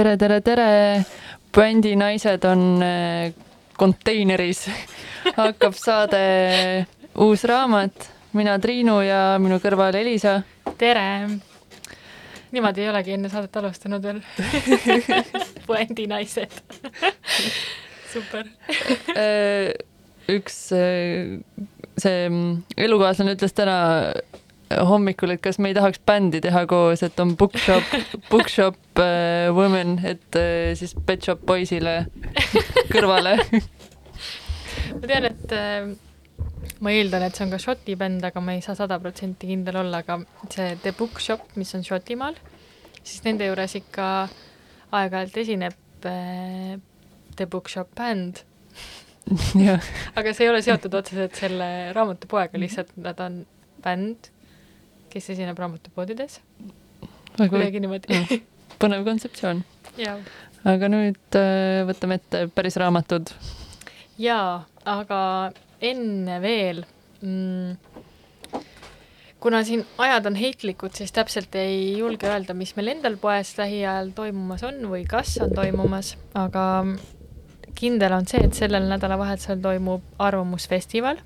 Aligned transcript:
tere, 0.00 0.16
tere, 0.16 0.40
tere. 0.40 1.04
bändi 1.52 1.92
naised 1.98 2.44
on 2.48 2.80
äh, 2.82 3.32
konteineris. 3.76 4.64
hakkab 5.36 5.76
saade 5.76 6.86
Uus 7.20 7.44
raamat. 7.44 8.08
mina 8.32 8.54
Triinu 8.62 9.00
ja 9.02 9.36
minu 9.42 9.58
kõrval 9.60 9.98
Elisa. 10.00 10.40
tere! 10.78 11.04
niimoodi 12.50 12.82
ei 12.82 12.88
olegi 12.90 13.12
enne 13.14 13.28
saadet 13.28 13.56
alustanud 13.60 14.02
veel. 14.02 14.22
puändinaised. 15.66 16.56
super. 18.14 18.48
Äh, 19.12 19.74
üks 20.32 20.62
äh, 20.72 21.36
see 22.00 22.28
mm, 22.30 22.62
elukaaslane 22.88 23.36
ütles 23.36 23.52
täna 23.52 23.76
hommikul, 24.70 25.34
et 25.34 25.42
kas 25.42 25.58
me 25.58 25.70
ei 25.70 25.76
tahaks 25.76 26.00
bändi 26.06 26.40
teha 26.42 26.62
koos, 26.70 27.02
et 27.02 27.18
on 27.22 27.34
Bookshop, 27.38 27.94
Bookshop 28.30 29.00
äh, 29.02 29.50
Women, 29.54 29.98
et 30.06 30.38
äh, 30.38 30.74
siis 30.78 30.94
Pet 31.06 31.26
Shop 31.26 31.42
Boysile 31.46 32.04
kõrvale. 32.92 33.36
ma 35.00 35.02
tean, 35.10 35.26
et 35.30 35.56
äh, 35.56 35.90
ma 36.84 36.94
eeldan, 36.94 37.26
et 37.26 37.36
see 37.36 37.46
on 37.46 37.54
ka 37.54 37.60
Šoti 37.62 37.98
bänd, 37.98 38.24
aga 38.26 38.42
ma 38.44 38.54
ei 38.56 38.62
saa 38.64 38.78
sada 38.78 39.00
protsenti 39.02 39.50
kindel 39.50 39.82
olla, 39.82 40.04
aga 40.04 40.20
see 40.52 40.76
The 40.84 40.94
Bookshop, 40.98 41.50
mis 41.58 41.74
on 41.78 41.84
Šotimaal, 41.86 42.38
siis 43.02 43.24
nende 43.26 43.50
juures 43.50 43.74
ikka 43.80 44.06
aeg-ajalt 44.94 45.42
esineb 45.42 46.08
äh, 46.08 46.76
The 47.36 47.50
Bookshop 47.50 47.94
bänd, 47.98 48.44
aga 50.18 50.32
see 50.34 50.46
ei 50.46 50.50
ole 50.52 50.62
seotud 50.64 50.94
otseselt 51.02 51.38
selle 51.38 51.90
raamatupoega, 51.96 52.58
lihtsalt 52.58 52.94
nad 53.02 53.18
on 53.22 53.42
bänd, 53.82 54.30
kes 55.10 55.30
esineb 55.34 55.58
raamatupoodides, 55.58 56.40
kuidagi 57.38 57.82
niimoodi. 57.82 58.40
põnev 58.82 59.04
kontseptsioon. 59.08 59.64
aga 60.70 60.92
nüüd 60.92 61.38
äh, 61.38 61.82
võtame 61.88 62.20
ette 62.20 62.46
päris 62.54 62.78
raamatud. 62.80 63.32
jaa, 64.20 64.62
aga 64.84 65.20
enne 65.80 66.40
veel 66.44 66.84
mm,, 67.22 67.76
kuna 69.40 69.62
siin 69.64 69.86
ajad 69.98 70.26
on 70.28 70.36
heitlikud, 70.36 70.92
siis 70.96 71.12
täpselt 71.16 71.54
ei 71.58 71.98
julge 71.98 72.28
öelda, 72.28 72.54
mis 72.54 72.74
meil 72.76 72.92
endal 72.94 73.16
poes 73.20 73.54
lähiajal 73.58 74.12
toimumas 74.16 74.64
on 74.68 74.82
või 74.92 75.06
kas 75.08 75.38
on 75.40 75.54
toimumas, 75.56 76.14
aga 76.36 76.64
kindel 77.80 78.12
on 78.12 78.28
see, 78.28 78.42
et 78.44 78.56
sellel 78.56 78.88
nädalavahetusel 78.90 79.60
toimub 79.64 80.04
Arvamusfestival 80.20 81.20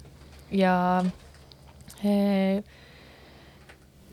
ja 0.55 0.77
eh, 2.05 2.63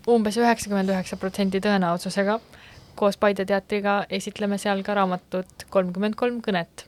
umbes 0.09 0.37
üheksakümmend 0.37 0.89
üheksa 0.89 1.17
protsenti 1.21 1.61
tõenäosusega 1.61 2.39
koos 2.95 3.17
Paide 3.17 3.45
teatriga 3.45 4.05
esitleme 4.09 4.57
seal 4.61 4.83
ka 4.83 4.95
raamatut 4.97 5.65
Kolmkümmend 5.69 6.17
kolm 6.19 6.41
kõnet 6.45 6.85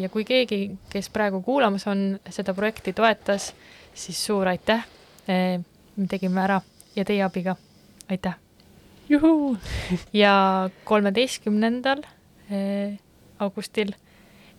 ja 0.00 0.08
kui 0.08 0.24
keegi, 0.24 0.60
kes 0.90 1.10
praegu 1.12 1.42
kuulamas 1.42 1.84
on, 1.90 2.20
seda 2.30 2.54
projekti 2.54 2.94
toetas, 2.96 3.50
siis 3.94 4.20
suur 4.26 4.48
aitäh. 4.48 4.86
me 5.26 6.06
tegime 6.08 6.40
ära 6.40 6.60
ja 6.96 7.04
teie 7.04 7.22
abiga, 7.22 7.56
aitäh. 8.08 8.38
juhuu. 9.08 9.56
ja 10.22 10.70
kolmeteistkümnendal 10.84 12.06
augustil 13.38 13.92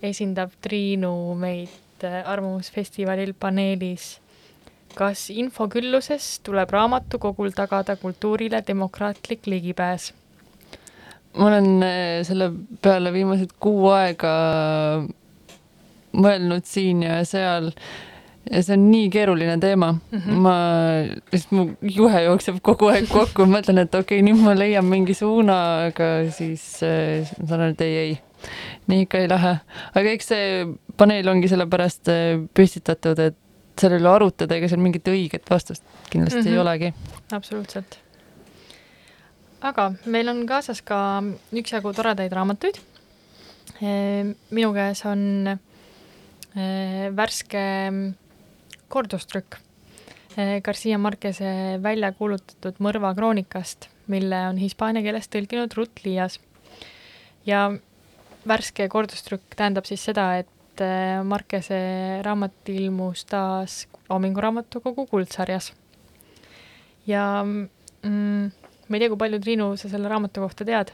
esindab 0.04 0.52
Triinu 0.62 1.36
meid 1.40 2.04
eh, 2.04 2.22
Arvamusfestivalil 2.25 3.34
paneelis 3.40 4.20
kas 4.95 5.30
infokülluses 5.30 6.39
tuleb 6.44 6.71
raamatukogul 6.74 7.53
tagada 7.56 7.95
kultuurile 7.95 8.63
demokraatlik 8.68 9.47
ligipääs 9.47 10.12
ma 11.38 11.47
olen 11.47 11.83
äh, 11.83 12.19
selle 12.27 12.51
peale 12.81 13.13
viimased 13.13 13.56
kuu 13.59 13.89
aega 13.94 14.33
mõelnud 16.18 16.65
siin 16.65 17.03
ja 17.06 17.19
seal 17.27 17.69
ja 18.50 18.62
see 18.65 18.75
on 18.75 18.86
nii 18.89 19.09
keeruline 19.13 19.57
teema 19.62 19.91
mm. 19.94 20.19
-hmm. 20.19 20.39
ma, 20.45 20.56
lihtsalt 21.31 21.51
mu 21.53 21.65
juhe 21.81 22.24
jookseb 22.24 22.62
kogu 22.65 22.89
aeg 22.89 23.09
kokku, 23.12 23.45
ma 23.45 23.59
mõtlen, 23.59 23.83
et 23.83 23.95
okei 23.95 24.19
okay,, 24.19 24.25
nüüd 24.25 24.41
ma 24.41 24.56
leian 24.57 24.88
mingi 24.89 25.13
suuna, 25.13 25.59
aga 25.89 26.09
siis 26.33 26.81
äh, 26.83 27.30
ma 27.38 27.51
saan 27.51 27.65
aru, 27.68 27.75
et 27.77 27.86
ei, 27.86 27.97
ei, 27.97 28.18
nii 28.88 29.06
ikka 29.06 29.21
ei 29.21 29.30
lähe. 29.30 29.53
aga 29.94 30.15
eks 30.15 30.31
see 30.33 30.50
paneel 30.97 31.30
ongi 31.30 31.51
sellepärast 31.51 32.09
äh, 32.09 32.41
püstitatud, 32.57 33.21
et 33.30 33.38
selle 33.81 34.00
üle 34.02 34.12
arutada, 34.12 34.56
ega 34.56 34.70
seal 34.72 34.81
mingit 34.84 35.08
õiget 35.08 35.50
vastust 35.50 35.84
kindlasti 36.10 36.40
mm 36.40 36.46
-hmm. 36.46 36.50
ei 36.50 36.54
Mhm. 36.54 36.62
olegi. 36.62 36.94
absoluutselt. 37.31 38.00
aga 39.62 39.94
meil 40.06 40.30
on 40.30 40.46
kaasas 40.46 40.81
ka 40.81 41.24
üksjagu 41.54 41.94
toredaid 41.94 42.31
raamatuid. 42.31 42.80
minu 44.52 44.74
käes 44.74 45.06
on 45.06 45.60
värske 47.16 47.64
kordustrükk 48.88 49.60
Garcia 50.64 50.98
Marquese 50.98 51.80
välja 51.84 52.12
kuulutatud 52.12 52.78
Mõrva 52.80 53.16
kroonikast, 53.16 53.90
mille 54.08 54.48
on 54.48 54.58
hispaania 54.58 55.02
keeles 55.04 55.28
tõlkinud 55.28 55.74
Ruth 55.75 56.06
Liias. 56.06 56.40
ja 57.46 57.72
värske 58.48 58.88
kordustrükk 58.90 59.56
tähendab 59.56 59.86
siis 59.86 60.04
seda, 60.06 60.38
et 60.38 60.48
eh, 60.86 61.20
Marquese 61.24 61.80
raamat 62.26 62.72
ilmus 62.74 63.26
taas 63.30 63.86
Loomingu 64.10 64.42
Raamatukogu 64.42 65.06
kuldsarjas 65.10 65.72
ja 67.08 67.24
mm, 67.44 68.52
ma 68.88 68.98
ei 68.98 69.04
tea, 69.04 69.10
kui 69.12 69.20
palju, 69.22 69.42
Triinu, 69.44 69.72
sa 69.78 69.92
selle 69.92 70.10
raamatu 70.12 70.44
kohta 70.46 70.66
tead. 70.66 70.94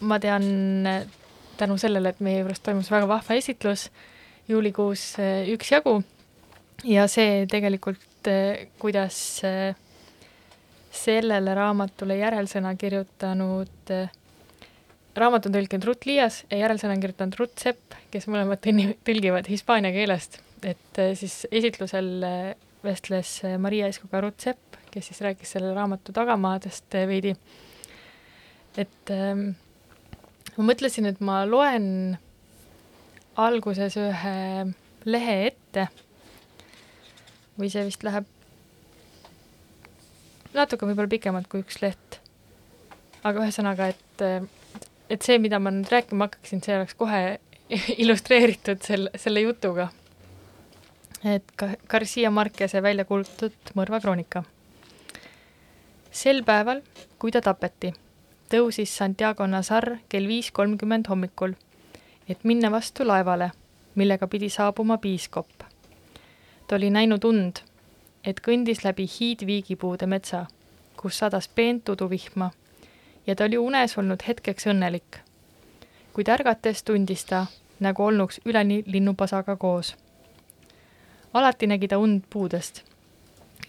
ma 0.00 0.18
tean 0.20 0.44
eh, 0.86 1.06
tänu 1.58 1.78
sellele, 1.78 2.14
et 2.14 2.20
meie 2.20 2.42
juures 2.42 2.60
toimus 2.62 2.90
väga 2.90 3.08
vahva 3.10 3.38
esitlus 3.38 3.88
juulikuus 4.48 5.14
eh, 5.22 5.48
üksjagu 5.54 6.00
ja 6.84 7.08
see 7.08 7.46
tegelikult, 7.50 8.30
kuidas 8.78 9.16
sellele 10.94 11.54
raamatule 11.54 12.16
järelsõna 12.18 12.74
kirjutanud 12.78 13.92
eh, 13.92 14.12
raamat 15.18 15.46
on 15.48 15.54
tõlkinud 15.54 15.86
Ruth 15.88 16.08
Liias 16.08 16.42
ja 16.50 16.64
järelsõna 16.64 16.96
on 16.96 17.02
kirjutanud 17.02 17.38
Ruth 17.38 17.62
Sepp, 17.62 17.96
kes 18.10 18.26
mõlemad 18.30 18.62
tõni- 18.64 18.94
tõlgivad 19.06 19.48
hispaania 19.50 19.92
keelest. 19.94 20.40
et 20.64 20.98
eh, 20.98 21.12
siis 21.14 21.46
esitlusel 21.52 22.22
eh, 22.24 22.54
vestles 22.84 23.44
eh, 23.44 23.58
Maria 23.58 23.86
Eskuga 23.86 24.20
Ruth 24.24 24.40
Sepp, 24.40 24.78
kes 24.90 25.10
siis 25.10 25.20
rääkis 25.20 25.52
selle 25.56 25.74
raamatu 25.74 26.12
tagamaadest 26.12 26.94
veidi. 27.06 27.34
et 28.76 29.10
ähm, 29.10 29.54
ma 30.56 30.64
mõtlesin, 30.72 31.06
et 31.06 31.20
ma 31.20 31.44
loen 31.46 32.18
alguses 33.36 33.96
ühe 33.96 34.72
lehe 35.04 35.46
ette 35.46 35.88
või 37.58 37.70
see 37.70 37.84
vist 37.86 38.02
läheb 38.02 38.26
natuke 40.54 40.86
võib-olla 40.86 41.10
pikemalt 41.10 41.48
kui 41.50 41.62
üks 41.64 41.80
leht. 41.82 42.20
aga 43.24 43.42
ühesõnaga, 43.42 43.88
et, 43.94 44.24
et 45.10 45.22
see, 45.22 45.38
mida 45.38 45.58
ma 45.60 45.72
nüüd 45.74 45.90
rääkima 45.92 46.28
hakkaksin, 46.28 46.62
see 46.64 46.76
oleks 46.78 46.96
kohe 46.98 47.20
illustreeritud 48.02 48.82
selle, 48.84 49.12
selle 49.20 49.44
jutuga. 49.44 49.88
et 51.24 51.52
ka 51.56 51.70
Garcia 51.88 52.30
Marquese 52.30 52.82
välja 52.82 53.04
kuulutatud 53.04 53.74
mõrvakroonika. 53.74 54.44
sel 56.10 56.42
päeval, 56.44 56.82
kui 57.18 57.30
ta 57.30 57.40
tapeti, 57.40 57.92
tõusis 58.52 58.96
Santiago 58.96 59.46
Nazar 59.46 59.98
kell 60.08 60.28
viis 60.28 60.50
kolmkümmend 60.50 61.08
hommikul, 61.08 61.54
et 62.28 62.44
minna 62.44 62.70
vastu 62.70 63.06
laevale, 63.06 63.50
millega 63.94 64.26
pidi 64.26 64.48
saabuma 64.48 64.98
piiskop. 64.98 65.48
ta 66.66 66.76
oli 66.76 66.90
näinud 66.90 67.24
und, 67.24 67.60
et 68.24 68.40
kõndis 68.40 68.84
läbi 68.84 69.08
hiidviigipuude 69.20 70.06
metsa, 70.06 70.46
kus 70.96 71.18
sadas 71.18 71.48
peent 71.48 71.88
uduvihma 71.88 72.50
ja 73.26 73.34
ta 73.36 73.44
oli 73.44 73.58
unes 73.58 73.98
olnud 73.98 74.20
hetkeks 74.28 74.66
õnnelik. 74.66 75.18
kuid 76.12 76.28
ärgates 76.28 76.82
tundis 76.82 77.24
ta, 77.24 77.46
nagu 77.80 78.04
olnuks 78.04 78.40
üleni 78.44 78.82
linnupasaga 78.86 79.56
koos. 79.56 79.96
alati 81.32 81.66
nägi 81.66 81.88
ta 81.88 81.98
und 81.98 82.22
puudest, 82.30 82.82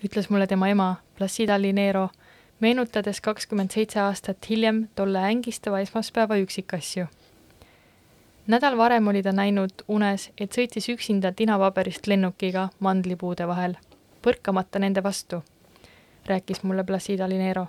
ütles 0.06 0.30
mulle 0.30 0.48
tema 0.48 0.68
ema, 0.68 0.96
Placida 1.18 1.62
Linero, 1.62 2.10
meenutades 2.60 3.22
kakskümmend 3.22 3.72
seitse 3.72 4.00
aastat 4.00 4.50
hiljem 4.50 4.88
tolle 4.96 5.20
ängistava 5.20 5.80
esmaspäeva 5.80 6.38
üksikasju. 6.38 7.06
nädal 8.48 8.78
varem 8.78 9.08
oli 9.08 9.24
ta 9.24 9.32
näinud 9.32 9.72
unes, 9.88 10.32
et 10.38 10.52
sõitis 10.52 10.90
üksinda 10.90 11.32
tinapaberist 11.32 12.08
lennukiga 12.08 12.70
mandlipuude 12.80 13.48
vahel, 13.48 13.76
põrkamata 14.22 14.80
nende 14.80 15.04
vastu, 15.04 15.44
rääkis 16.26 16.64
mulle 16.64 16.84
Placida 16.84 17.30
Linero. 17.30 17.68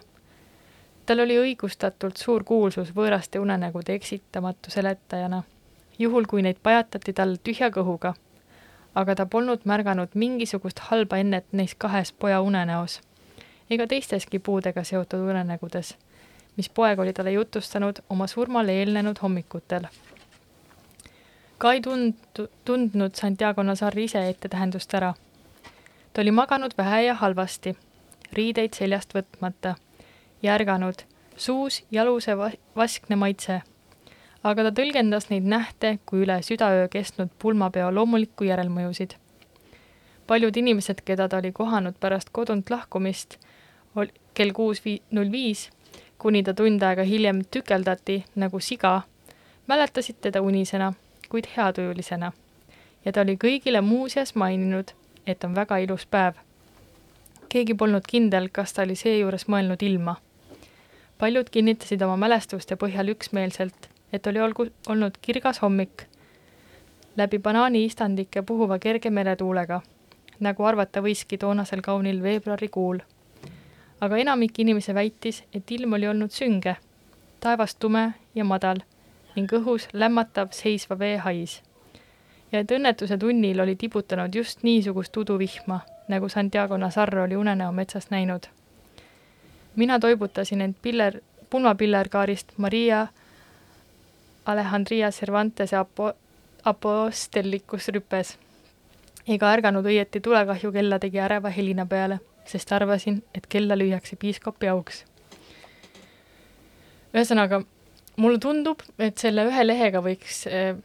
Tal 1.06 1.20
oli 1.20 1.38
õigustatult 1.38 2.16
suur 2.16 2.44
kuulsus 2.44 2.94
võõraste 2.94 3.38
unenägude 3.38 3.94
eksitamatu 3.94 4.70
seletajana, 4.70 5.42
juhul 5.98 6.26
kui 6.26 6.42
neid 6.42 6.58
pajatati 6.62 7.12
tal 7.12 7.36
tühja 7.42 7.70
kõhuga. 7.70 8.14
aga 8.94 9.14
ta 9.14 9.26
polnud 9.26 9.60
märganud 9.64 10.08
mingisugust 10.14 10.78
halba 10.78 11.16
ennet 11.16 11.44
neis 11.52 11.74
kahes 11.74 12.12
poja 12.12 12.40
unenäos 12.40 13.00
ega 13.70 13.86
teisteski 13.86 14.38
puudega 14.38 14.84
seotud 14.84 15.20
unenägudes, 15.30 15.96
mis 16.56 16.68
poeg 16.68 16.98
oli 16.98 17.12
talle 17.12 17.32
jutustanud 17.32 17.98
oma 18.10 18.26
surmale 18.26 18.72
eelnenud 18.72 19.16
hommikutel. 19.22 19.86
ka 21.58 21.72
ei 21.72 21.80
tund-, 21.80 22.48
tundnud 22.64 23.14
Santiago 23.14 23.62
Nazar 23.62 23.98
ise 23.98 24.28
ettetähendust 24.28 24.94
ära. 24.94 25.14
ta 26.12 26.20
oli 26.22 26.30
maganud 26.30 26.72
vähe 26.78 27.02
ja 27.02 27.14
halvasti, 27.14 27.76
riideid 28.32 28.74
seljast 28.74 29.14
võtmata 29.14 29.74
ja 30.42 30.54
ärganud, 30.54 31.02
suus 31.36 31.84
jaluse 31.90 32.36
va-, 32.36 32.52
vaskne 32.76 33.16
maitse. 33.16 33.62
aga 34.46 34.62
ta 34.62 34.70
tõlgendas 34.70 35.30
neid 35.30 35.42
nähte 35.42 35.98
kui 36.06 36.22
üle 36.22 36.38
südaöö 36.42 36.88
kestnud 36.88 37.30
pulmapeo 37.38 37.94
loomulikku 37.94 38.44
järelmõjusid. 38.44 39.16
paljud 40.26 40.56
inimesed, 40.56 41.02
keda 41.04 41.28
ta 41.28 41.38
oli 41.38 41.52
kohanud 41.52 41.94
pärast 42.00 42.28
kodunt 42.32 42.70
lahkumist, 42.70 43.38
kell 44.34 44.52
kuus 44.52 44.82
null 45.10 45.30
viis, 45.32 45.70
kuni 46.18 46.42
ta 46.42 46.54
tund 46.54 46.82
aega 46.82 47.02
hiljem 47.02 47.42
tükeldati 47.50 48.24
nagu 48.34 48.60
siga, 48.60 49.02
mäletasid 49.66 50.16
teda 50.20 50.40
unisena, 50.40 50.92
kuid 51.28 51.44
heatujulisena. 51.56 52.32
ja 53.04 53.12
ta 53.12 53.20
oli 53.20 53.36
kõigile 53.36 53.80
muuseas 53.80 54.34
maininud, 54.34 54.92
et 55.26 55.44
on 55.44 55.54
väga 55.54 55.78
ilus 55.78 56.06
päev. 56.06 56.34
keegi 57.48 57.74
polnud 57.74 58.02
kindel, 58.08 58.48
kas 58.52 58.72
ta 58.72 58.82
oli 58.82 58.94
seejuures 58.94 59.48
mõelnud 59.48 59.82
ilma. 59.82 60.16
Paljud 61.18 61.50
kinnitasid 61.50 62.02
oma 62.02 62.16
mälestuste 62.16 62.76
põhjal 62.76 63.12
üksmeelselt, 63.14 63.90
et 64.12 64.26
oli 64.26 64.40
olgu, 64.40 64.68
olnud 64.88 65.18
kirgas 65.22 65.62
hommik, 65.62 66.06
läbi 67.16 67.38
banaaniistandike 67.38 68.42
puhuva 68.42 68.78
kerge 68.78 69.10
meretuulega, 69.10 69.80
nagu 70.40 70.64
arvata 70.64 71.00
võiski 71.00 71.38
toonasel 71.38 71.80
kaunil 71.82 72.22
veebruarikuul 72.22 73.00
aga 74.00 74.16
enamik 74.16 74.58
inimesi 74.58 74.94
väitis, 74.94 75.44
et 75.54 75.70
ilm 75.70 75.92
oli 75.92 76.08
olnud 76.08 76.30
sünge, 76.30 76.76
taevas 77.40 77.74
tume 77.74 78.12
ja 78.34 78.44
madal 78.44 78.82
ning 79.36 79.52
õhus 79.52 79.88
lämmatav 79.92 80.52
seisva 80.56 80.98
vee 80.98 81.16
hais. 81.16 81.62
ja 82.52 82.60
et 82.60 82.70
õnnetuse 82.70 83.18
tunnil 83.18 83.60
oli 83.60 83.76
tibutanud 83.76 84.34
just 84.34 84.62
niisugust 84.62 85.16
uduvihma, 85.16 85.80
nagu 86.08 86.28
Santiago 86.28 86.76
Nazar 86.76 87.18
oli 87.18 87.36
unenäo 87.36 87.72
metsas 87.72 88.10
näinud. 88.10 88.46
Mina 89.76 89.98
toibutasin 90.00 90.60
end 90.60 90.74
piller, 90.82 91.20
pulmapillerkaarist 91.50 92.52
Maria 92.56 93.06
Alejandria 94.46 95.10
Cervantese 95.10 95.76
apo-, 95.76 96.14
apostellikus 96.64 97.88
rüpes 97.88 98.36
ega 99.26 99.52
ärganud 99.52 99.86
õieti 99.86 100.20
tulekahju 100.20 100.72
kella 100.72 100.98
tegi 101.02 101.18
äreva 101.18 101.50
helina 101.50 101.86
peale 101.86 102.20
sest 102.46 102.72
arvasin, 102.72 103.22
et 103.34 103.46
kella 103.46 103.76
lüüakse 103.78 104.16
piiskopi 104.16 104.68
auks. 104.70 105.04
ühesõnaga, 107.16 107.62
mulle 108.20 108.38
tundub, 108.38 108.82
et 108.98 109.18
selle 109.18 109.46
ühe 109.48 109.64
lehega 109.64 110.02
võiks 110.04 110.42
äh, 110.50 110.76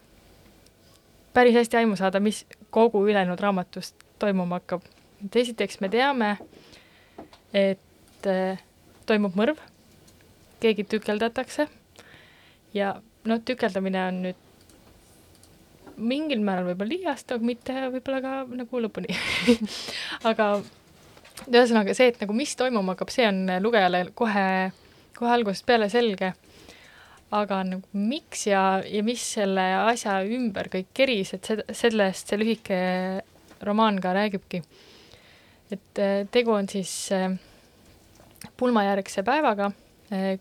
päris 1.34 1.58
hästi 1.60 1.82
aimu 1.82 1.98
saada, 2.00 2.22
mis 2.24 2.46
kogu 2.72 3.04
ülejäänud 3.08 3.40
raamatust 3.40 3.96
toimuma 4.20 4.62
hakkab. 4.62 4.82
et 5.26 5.36
esiteks 5.36 5.82
me 5.82 5.90
teame, 5.90 6.38
et 7.54 8.28
äh, 8.28 8.60
toimub 9.12 9.36
mõrv, 9.38 9.60
keegi 10.64 10.88
tükeldatakse 10.88 11.68
ja 12.74 12.96
noh, 13.28 13.42
tükeldamine 13.46 14.08
on 14.08 14.22
nüüd 14.28 14.48
mingil 16.02 16.42
määral 16.42 16.72
võib-olla 16.72 16.96
liiastav, 16.96 17.44
mitte 17.46 17.76
võib-olla 17.94 18.22
ka 18.24 18.36
nagu 18.58 18.84
lõpuni 18.86 19.12
aga 20.30 20.54
ühesõnaga 21.50 21.96
see, 21.98 22.12
et 22.12 22.22
nagu 22.22 22.36
mis 22.38 22.54
toimuma 22.58 22.96
hakkab, 22.96 23.12
see 23.14 23.28
on 23.28 23.44
lugejale 23.64 24.06
kohe, 24.18 24.46
kohe 25.18 25.36
algusest 25.36 25.68
peale 25.68 25.90
selge. 25.94 26.34
aga 27.32 27.62
nagu 27.64 27.88
miks 27.96 28.48
ja, 28.50 28.82
ja 28.84 29.04
mis 29.08 29.24
selle 29.38 29.64
asja 29.80 30.18
ümber 30.28 30.68
kõik 30.72 30.90
keris, 30.94 31.34
et 31.38 31.48
seda, 31.48 31.64
sellest 31.72 32.28
see 32.28 32.42
lühike 32.42 32.80
romaan 33.64 34.02
ka 34.02 34.14
räägibki. 34.14 34.64
et 35.72 36.00
äh, 36.00 36.28
tegu 36.32 36.52
on 36.52 36.68
siis 36.70 37.12
äh, 37.16 37.32
pulmajärgse 38.62 39.24
päevaga, 39.26 39.72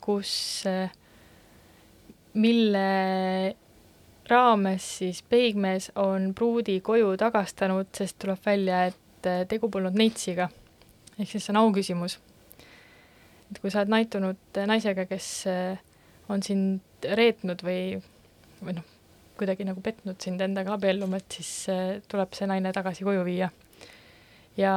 kus, 0.04 0.32
mille 2.34 2.86
raames 4.30 4.88
siis 4.98 5.22
peigmees 5.22 5.90
on 5.98 6.32
pruudi 6.36 6.78
koju 6.84 7.14
tagastanud, 7.20 7.88
sest 7.96 8.18
tuleb 8.22 8.42
välja, 8.46 8.84
et 8.90 9.30
tegu 9.48 9.70
polnud 9.72 9.96
neitsiga. 9.98 10.48
ehk 11.18 11.28
siis 11.28 11.46
see 11.46 11.52
on 11.52 11.62
auküsimus. 11.64 12.18
et 13.50 13.58
kui 13.58 13.70
sa 13.70 13.80
oled 13.80 13.92
naitunud 13.96 14.62
naisega, 14.66 15.06
kes 15.10 15.30
on 16.30 16.42
sind 16.42 17.08
reetnud 17.16 17.64
või, 17.66 17.98
või 18.60 18.76
noh, 18.78 18.86
kuidagi 19.40 19.64
nagu 19.64 19.80
petnud 19.80 20.20
sind 20.20 20.40
endaga 20.44 20.76
abielluma, 20.76 21.18
et 21.18 21.40
siis 21.40 22.04
tuleb 22.08 22.36
see 22.36 22.48
naine 22.50 22.72
tagasi 22.76 23.04
koju 23.04 23.24
viia. 23.24 23.50
ja 24.56 24.74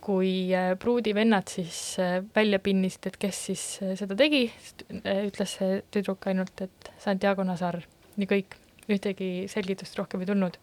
kui 0.00 0.50
äh, 0.54 0.72
pruudivennad 0.78 1.48
siis 1.48 1.98
äh, 2.00 2.20
välja 2.36 2.58
pinnisid, 2.58 3.06
et 3.06 3.18
kes 3.20 3.44
siis 3.50 3.64
äh, 3.82 3.94
seda 3.98 4.16
tegi, 4.18 4.46
ütles 4.90 5.56
see 5.58 5.80
tüdruk 5.92 6.26
ainult, 6.30 6.64
et 6.64 6.90
Santiago 7.00 7.44
Nazar, 7.46 7.80
nii 8.16 8.28
kõik, 8.30 8.56
ühtegi 8.90 9.30
selgitust 9.50 9.98
rohkem 9.98 10.24
ei 10.24 10.30
tulnud. 10.30 10.56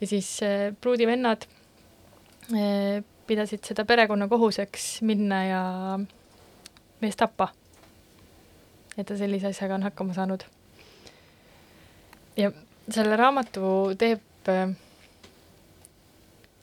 ja 0.00 0.06
siis 0.08 0.28
pruudivennad 0.80 1.44
pidasid 3.28 3.62
seda 3.68 3.84
perekonna 3.86 4.26
kohuseks 4.28 4.86
minna 5.06 5.42
ja 5.44 5.62
meest 7.00 7.20
tappa. 7.20 7.48
et 8.96 9.06
ta 9.06 9.16
sellise 9.16 9.52
asjaga 9.52 9.74
on 9.74 9.82
hakkama 9.82 10.14
saanud. 10.14 10.42
ja 12.36 12.50
selle 12.88 13.16
raamatu 13.16 13.92
teeb 13.98 14.50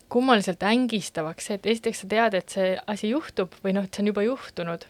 kummaliselt 0.10 0.64
ängistavaks 0.66 1.52
et 1.54 1.66
esiteks 1.70 2.04
sa 2.04 2.08
tead, 2.10 2.38
et 2.38 2.54
see 2.56 2.72
asi 2.90 3.12
juhtub 3.12 3.54
või 3.64 3.76
noh, 3.78 3.86
et 3.86 3.94
see 3.94 4.04
on 4.04 4.10
juba 4.12 4.26
juhtunud, 4.26 4.86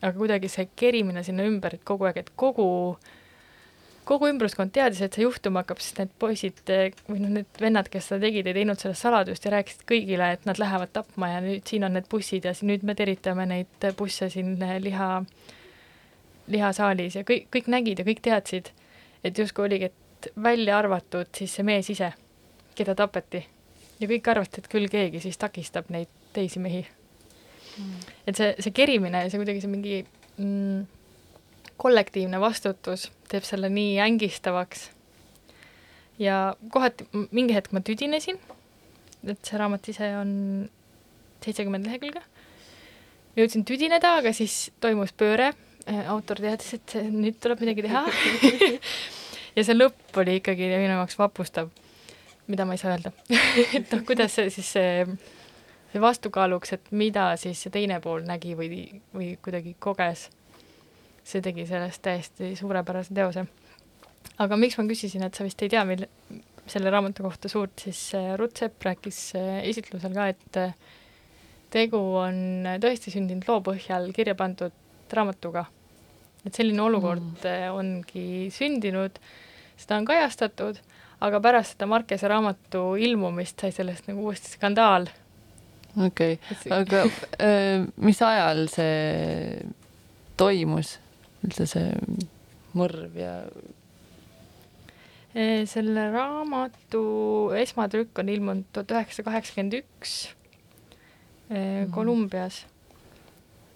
aga 0.00 0.12
kuidagi 0.16 0.50
see 0.52 0.70
kerimine 0.78 1.24
sinna 1.26 1.44
ümber, 1.48 1.76
et 1.76 1.84
kogu 1.88 2.08
aeg, 2.08 2.22
et 2.22 2.30
kogu, 2.40 2.66
kogu 4.08 4.30
ümbruskond 4.32 4.72
teadis, 4.74 5.02
et 5.04 5.18
see 5.18 5.26
juhtuma 5.26 5.62
hakkab, 5.62 5.82
sest 5.84 6.00
need 6.00 6.16
poisid 6.22 6.64
või 7.08 7.20
noh, 7.20 7.34
need 7.38 7.60
vennad, 7.60 7.92
kes 7.92 8.10
seda 8.10 8.24
tegid, 8.26 8.48
ei 8.48 8.58
teinud 8.62 8.80
sellest 8.80 9.04
saladust 9.04 9.46
ja 9.46 9.54
rääkisid 9.58 9.86
kõigile, 9.92 10.32
et 10.38 10.48
nad 10.48 10.60
lähevad 10.62 10.94
tapma 10.96 11.34
ja 11.34 11.44
nüüd 11.44 11.68
siin 11.68 11.84
on 11.88 11.96
need 11.98 12.08
bussid 12.12 12.48
ja 12.48 12.56
nüüd 12.64 12.88
me 12.88 12.96
teritame 12.98 13.46
neid 13.52 13.90
busse 13.98 14.32
siin 14.32 14.56
liha, 14.82 15.12
lihasaalis 16.52 17.20
ja 17.20 17.28
kõik, 17.28 17.50
kõik 17.52 17.68
nägid 17.76 18.00
ja 18.00 18.08
kõik 18.08 18.24
teadsid, 18.24 18.72
et 19.22 19.38
justkui 19.38 19.68
oligi, 19.68 19.92
et 19.92 20.32
välja 20.42 20.80
arvatud 20.80 21.28
siis 21.36 21.58
see 21.58 21.66
mees 21.66 21.92
ise, 21.92 22.14
keda 22.78 22.96
tapeti 22.96 23.44
ja 24.02 24.08
kõik 24.10 24.32
arvasid, 24.32 24.58
et 24.60 24.70
küll 24.72 24.88
keegi 24.90 25.22
siis 25.22 25.38
takistab 25.40 25.90
neid 25.94 26.10
teisi 26.36 26.62
mehi. 26.62 26.82
Mm.. 27.72 28.00
et 28.28 28.36
see, 28.36 28.50
see 28.60 28.74
kerimine 28.76 29.22
ja 29.22 29.30
see 29.32 29.40
kuidagi 29.40 29.62
see 29.62 29.70
mingi 29.72 29.94
mm, 30.36 30.82
kollektiivne 31.80 32.36
vastutus 32.42 33.06
teeb 33.32 33.46
selle 33.48 33.70
nii 33.72 33.94
ängistavaks. 34.04 34.90
ja 36.20 36.54
kohati 36.74 37.08
mingi 37.30 37.56
hetk 37.56 37.72
ma 37.72 37.80
tüdinesin, 37.80 38.36
et 39.24 39.40
see 39.40 39.58
raamat 39.60 39.88
ise 39.88 40.10
on 40.18 40.34
seitsekümmend 41.42 41.88
lehekülge. 41.88 42.20
jõudsin 43.40 43.64
tüdineda, 43.64 44.18
aga 44.20 44.34
siis 44.36 44.68
toimus 44.80 45.16
pööre, 45.16 45.54
autor 46.12 46.44
teadis, 46.44 46.74
et 46.76 46.98
nüüd 47.08 47.40
tuleb 47.40 47.64
midagi 47.64 47.88
teha. 47.88 48.04
Ja 49.56 49.64
see 49.66 49.76
lõpp 49.76 50.16
oli 50.16 50.38
ikkagi 50.40 50.68
minu 50.70 50.94
jaoks 50.94 51.18
vapustav 51.20 51.68
mida 52.46 52.66
ma 52.66 52.76
ei 52.76 52.82
saa 52.82 52.96
öelda 52.96 53.12
et 53.78 53.92
noh, 53.92 54.04
kuidas 54.06 54.36
see 54.38 54.50
siis 54.50 54.70
see, 54.76 55.06
see 55.92 56.02
vastukaaluks, 56.02 56.76
et 56.76 56.92
mida 56.96 57.32
siis 57.40 57.60
see 57.62 57.74
teine 57.74 58.00
pool 58.04 58.24
nägi 58.26 58.56
või, 58.58 58.84
või 59.14 59.34
kuidagi 59.42 59.76
koges, 59.78 60.28
see 61.24 61.42
tegi 61.44 61.66
sellest 61.68 62.02
täiesti 62.02 62.54
suurepärase 62.58 63.14
teose. 63.14 63.46
aga 64.42 64.58
miks 64.58 64.78
ma 64.78 64.86
küsisin, 64.88 65.26
et 65.26 65.34
sa 65.34 65.46
vist 65.46 65.62
ei 65.62 65.70
tea, 65.72 65.84
mille, 65.88 66.08
selle 66.66 66.90
raamatu 66.90 67.24
kohta 67.26 67.50
suurt, 67.50 67.78
siis 67.84 68.00
äh, 68.18 68.34
Ruth 68.38 68.58
Sepp 68.62 68.82
rääkis 68.86 69.20
äh, 69.38 69.60
esitlusel 69.68 70.14
ka, 70.14 70.28
et 70.32 70.58
äh, 70.60 70.74
tegu 71.72 72.00
on 72.20 72.66
tõesti 72.82 73.12
sündinud 73.14 73.46
loo 73.48 73.60
põhjal 73.64 74.10
kirja 74.14 74.34
pandud 74.38 74.74
raamatuga. 75.12 75.66
et 76.46 76.54
selline 76.54 76.82
olukord 76.82 77.44
mm. 77.44 77.74
ongi 77.78 78.48
sündinud, 78.50 79.18
seda 79.78 80.00
on 80.00 80.06
kajastatud 80.08 80.80
aga 81.22 81.40
pärast 81.42 81.76
seda 81.76 81.88
Markese 81.90 82.30
raamatu 82.30 82.92
ilmumist 83.00 83.62
sai 83.62 83.72
sellest 83.74 84.08
nagu 84.10 84.26
uuesti 84.26 84.56
skandaal. 84.56 85.08
okei 86.06 86.38
okay., 86.38 86.72
aga 86.78 87.04
äh, 87.38 87.84
mis 87.96 88.22
ajal 88.26 88.66
see 88.72 89.62
toimus, 90.40 90.96
üldse 91.44 91.68
see 91.70 91.92
mõrv 92.78 93.20
ja? 93.20 93.36
Selle 95.32 96.10
raamatu 96.12 97.02
esmatrükk 97.56 98.18
on 98.20 98.28
ilmunud 98.28 98.66
tuhat 98.76 98.90
üheksasada 98.92 99.30
kaheksakümmend 99.30 99.78
üks 99.78 100.16
mhm. 101.48 101.88
Kolumbias. 101.94 102.66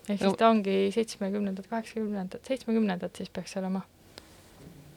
ehk 0.08 0.20
siis 0.20 0.36
ta 0.36 0.50
ongi 0.50 0.90
seitsmekümnendad, 0.92 1.68
kaheksakümnendad, 1.70 2.44
seitsmekümnendad 2.44 3.16
siis 3.16 3.32
peaks 3.32 3.56
olema 3.56 3.86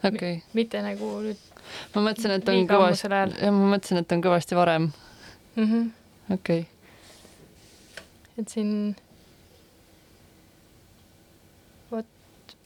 okay.. 0.03 0.41
mitte 0.53 0.83
nagu 0.85 1.15
nüüd 1.23 1.49
ma 1.93 2.03
mõtlesin, 2.09 2.35
et 2.37 2.49
on 2.51 2.67
kõvasti, 2.69 3.09
ma 3.09 3.71
mõtlesin, 3.73 4.01
et 4.01 4.15
on 4.15 4.23
kõvasti 4.23 4.57
varem. 4.57 4.89
Mm 5.55 5.65
-hmm.. 5.65 5.83
okei. 6.35 6.61
Okay.. 6.61 6.63
et 8.37 8.49
siin 8.49 8.71
vot 11.91 12.07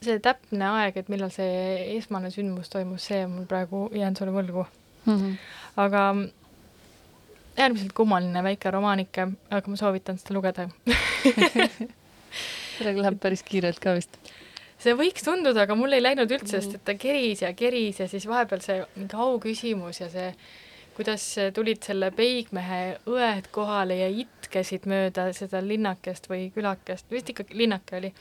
see 0.02 0.20
täpne 0.20 0.70
aeg, 0.70 0.98
et 0.98 1.10
millal 1.10 1.32
see 1.34 1.98
esmane 1.98 2.32
sündmus 2.32 2.70
toimus, 2.70 3.10
see 3.10 3.28
mul 3.28 3.50
praegu, 3.50 3.90
jään 3.94 4.16
sulle 4.16 4.36
võlgu. 4.36 4.66
Mm. 5.06 5.18
-hmm. 5.18 5.36
aga 5.78 6.16
äärmiselt 7.58 7.94
kummaline 7.94 8.44
väike 8.44 8.72
romaanike, 8.72 9.28
aga 9.50 9.70
ma 9.70 9.76
soovitan 9.76 10.18
seda 10.18 10.34
lugeda. 10.34 10.70
Sellega 12.78 13.02
läheb 13.02 13.20
päris 13.22 13.44
kiirelt 13.44 13.80
ka 13.80 13.94
vist 13.94 14.18
see 14.84 14.96
võiks 15.00 15.24
tunduda, 15.24 15.64
aga 15.64 15.76
mul 15.80 15.96
ei 15.96 16.04
läinud 16.04 16.32
üldse, 16.32 16.60
sest 16.60 16.78
et 16.78 16.86
ta 16.86 16.96
keris 17.00 17.44
ja 17.46 17.54
keris 17.58 18.02
ja 18.04 18.08
siis 18.12 18.28
vahepeal 18.30 18.64
see 18.64 18.82
mingi 18.98 19.20
auküsimus 19.26 20.02
ja 20.02 20.10
see, 20.12 20.32
kuidas 20.98 21.26
tulid 21.56 21.82
selle 21.86 22.12
peigmehe 22.14 22.82
õed 23.10 23.48
kohale 23.56 23.98
ja 24.02 24.10
itkesid 24.12 24.86
mööda 24.90 25.30
seda 25.34 25.64
linnakest 25.64 26.28
või 26.30 26.50
külakest, 26.54 27.08
vist 27.12 27.32
ikka 27.34 27.48
linnake 27.56 27.98
oli, 27.98 28.12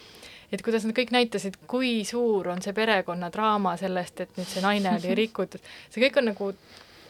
et 0.52 0.64
kuidas 0.64 0.86
nad 0.86 0.96
kõik 0.96 1.12
näitasid, 1.12 1.58
kui 1.68 1.98
suur 2.08 2.48
on 2.54 2.62
see 2.64 2.76
perekonnadraama 2.76 3.74
sellest, 3.80 4.24
et 4.24 4.38
nüüd 4.38 4.48
see 4.48 4.64
naine 4.64 4.96
oli 5.00 5.16
rikutud. 5.24 5.60
see 5.90 6.06
kõik 6.06 6.22
on 6.22 6.30
nagu, 6.32 6.52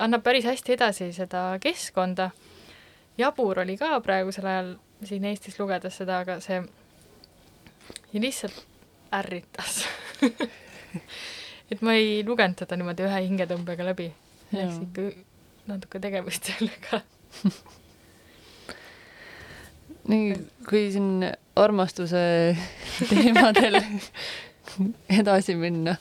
annab 0.02 0.24
päris 0.26 0.48
hästi 0.48 0.78
edasi 0.78 1.12
seda 1.14 1.44
keskkonda. 1.62 2.30
jabur 3.18 3.62
oli 3.62 3.76
ka 3.78 4.00
praegusel 4.00 4.48
ajal 4.48 4.74
siin 5.06 5.24
Eestis 5.30 5.58
lugedes 5.60 5.96
seda, 6.00 6.22
aga 6.24 6.40
see 6.40 6.62
ja 8.12 8.20
lihtsalt 8.20 8.71
ärritas. 9.12 9.82
Et 11.72 11.80
ma 11.80 11.94
ei 11.96 12.20
lugenud 12.26 12.58
seda 12.60 12.76
niimoodi 12.76 13.06
ühe 13.06 13.20
hingetõmbega 13.26 13.86
läbi. 13.86 14.10
läks 14.52 14.80
ikka 14.84 15.06
natuke 15.70 16.00
tegemist 16.02 16.50
sellega. 16.50 17.00
Nii, 20.10 20.34
kui 20.66 20.88
siin 20.90 21.22
armastuse 21.56 22.22
teemadel 23.10 23.78
edasi 25.12 25.54
minna, 25.58 25.94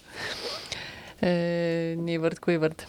eh, 1.22 1.94
niivõrd-kuivõrd, 2.02 2.86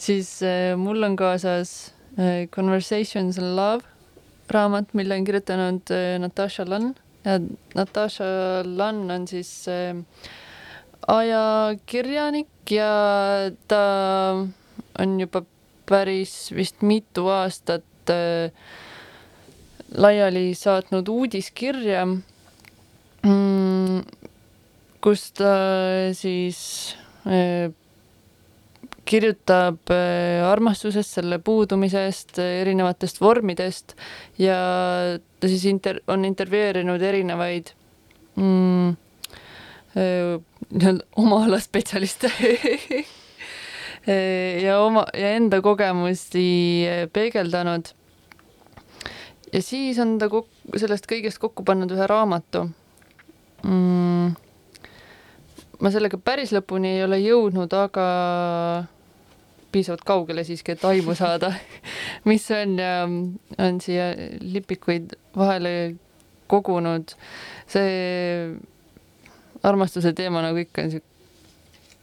siis 0.00 0.32
eh, 0.42 0.72
mul 0.80 1.06
on 1.06 1.14
kaasas 1.18 1.92
eh, 2.18 2.48
Conversations 2.50 3.38
in 3.38 3.54
Love 3.54 3.86
raamat, 4.50 4.90
mille 4.98 5.14
on 5.14 5.28
kirjutanud 5.28 5.92
Natasha 6.24 6.64
Lann 6.66 6.96
Natasha 7.74 8.24
Lann 8.64 9.10
on 9.10 9.26
siis 9.28 9.50
äh, 9.68 9.96
ajakirjanik 11.08 12.70
ja 12.70 12.92
ta 13.68 13.82
on 14.98 15.20
juba 15.20 15.42
päris 15.88 16.52
vist 16.56 16.82
mitu 16.82 17.28
aastat 17.32 18.12
äh, 18.12 18.52
laiali 19.96 20.54
saatnud 20.54 21.08
uudiskirja 21.08 22.04
mm,, 23.24 24.02
kus 25.00 25.30
ta 25.32 25.52
siis 26.16 26.60
äh, 27.26 27.72
kirjutab 29.08 29.92
äh, 29.94 30.44
armastusest, 30.44 31.18
selle 31.18 31.38
puudumisest, 31.44 32.38
erinevatest 32.42 33.20
vormidest 33.22 33.94
ja 34.40 34.58
ta 35.18 35.50
siis 35.50 35.64
inter-, 35.70 36.02
on 36.12 36.26
intervjueerinud 36.28 37.02
erinevaid 37.02 37.72
mm, 38.36 38.96
öö, 39.96 40.38
nii-öelda 40.70 41.06
oma 41.16 41.44
ala 41.46 41.60
spetsialist 41.62 42.28
ja 44.66 44.80
oma 44.80 45.06
ja 45.14 45.32
enda 45.36 45.60
kogemusi 45.64 46.48
peegeldanud. 47.12 47.94
ja 49.52 49.62
siis 49.62 49.98
on 49.98 50.18
ta 50.18 50.28
kok- 50.32 50.76
sellest 50.76 51.08
kõigest 51.08 51.40
kokku 51.40 51.64
pannud 51.64 51.92
ühe 51.96 52.06
raamatu 52.06 52.66
mm,. 53.64 54.36
ma 55.80 55.94
sellega 55.94 56.20
päris 56.20 56.52
lõpuni 56.52 56.98
ei 56.98 57.04
ole 57.04 57.22
jõudnud, 57.24 57.72
aga 57.72 58.06
piisavalt 59.72 60.04
kaugele 60.06 60.44
siiski, 60.46 60.74
et 60.74 60.84
aimu 60.88 61.14
saada, 61.18 61.52
mis 62.30 62.46
on 62.54 62.76
ja 62.80 62.92
on 63.04 63.80
siia 63.84 64.10
lipikuid 64.40 65.16
vahele 65.36 65.72
kogunud. 66.48 67.14
see 67.68 68.54
armastuse 69.62 70.14
teema 70.16 70.42
nagu 70.44 70.62
ikka 70.62 70.86
on 70.86 70.94
siuke, 70.94 71.06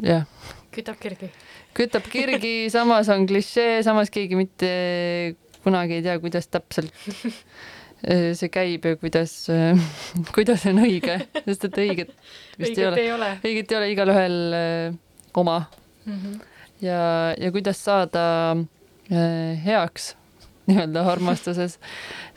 jah. 0.06 0.28
kütab 0.76 1.00
kirgi. 1.02 1.32
kütab 1.78 2.10
kirgi, 2.12 2.56
samas 2.76 3.10
on 3.14 3.26
klišee, 3.30 3.82
samas 3.84 4.14
keegi 4.14 4.38
mitte 4.40 4.70
kunagi 5.66 6.00
ei 6.00 6.06
tea, 6.06 6.20
kuidas 6.22 6.48
täpselt 6.52 6.94
see 8.06 8.52
käib 8.54 8.86
ja 8.86 9.00
kuidas, 9.02 9.34
kuidas 10.36 10.68
on 10.70 10.84
õige, 10.84 11.18
sest 11.48 11.66
et 11.72 11.82
õiget 11.86 12.14
vist 12.60 12.78
õiget 12.78 13.02
ei 13.02 13.10
ole. 13.10 13.16
ole. 13.16 13.32
õiget 13.42 13.74
ei 13.74 13.80
ole 13.80 13.90
igalühel 13.96 14.38
eh, 14.60 15.02
oma 15.34 15.64
Mm 16.06 16.14
-hmm. 16.14 16.55
Ja, 16.82 17.34
ja 17.38 17.52
kuidas 17.52 17.82
saada 17.84 18.26
eh, 19.10 19.66
heaks 19.66 20.14
nii-öelda 20.70 21.06
armastuses, 21.12 21.78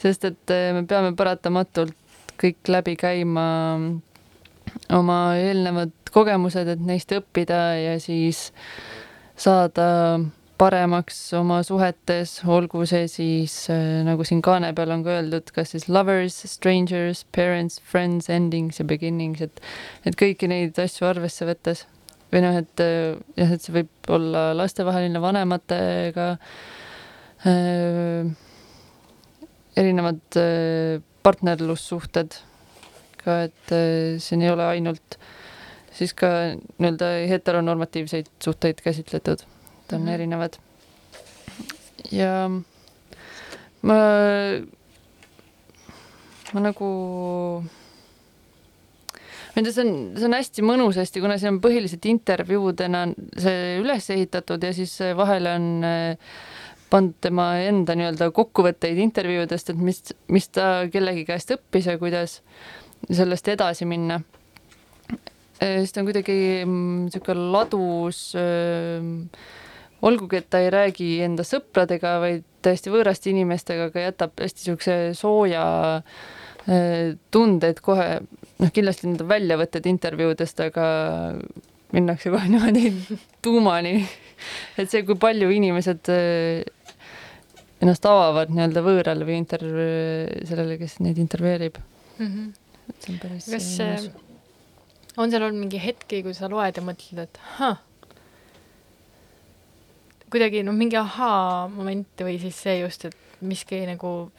sest 0.01 0.29
et 0.29 0.55
eh, 0.55 0.71
me 0.77 0.85
peame 0.89 1.15
paratamatult 1.17 1.97
kõik 2.39 2.71
läbi 2.71 2.95
käima 2.99 3.45
oma 4.95 5.19
eelnevad 5.41 5.95
kogemused, 6.13 6.69
et 6.71 6.83
neist 6.85 7.13
õppida 7.17 7.63
ja 7.81 7.95
siis 8.03 8.51
saada 9.39 9.89
paremaks 10.59 11.19
oma 11.39 11.61
suhetes, 11.67 12.33
olgu 12.51 12.83
see 12.91 13.07
siis 13.11 13.55
äh, 13.71 14.01
nagu 14.07 14.27
siin 14.27 14.41
kaane 14.43 14.73
peal 14.75 14.91
on 14.95 15.05
ka 15.07 15.19
öeldud, 15.21 15.53
kas 15.55 15.75
siis 15.75 15.87
lovers, 15.91 16.41
strangers, 16.51 17.23
parents, 17.35 17.79
friends, 17.93 18.31
endings 18.33 18.83
ja 18.83 18.87
beginnings, 18.89 19.45
et 19.45 19.63
et 20.09 20.19
kõiki 20.19 20.51
neid 20.51 20.79
asju 20.83 21.07
arvesse 21.07 21.47
võttes 21.47 21.87
või 22.33 22.43
noh, 22.45 22.59
et 22.61 22.83
äh, 22.85 23.17
jah, 23.39 23.55
et 23.55 23.65
see 23.65 23.75
võib 23.79 24.13
olla 24.13 24.51
lastevaheline 24.57 25.23
vanematega 25.23 26.29
äh,, 27.49 28.29
erinevad 29.79 30.41
äh, 30.41 31.01
partnerlussuhted 31.25 32.39
ka, 33.23 33.43
et 33.49 33.75
äh, 33.75 34.19
siin 34.23 34.45
ei 34.45 34.53
ole 34.53 34.67
ainult 34.69 35.19
siis 35.99 36.15
ka 36.15 36.29
nii-öelda 36.79 37.11
heteronormatiivseid 37.33 38.31
suhteid 38.45 38.83
käsitletud, 38.85 39.43
et 39.43 39.93
on 39.93 40.01
mm. 40.01 40.07
-hmm. 40.07 40.15
erinevad. 40.15 40.59
ja 42.13 42.51
ma, 43.83 43.99
ma 46.53 46.61
nagu 46.61 46.89
tea, 49.67 49.73
see 49.75 49.85
on, 49.85 49.93
see 50.19 50.29
on 50.29 50.37
hästi 50.37 50.65
mõnus 50.67 50.99
hästi, 51.01 51.23
kuna 51.25 51.39
see 51.41 51.51
on 51.51 51.59
põhiliselt 51.65 52.05
intervjuudena 52.11 53.07
see 53.41 53.79
üles 53.81 54.09
ehitatud 54.15 54.63
ja 54.63 54.73
siis 54.77 54.93
vahele 55.19 55.55
on 55.59 55.69
äh, 55.87 56.33
pandud 56.91 57.17
tema 57.25 57.51
enda 57.65 57.97
nii-öelda 57.99 58.31
kokkuvõtteid 58.37 58.99
intervjuudest, 59.03 59.73
et 59.73 59.81
mis, 59.83 60.03
mis 60.33 60.49
ta 60.53 60.89
kellegi 60.93 61.25
käest 61.29 61.53
õppis 61.57 61.89
ja 61.91 61.99
kuidas 62.01 62.41
sellest 63.09 63.49
edasi 63.53 63.87
minna. 63.89 64.21
siis 65.61 65.93
ta 65.93 66.01
on 66.01 66.09
kuidagi 66.09 66.39
niisugune 66.65 67.51
ladus, 67.53 68.23
olgugi 70.03 70.41
et 70.41 70.49
ta 70.51 70.63
ei 70.65 70.71
räägi 70.73 71.11
enda 71.27 71.45
sõpradega, 71.47 72.17
vaid 72.23 72.45
täiesti 72.65 72.93
võõraste 72.95 73.31
inimestega, 73.33 73.91
aga 73.91 74.09
jätab 74.09 74.41
hästi 74.41 74.65
niisuguse 74.65 74.99
sooja 75.19 75.65
öö, 75.99 76.38
tunde, 77.33 77.71
et 77.73 77.79
kohe 77.81 78.07
noh, 78.21 78.71
kindlasti 78.75 79.09
need 79.09 79.23
on 79.25 79.31
väljavõtted 79.31 79.87
intervjuudest, 79.89 80.61
aga 80.67 80.87
minnakse 81.97 82.33
kohe 82.35 82.51
niimoodi 82.51 82.91
tuumani. 83.45 83.95
et 84.77 84.91
see, 84.91 85.03
kui 85.09 85.17
palju 85.19 85.49
inimesed 85.55 86.11
öö, 86.13 86.61
ennast 87.83 88.07
avavad 88.11 88.53
nii-öelda 88.53 88.83
võõrale 88.85 89.27
või 89.27 89.39
interv-, 89.41 89.83
sellele, 90.49 90.79
kes 90.81 90.99
neid 91.05 91.19
intervjueerib. 91.23 91.79
Mm 92.19 92.27
-hmm. 92.27 92.97
see 92.99 93.13
on 93.15 93.21
päris 93.23 93.51
kas 93.51 93.69
äh, 93.81 93.93
äh, 93.95 94.09
on 95.17 95.31
seal 95.31 95.43
olnud 95.43 95.61
mingi 95.61 95.81
hetki, 95.83 96.23
kui 96.23 96.35
sa 96.35 96.51
loed 96.51 96.77
ja 96.77 96.83
mõtled, 96.83 97.23
et 97.23 97.41
ahah, 97.55 97.79
kuidagi 100.31 100.63
noh, 100.67 100.77
mingi 100.77 100.99
ahaa-moment 101.01 102.25
või 102.27 102.39
siis 102.43 102.59
see 102.67 102.81
just, 102.81 103.05
et 103.09 103.17
miski 103.41 103.81
nagu, 103.87 104.31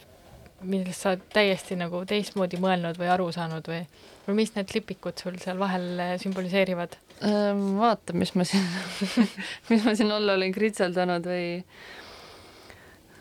millest 0.66 1.04
sa 1.04 1.12
oled 1.14 1.26
täiesti 1.32 1.76
nagu 1.78 2.02
teistmoodi 2.08 2.60
mõelnud 2.60 2.98
või 3.00 3.10
aru 3.12 3.28
saanud 3.34 3.66
või, 3.70 3.80
või 4.26 4.38
mis 4.42 4.54
need 4.56 4.72
lipikud 4.74 5.20
sul 5.20 5.38
seal 5.42 5.60
vahel 5.60 5.86
äh, 6.00 6.14
sümboliseerivad? 6.22 6.96
Ähm, 7.26 7.76
vaata, 7.80 8.16
mis 8.16 8.34
ma 8.38 8.46
siin 8.48 8.64
mis 9.70 9.84
ma 9.84 9.94
siin 9.96 10.12
alla 10.14 10.36
olen 10.38 10.54
kritseldanud 10.56 11.28
või 11.28 11.46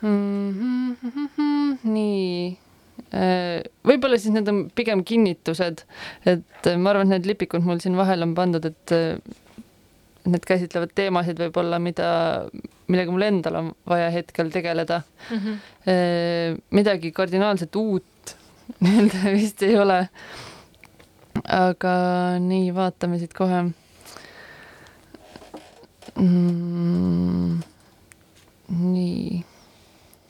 mm. 0.01 0.95
-hmm, 1.01 1.77
nii. 1.83 2.57
võib-olla 3.89 4.19
siis 4.19 4.35
need 4.35 4.47
on 4.51 4.65
pigem 4.75 5.03
kinnitused, 5.07 5.83
et 6.29 6.71
ma 6.77 6.93
arvan, 6.93 7.07
et 7.09 7.19
need 7.19 7.29
lipikud 7.33 7.63
mul 7.65 7.79
siin 7.83 7.95
vahel 7.99 8.23
on 8.23 8.35
pandud, 8.37 8.65
et 8.69 8.95
äh, 8.95 9.39
need 10.25 10.45
käsitlevad 10.45 10.91
teemasid 10.95 11.39
võib-olla, 11.39 11.79
mida, 11.79 12.09
millega 12.91 13.13
mul 13.13 13.25
endal 13.27 13.59
on 13.61 13.73
vaja 13.87 14.09
hetkel 14.13 14.51
tegeleda 14.51 15.01
Mm 15.29 15.37
-hmm. 15.37 16.61
midagi 16.69 17.11
kardinaalselt 17.11 17.75
uut 17.75 18.35
nii-öelda 18.83 19.31
vist 19.33 19.61
ei 19.63 19.77
ole. 19.79 20.09
aga 21.45 21.91
nii, 22.39 22.75
vaatame 22.75 23.19
siit 23.19 23.33
kohe 23.33 23.61
mm,. 26.15 27.59
nii. 28.67 29.45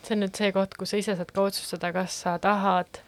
see 0.04 0.16
on 0.16 0.24
nüüd 0.24 0.40
see 0.40 0.52
koht, 0.56 0.76
kus 0.78 0.94
sa 0.94 1.00
ise 1.02 1.16
saad 1.18 1.32
ka 1.34 1.46
otsustada, 1.50 1.92
kas 1.96 2.16
sa 2.24 2.38
tahad, 2.42 3.02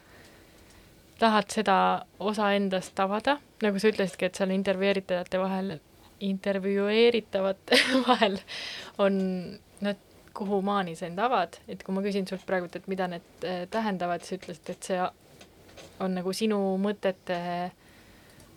tahad 1.22 1.48
seda 1.54 1.76
osa 2.18 2.52
endast 2.56 3.00
avada, 3.02 3.38
nagu 3.62 3.80
sa 3.82 3.92
ütlesidki, 3.92 4.28
et 4.28 4.38
seal 4.38 4.54
intervjueeritajate 4.54 5.40
vahel, 5.42 5.76
intervjueeritavate 6.28 7.78
vahel 8.06 8.38
on 9.02 9.20
need, 9.82 10.08
kuhumaani 10.32 10.94
sa 10.96 11.06
end 11.10 11.20
avad, 11.20 11.58
et 11.68 11.82
kui 11.84 11.94
ma 11.94 12.00
küsin 12.04 12.24
sult 12.28 12.46
praegult, 12.48 12.76
et 12.78 12.86
mida 12.88 13.08
need 13.10 13.44
eh, 13.44 13.64
tähendavad, 13.70 14.24
siis 14.24 14.40
ütlesid, 14.40 14.70
et 14.72 14.90
see 14.90 15.00
on 16.00 16.14
nagu 16.16 16.32
sinu 16.32 16.58
mõtete 16.80 17.38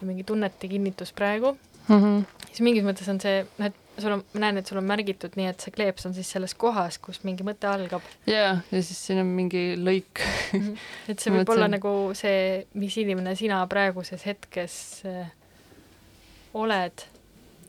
mingi 0.05 0.23
tunnete 0.27 0.69
kinnitus 0.69 1.11
praegu 1.15 1.55
Mm 1.87 2.01
-hmm. 2.01 2.25
siis 2.47 2.61
mingis 2.61 2.83
mõttes 2.83 3.09
on 3.09 3.19
see, 3.21 3.45
noh, 3.57 3.67
et 3.67 4.01
sul 4.01 4.11
on, 4.11 4.23
ma 4.33 4.39
näen, 4.39 4.57
et 4.57 4.67
sul 4.67 4.77
on 4.77 4.87
märgitud 4.89 5.35
nii, 5.37 5.47
et 5.51 5.61
see 5.61 5.71
kleeps 5.71 6.05
on 6.05 6.13
siis 6.13 6.31
selles 6.31 6.55
kohas, 6.57 6.97
kus 6.97 7.21
mingi 7.23 7.45
mõte 7.45 7.69
algab. 7.69 8.01
ja, 8.27 8.57
ja 8.71 8.81
siis 8.81 9.05
siin 9.07 9.19
on 9.21 9.29
mingi 9.37 9.75
lõik 9.77 10.23
et 11.09 11.19
see 11.19 11.33
võib 11.35 11.49
olla 11.53 11.67
nagu 11.67 11.91
see, 12.17 12.65
mis 12.73 12.97
inimene 12.97 13.35
sina 13.35 13.61
praeguses 13.67 14.25
hetkes 14.25 14.77
äh, 15.05 15.29
oled. 16.53 17.05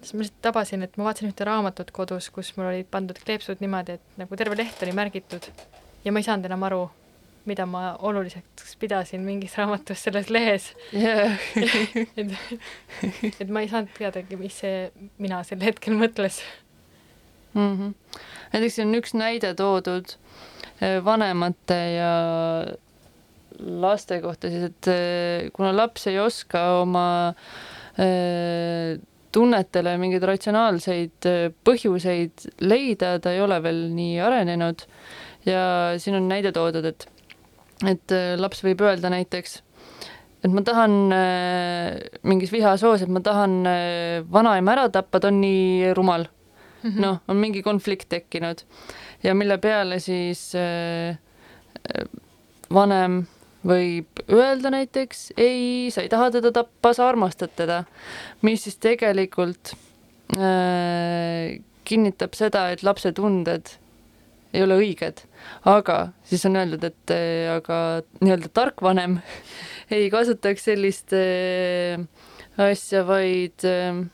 Siis 0.06 0.14
ma 0.14 0.22
lihtsalt 0.22 0.42
tabasin, 0.44 0.84
et 0.86 0.94
ma 0.98 1.08
vaatasin 1.08 1.32
ühte 1.32 1.46
raamatut 1.46 1.90
kodus, 1.94 2.28
kus 2.30 2.52
mul 2.56 2.70
olid 2.70 2.86
pandud 2.90 3.18
kleepsud 3.18 3.62
niimoodi, 3.62 3.96
et 3.98 4.20
nagu 4.20 4.38
terve 4.38 4.58
leht 4.58 4.82
oli 4.86 4.94
märgitud 4.94 5.48
ja 6.04 6.12
ma 6.14 6.22
ei 6.22 6.26
saanud 6.28 6.46
enam 6.46 6.62
aru, 6.68 6.82
mida 7.46 7.66
ma 7.66 7.88
oluliseks 8.06 8.76
pidasin 8.80 9.24
mingis 9.26 9.56
raamatus 9.60 10.04
selles 10.06 10.30
lehes 10.30 10.70
yeah. 10.94 11.34
et, 12.20 12.36
et 13.40 13.50
ma 13.50 13.64
ei 13.64 13.72
saanud 13.72 13.90
teadagi, 13.98 14.38
mis 14.38 14.62
see 14.62 14.86
mina 15.22 15.42
sel 15.48 15.64
hetkel 15.66 15.98
mõtles. 15.98 16.40
mm. 17.54 17.74
-hmm. 17.74 18.20
näiteks 18.52 18.78
siin 18.78 18.88
on 18.88 19.00
üks 19.00 19.14
näide 19.18 19.54
toodud 19.58 20.14
eh, 20.80 21.02
vanemate 21.04 21.80
ja 21.96 22.14
laste 23.58 24.20
kohta 24.22 24.52
siis, 24.52 24.70
et 24.70 24.92
eh, 24.92 25.50
kuna 25.52 25.74
laps 25.76 26.06
ei 26.06 26.18
oska 26.22 26.64
oma 26.84 27.34
eh, 27.98 29.02
tunnetele 29.36 29.96
mingeid 30.00 30.24
ratsionaalseid 30.26 31.28
eh, 31.28 31.50
põhjuseid 31.66 32.48
leida, 32.64 33.16
ta 33.20 33.34
ei 33.34 33.42
ole 33.44 33.60
veel 33.64 33.86
nii 33.96 34.16
arenenud. 34.24 34.86
Ja 35.46 35.60
siin 36.02 36.18
on 36.18 36.30
näide 36.30 36.54
toodud, 36.56 36.88
et 36.88 37.06
et 37.84 38.16
eh, 38.16 38.34
laps 38.40 38.64
võib 38.64 38.80
öelda 38.86 39.10
näiteks, 39.12 39.58
et 40.46 40.54
ma 40.54 40.62
tahan 40.64 40.96
äh, 41.12 41.98
mingis 42.26 42.52
vihasoos, 42.54 43.04
et 43.04 43.12
ma 43.12 43.20
tahan 43.24 43.58
äh, 43.68 44.24
vanaema 44.32 44.76
ära 44.76 44.88
tappa, 44.94 45.20
ta 45.20 45.32
on 45.32 45.42
nii 45.44 45.92
rumal. 45.96 46.28
Mhm. 46.86 47.00
noh, 47.02 47.16
on 47.26 47.38
mingi 47.40 47.64
konflikt 47.66 48.06
tekkinud. 48.12 48.60
Ja 49.24 49.32
mille 49.34 49.56
peale 49.58 49.96
siis 49.98 50.52
äh, 50.54 51.16
äh, 51.16 52.04
vanem 52.70 53.24
võib 53.66 54.22
öelda 54.30 54.70
näiteks 54.74 55.30
ei, 55.36 55.88
sa 55.94 56.04
ei 56.04 56.10
taha 56.12 56.30
teda 56.36 56.52
tappa, 56.54 56.92
sa 56.96 57.08
armastad 57.10 57.54
teda, 57.58 57.82
mis 58.46 58.66
siis 58.66 58.78
tegelikult 58.82 59.74
äh, 60.36 61.58
kinnitab 61.86 62.36
seda, 62.38 62.68
et 62.74 62.84
lapse 62.86 63.12
tunded 63.16 63.76
ei 64.56 64.62
ole 64.64 64.78
õiged, 64.80 65.20
aga 65.68 65.98
siis 66.26 66.46
on 66.48 66.56
öeldud, 66.60 66.84
et 66.86 67.14
äh, 67.14 67.50
aga 67.56 67.80
nii-öelda 68.22 68.52
tark 68.56 68.82
vanem 68.84 69.18
ei 69.94 70.08
kasutaks 70.12 70.68
sellist 70.70 71.14
äh, 71.16 72.00
asja, 72.56 73.04
vaid 73.08 73.66
äh,, 73.68 74.04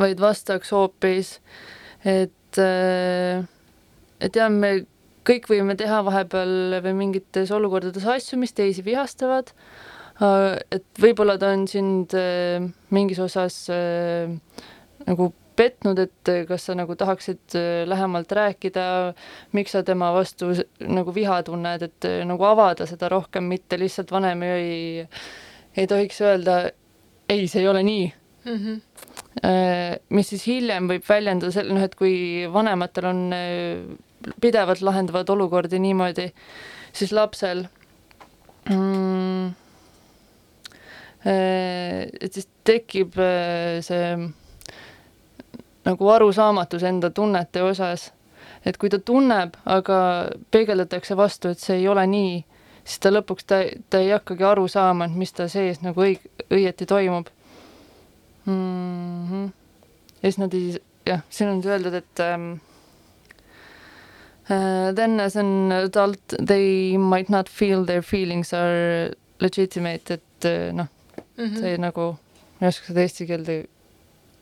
vaid 0.00 0.20
vastaks 0.22 0.72
hoopis, 0.74 1.38
et 2.04 2.60
äh, 2.60 3.44
et 4.20 4.36
jah, 4.36 4.50
me 4.52 4.84
kõik 5.26 5.48
võime 5.50 5.76
teha 5.78 6.00
vahepeal 6.06 6.80
või 6.84 6.94
mingites 6.96 7.52
olukordades 7.54 8.06
asju, 8.08 8.38
mis 8.40 8.54
teisi 8.56 8.84
vihastavad. 8.86 9.52
et 10.70 10.84
võib-olla 11.00 11.38
ta 11.40 11.52
on 11.54 11.66
sind 11.68 12.14
äh, 12.14 12.60
mingis 12.90 13.18
osas 13.18 13.70
äh, 13.72 14.28
nagu 15.06 15.30
petnud, 15.56 15.98
et 15.98 16.30
kas 16.48 16.66
sa 16.68 16.74
nagu 16.76 16.96
tahaksid 16.96 17.56
äh, 17.56 17.86
lähemalt 17.88 18.32
rääkida, 18.32 19.14
miks 19.52 19.72
sa 19.72 19.82
tema 19.82 20.12
vastu 20.12 20.52
nagu 20.80 21.14
viha 21.14 21.42
tunned, 21.42 21.82
et 21.82 22.08
nagu 22.28 22.44
avada 22.44 22.86
seda 22.86 23.08
rohkem, 23.08 23.48
mitte 23.48 23.80
lihtsalt 23.80 24.12
vanem 24.12 24.44
ei, 24.44 25.06
ei 25.76 25.88
tohiks 25.88 26.20
öelda 26.20 26.62
ei, 27.28 27.48
see 27.48 27.62
ei 27.62 27.68
ole 27.68 27.82
nii 27.82 28.12
mm. 28.44 28.56
-hmm 28.56 28.80
mis 30.10 30.28
siis 30.28 30.42
hiljem 30.48 30.88
võib 30.90 31.04
väljenduda 31.06 31.52
sel-, 31.54 31.68
noh, 31.70 31.82
et 31.84 31.94
kui 31.94 32.48
vanematel 32.50 33.06
on 33.06 33.20
pidevalt 34.40 34.82
lahendavad 34.82 35.28
olukordi 35.28 35.78
niimoodi, 35.78 36.28
siis 36.92 37.12
lapsel 37.12 37.64
mm, 38.70 39.46
eh, 41.24 42.08
et 42.20 42.32
siis 42.32 42.48
tekib 42.64 43.18
eh, 43.18 43.80
see 43.84 44.14
nagu 45.84 46.08
arusaamatus 46.08 46.82
enda 46.82 47.10
tunnete 47.10 47.62
osas, 47.62 48.10
et 48.66 48.76
kui 48.76 48.90
ta 48.92 48.98
tunneb, 48.98 49.56
aga 49.64 49.98
peegeldatakse 50.50 51.16
vastu, 51.16 51.52
et 51.52 51.62
see 51.62 51.80
ei 51.80 51.88
ole 51.88 52.04
nii, 52.10 52.34
siis 52.84 53.00
ta 53.02 53.12
lõpuks, 53.12 53.46
ta, 53.48 53.62
ta 53.90 54.02
ei 54.02 54.12
hakkagi 54.14 54.46
aru 54.46 54.66
saama, 54.68 55.08
et 55.08 55.16
mis 55.16 55.32
ta 55.32 55.48
sees 55.48 55.80
nagu 55.84 56.04
õig-, 56.04 56.28
õieti 56.50 56.86
toimub 56.88 57.30
mm. 58.44 59.26
-hmm. 59.30 59.52
ja 60.22 60.26
siis 60.26 60.38
nad 60.38 60.54
ei, 60.54 60.74
jah, 61.06 61.24
siin 61.30 61.50
on 61.50 61.62
öeldud, 61.64 61.94
et 61.94 62.20
ähm, 62.20 62.52
then 64.50 65.20
as 65.20 65.36
an 65.36 65.72
adult 65.72 66.34
they 66.46 66.96
might 66.98 67.28
not 67.28 67.48
feel 67.48 67.84
their 67.86 68.02
feelings 68.02 68.52
are 68.54 69.10
legitimate, 69.40 70.10
et 70.10 70.44
uh, 70.44 70.72
noh 70.74 70.88
mm 71.36 71.44
-hmm., 71.46 71.60
see 71.60 71.78
nagu, 71.78 72.16
ma 72.58 72.66
ei 72.66 72.68
oska 72.68 72.86
seda 72.86 73.00
eesti 73.00 73.26
keelde 73.26 73.64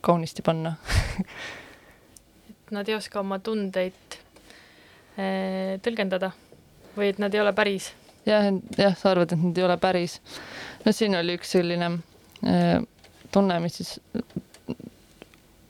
kaunisti 0.00 0.42
panna 0.42 0.74
et 2.50 2.70
nad 2.70 2.88
ei 2.88 2.94
oska 2.94 3.20
oma 3.20 3.38
tundeid 3.38 4.18
äh, 5.18 5.78
tõlgendada 5.82 6.30
või 6.96 7.08
et 7.12 7.18
nad 7.18 7.34
ei 7.34 7.40
ole 7.40 7.52
päris? 7.52 7.92
jah, 8.26 8.52
jah, 8.78 8.96
sa 8.96 9.10
arvad, 9.10 9.32
et 9.32 9.42
nad 9.42 9.58
ei 9.58 9.64
ole 9.64 9.76
päris. 9.76 10.20
no 10.84 10.92
siin 10.92 11.16
oli 11.16 11.36
üks 11.38 11.52
selline 11.56 11.90
äh, 12.44 12.82
tunne, 13.32 13.60
mis 13.60 13.76
siis 13.80 13.98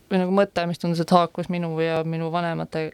või 0.09 0.23
nagu 0.23 0.33
mõte, 0.33 0.65
mis 0.67 0.79
tundus, 0.81 1.01
et 1.03 1.11
haakus 1.13 1.49
minu 1.53 1.71
ja 1.83 2.03
minu 2.03 2.31
vanemate 2.31 2.91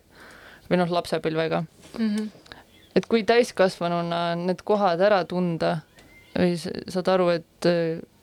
või 0.69 0.81
noh, 0.81 0.91
lapsepõlvega 0.91 1.63
mm. 1.63 2.05
-hmm. 2.05 2.61
et 2.95 3.09
kui 3.11 3.23
täiskasvanuna 3.23 4.35
need 4.39 4.63
kohad 4.63 5.01
ära 5.01 5.23
tunda 5.29 5.79
või 6.35 6.55
saad 6.59 7.07
aru, 7.11 7.29
et 7.39 7.69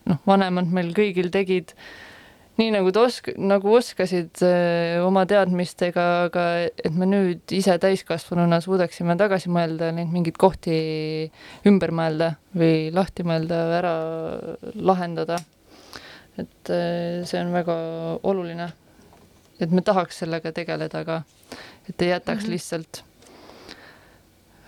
noh, 0.09 0.19
vanemad 0.27 0.69
meil 0.71 0.91
kõigil 0.95 1.31
tegid 1.33 1.73
nii 2.59 2.69
nagu 2.75 2.91
ta 2.93 3.03
osk-, 3.07 3.33
nagu 3.41 3.71
oskasid 3.77 4.41
öö, 4.45 5.01
oma 5.07 5.25
teadmistega, 5.29 6.05
aga 6.27 6.43
et 6.69 6.93
me 6.93 7.07
nüüd 7.09 7.53
ise 7.55 7.75
täiskasvanuna 7.81 8.59
suudaksime 8.63 9.15
tagasi 9.19 9.49
mõelda, 9.53 9.89
neid 9.95 10.11
mingeid 10.13 10.37
kohti 10.41 10.75
ümber 11.69 11.93
mõelda 11.95 12.33
või 12.57 12.91
lahti 12.93 13.25
mõelda, 13.25 13.63
ära 13.79 13.95
lahendada. 14.75 15.39
et 16.37 16.69
öö, 16.69 17.25
see 17.25 17.41
on 17.41 17.53
väga 17.53 17.75
oluline. 18.23 18.71
et 19.59 19.71
me 19.71 19.81
tahaks 19.81 20.17
sellega 20.19 20.51
tegeleda, 20.51 20.99
aga 20.99 21.23
et 21.89 22.01
ei 22.01 22.09
jätaks 22.09 22.43
mm 22.43 22.47
-hmm. 22.47 22.51
lihtsalt 22.51 23.03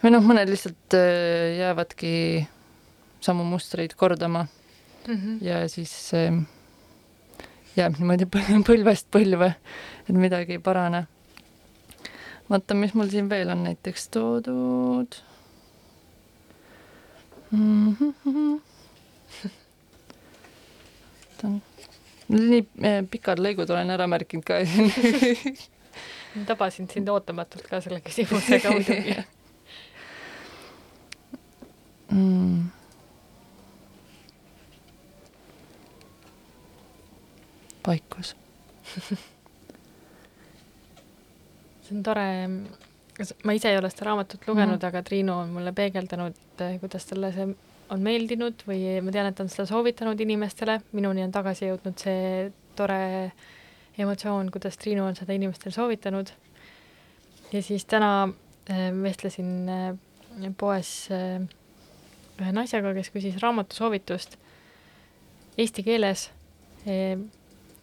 või 0.04 0.12
noh, 0.13 0.21
mõned 0.21 0.49
lihtsalt 0.51 0.93
äh, 0.93 1.58
jäävadki 1.58 2.12
samu 3.25 3.43
mustreid 3.43 3.95
kordama 3.97 4.45
mm. 5.08 5.15
-hmm. 5.15 5.38
ja 5.41 5.69
siis 5.69 6.13
äh, 6.13 6.34
jääb 7.75 7.97
niimoodi 7.99 8.28
põlvest 8.69 9.08
põlve, 9.12 9.56
et 10.10 10.15
midagi 10.15 10.51
ei 10.58 10.60
parane. 10.60 11.08
vaata, 12.49 12.73
mis 12.78 12.93
mul 12.93 13.10
siin 13.10 13.30
veel 13.30 13.49
on 13.49 13.63
näiteks 13.63 14.10
toodud 14.10 15.15
mm. 17.51 17.95
-hmm. 17.99 18.62
nii 22.28 22.67
äh, 22.84 23.01
pikad 23.10 23.39
lõigud 23.39 23.71
olen 23.71 23.89
ära 23.89 24.08
märkinud 24.08 24.45
ka 24.45 24.54
tabasin 26.43 26.89
sind 26.91 27.10
ootamatult 27.10 27.67
ka 27.69 27.82
selle 27.84 28.02
küsimusega 28.06 28.76
muidugi. 28.76 29.17
Mm.. 32.15 32.67
vaikus 37.88 38.36
see 41.86 41.95
on 41.98 42.04
tore, 42.06 42.28
ma 43.43 43.56
ise 43.58 43.71
ei 43.71 43.80
ole 43.80 43.89
seda 43.89 44.06
raamatut 44.12 44.45
lugenud 44.48 44.78
mm., 44.78 44.86
aga 44.88 45.02
Triinu 45.06 45.34
on 45.41 45.50
mulle 45.58 45.74
peegeldanud, 45.76 46.38
kuidas 46.80 47.10
talle 47.10 47.34
see 47.36 47.50
on 47.93 48.06
meeldinud 48.06 48.63
või 48.69 49.02
ma 49.06 49.13
tean, 49.13 49.30
et 49.30 49.38
ta 49.38 49.43
on 49.45 49.52
seda 49.52 49.65
soovitanud 49.69 50.21
inimestele, 50.21 50.80
minuni 50.98 51.26
on 51.26 51.34
tagasi 51.34 51.69
jõudnud 51.71 52.06
see 52.06 52.48
tore 52.78 53.02
äh, 53.26 53.55
emotsioon, 53.98 54.52
kuidas 54.52 54.78
Triinu 54.78 55.06
on 55.06 55.16
seda 55.16 55.34
inimestele 55.34 55.74
soovitanud. 55.74 56.28
ja 57.54 57.62
siis 57.62 57.86
täna 57.86 58.30
äh, 58.70 58.92
vestlesin 59.02 59.70
äh, 59.70 59.98
poes 60.58 61.10
äh, 61.12 61.42
ühe 62.42 62.52
naisega, 62.52 62.94
kes 62.94 63.12
küsis 63.14 63.38
raamatusoovitust 63.42 64.38
eesti 65.58 65.84
keeles. 65.84 66.32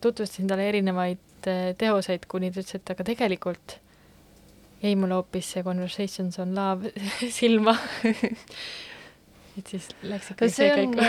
tutvustasin 0.01 0.47
talle 0.47 0.69
erinevaid 0.69 1.19
teoseid, 1.79 2.27
kuni 2.29 2.51
ta 2.53 2.61
ütles, 2.61 2.77
et 2.77 2.91
aga 2.93 3.05
tegelikult 3.05 3.79
jäi 4.83 4.95
mulle 4.97 5.15
hoopis 5.15 5.49
see 5.55 5.63
Conversations 5.63 6.39
on 6.39 6.55
love 6.55 6.93
silma 7.39 7.75
et 9.59 9.67
siis 9.67 9.89
läks 10.03 10.31
ikka 10.35 10.49
see, 10.49 10.69
see 10.69 10.71
käiku. 10.77 11.01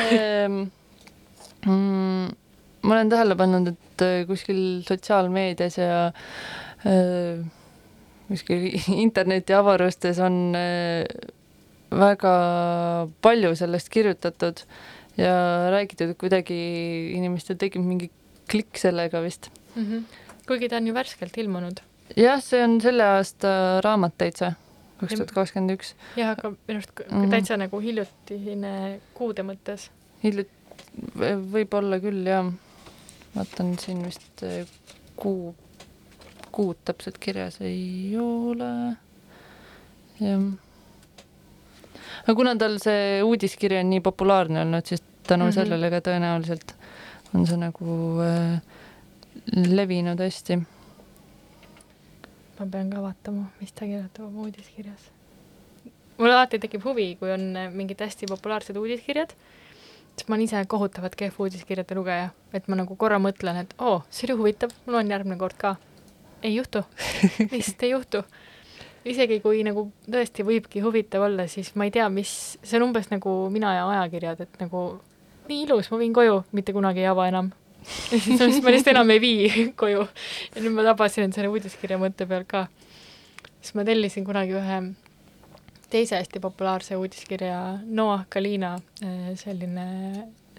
Ma 2.83 2.97
olen 2.97 3.09
tähele 3.09 3.35
pannud, 3.39 3.69
et 3.71 4.03
äh, 4.03 4.25
kuskil 4.27 4.81
sotsiaalmeedias 4.83 5.77
ja 5.79 6.07
äh, 6.83 7.43
kuskil 8.27 8.65
internetiavarustes 9.05 10.19
on 10.23 10.57
äh, 10.57 11.05
väga 11.93 12.33
palju 13.23 13.53
sellest 13.55 13.89
kirjutatud 13.93 14.65
ja 15.17 15.33
räägitud, 15.71 16.11
et 16.11 16.19
kuidagi 16.19 16.57
inimestel 17.13 17.59
tekib 17.61 17.85
mingi 17.85 18.09
klikk 18.49 18.81
sellega 18.81 19.21
vist 19.23 19.49
mm. 19.75 19.83
-hmm. 19.83 20.03
kuigi 20.47 20.69
ta 20.69 20.81
on 20.81 20.87
ju 20.87 20.93
värskelt 20.93 21.37
ilmunud. 21.37 21.79
jah, 22.17 22.41
see 22.41 22.63
on 22.63 22.81
selle 22.81 23.03
aasta 23.03 23.81
raamat 23.85 24.17
täitsa, 24.17 24.53
kaks 24.97 25.13
tuhat 25.13 25.31
kakskümmend 25.31 25.77
üks. 25.77 25.95
jah, 26.17 26.33
aga 26.35 26.49
minu 26.67 26.81
arust 26.81 26.91
mm 26.99 27.21
-hmm. 27.21 27.29
täitsa 27.29 27.57
nagu 27.57 27.79
hiljutine 27.79 28.99
kuude 29.13 29.43
mõttes. 29.43 29.89
hiljuti, 30.23 30.51
võib-olla 31.53 32.01
küll, 32.01 32.25
jah 32.27 32.51
vaatan 33.35 33.73
siin 33.81 34.03
vist 34.05 34.43
eh, 34.45 34.67
kuu, 35.15 35.53
kuud 36.53 36.83
täpselt 36.85 37.17
kirjas 37.21 37.59
ei 37.61 38.13
ole. 38.19 38.69
jah. 40.19 40.45
aga 42.23 42.35
kuna 42.35 42.55
tal 42.59 42.77
see 42.83 43.23
uudiskiri 43.25 43.79
on 43.81 43.89
nii 43.89 44.03
populaarne 44.05 44.61
olnud, 44.61 44.85
siis 44.85 45.03
tänu 45.27 45.45
mm 45.45 45.49
-hmm. 45.49 45.53
sellele 45.53 45.89
ka 45.89 46.03
tõenäoliselt 46.09 46.75
on 47.33 47.47
see 47.47 47.57
nagu 47.57 47.97
äh, 48.21 48.61
levinud 49.55 50.19
hästi. 50.19 50.59
ma 52.59 52.65
pean 52.71 52.89
ka 52.89 53.01
vaatama, 53.01 53.49
mis 53.61 53.71
ta 53.71 53.85
kirjutab 53.85 54.25
oma 54.25 54.41
uudiskirjas. 54.41 55.09
mul 56.17 56.31
alati 56.31 56.59
tekib 56.59 56.85
huvi, 56.85 57.15
kui 57.15 57.31
on 57.31 57.57
mingid 57.73 57.99
hästi 57.99 58.25
populaarsed 58.29 58.77
uudiskirjad 58.77 59.33
sest 60.17 60.29
ma 60.29 60.35
olen 60.35 60.45
ise 60.45 60.61
kohutavalt 60.69 61.15
kehv 61.17 61.39
uudiskirjade 61.41 61.95
lugeja, 61.97 62.29
et 62.53 62.67
ma 62.69 62.77
nagu 62.77 62.95
korra 62.99 63.19
mõtlen, 63.21 63.63
et 63.63 63.73
oo, 63.81 64.01
see 64.13 64.27
oli 64.29 64.37
huvitav, 64.41 64.73
ma 64.85 64.97
loen 64.97 65.09
järgmine 65.11 65.39
kord 65.41 65.57
ka. 65.59 65.75
ei 66.43 66.55
juhtu 66.55 66.83
lihtsalt 67.53 67.83
ei 67.83 67.93
juhtu. 67.93 68.23
isegi 69.05 69.39
kui 69.43 69.63
nagu 69.65 69.87
tõesti 70.05 70.45
võibki 70.45 70.83
huvitav 70.83 71.25
olla, 71.27 71.47
siis 71.47 71.73
ma 71.75 71.87
ei 71.89 71.91
tea, 71.91 72.09
mis, 72.09 72.57
see 72.63 72.77
on 72.79 72.89
umbes 72.89 73.09
nagu 73.11 73.49
mina 73.51 73.73
ja 73.75 73.89
ajakirjad, 73.89 74.45
et 74.45 74.61
nagu 74.61 74.85
nii 75.49 75.65
ilus, 75.65 75.89
ma 75.91 75.99
viin 75.99 76.13
koju, 76.15 76.43
mitte 76.51 76.75
kunagi 76.75 77.03
ei 77.03 77.09
ava 77.11 77.27
enam. 77.27 77.51
siis 77.83 78.27
ma 78.29 78.45
lihtsalt, 78.45 78.63
ma 78.63 78.71
lihtsalt 78.71 78.93
enam 78.93 79.09
ei 79.11 79.23
vii 79.23 79.63
koju. 79.81 80.05
ja 80.53 80.61
nüüd 80.61 80.77
ma 80.77 80.85
tabasin 80.91 81.25
end 81.27 81.35
selle 81.35 81.49
uudiskirja 81.51 81.97
mõtte 81.99 82.29
peal 82.29 82.45
ka. 82.47 82.67
siis 83.59 83.73
ma 83.75 83.87
tellisin 83.87 84.29
kunagi 84.29 84.55
ühe 84.61 84.83
teise 85.93 86.17
hästi 86.17 86.41
populaarse 86.43 86.97
uudiskirja 86.97 87.59
Noah 87.85 88.25
Kalina, 88.33 88.75
eh, 89.05 89.33
selline 89.39 89.85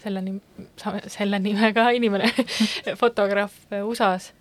selle 0.04 0.20
nim-, 0.24 0.40
selle 1.08 1.38
nimega 1.42 1.88
inimene 1.98 2.30
fotograaf 3.00 3.52
USA-s. 3.82 4.32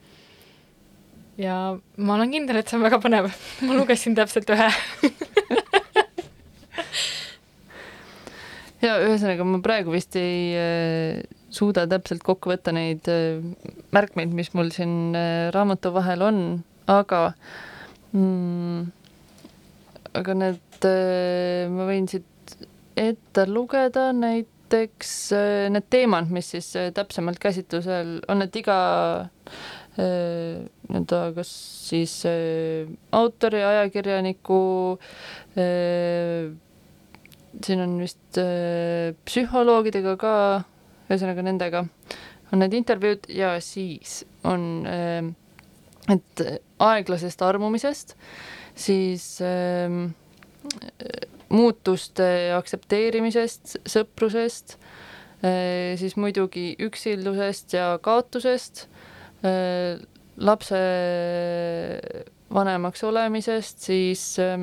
ja 1.37 1.55
ma 1.97 2.15
olen 2.17 2.33
kindel, 2.33 2.61
et 2.61 2.69
see 2.69 2.77
on 2.77 2.85
väga 2.85 2.99
põnev. 3.03 3.31
ma 3.65 3.77
lugesin 3.77 4.15
täpselt 4.17 4.49
ühe 4.53 4.69
ja 8.83 8.97
ühesõnaga 9.05 9.47
ma 9.47 9.61
praegu 9.63 9.93
vist 9.95 10.15
ei 10.19 10.53
äh, 10.59 11.23
suuda 11.53 11.87
täpselt 11.89 12.23
kokku 12.25 12.51
võtta 12.53 12.73
neid 12.75 13.07
äh, 13.11 13.39
märkmeid, 13.95 14.33
mis 14.35 14.51
mul 14.57 14.69
siin 14.75 15.15
äh, 15.17 15.47
raamatu 15.55 15.93
vahel 15.95 16.25
on, 16.27 16.37
aga 16.91 17.21
mm, 18.11 18.91
aga 20.19 20.37
need 20.37 20.72
äh, 20.87 21.69
ma 21.71 21.87
võin 21.89 22.07
siit 22.11 22.29
ette 22.99 23.45
lugeda 23.49 24.09
näiteks 24.15 25.13
äh, 25.35 25.67
need 25.73 25.89
teemad, 25.93 26.31
mis 26.33 26.51
siis 26.53 26.69
äh, 26.79 26.91
täpsemalt 26.95 27.39
käsitlusel 27.41 28.19
on, 28.29 28.45
et 28.45 28.55
iga 28.59 28.77
äh, 29.21 30.61
nii-öelda 30.89 31.21
kas 31.37 31.51
siis 31.89 32.15
autori, 33.13 33.61
ajakirjaniku, 33.63 34.59
siin 37.63 37.83
on 37.83 37.93
vist 38.01 38.39
psühholoogidega 39.27 40.15
ka, 40.21 40.33
ühesõnaga 41.09 41.45
nendega 41.45 41.83
on 42.53 42.63
need 42.63 42.73
intervjuud 42.79 43.29
ja 43.33 43.53
siis 43.61 44.23
on, 44.49 44.65
et 46.09 46.43
aeglasest 46.89 47.45
armumisest, 47.45 48.15
siis 48.73 49.29
muutuste 51.53 52.25
aktsepteerimisest, 52.57 53.77
sõprusest, 53.89 54.77
eh, 55.43 55.93
siis 55.99 56.15
muidugi 56.17 56.73
üksildusest 56.81 57.75
ja 57.77 57.99
kaotusest, 58.01 58.87
eh, 59.45 60.01
lapse 60.37 60.79
vanemaks 62.53 63.03
olemisest, 63.03 63.81
siis 63.85 64.23
äh, 64.41 64.59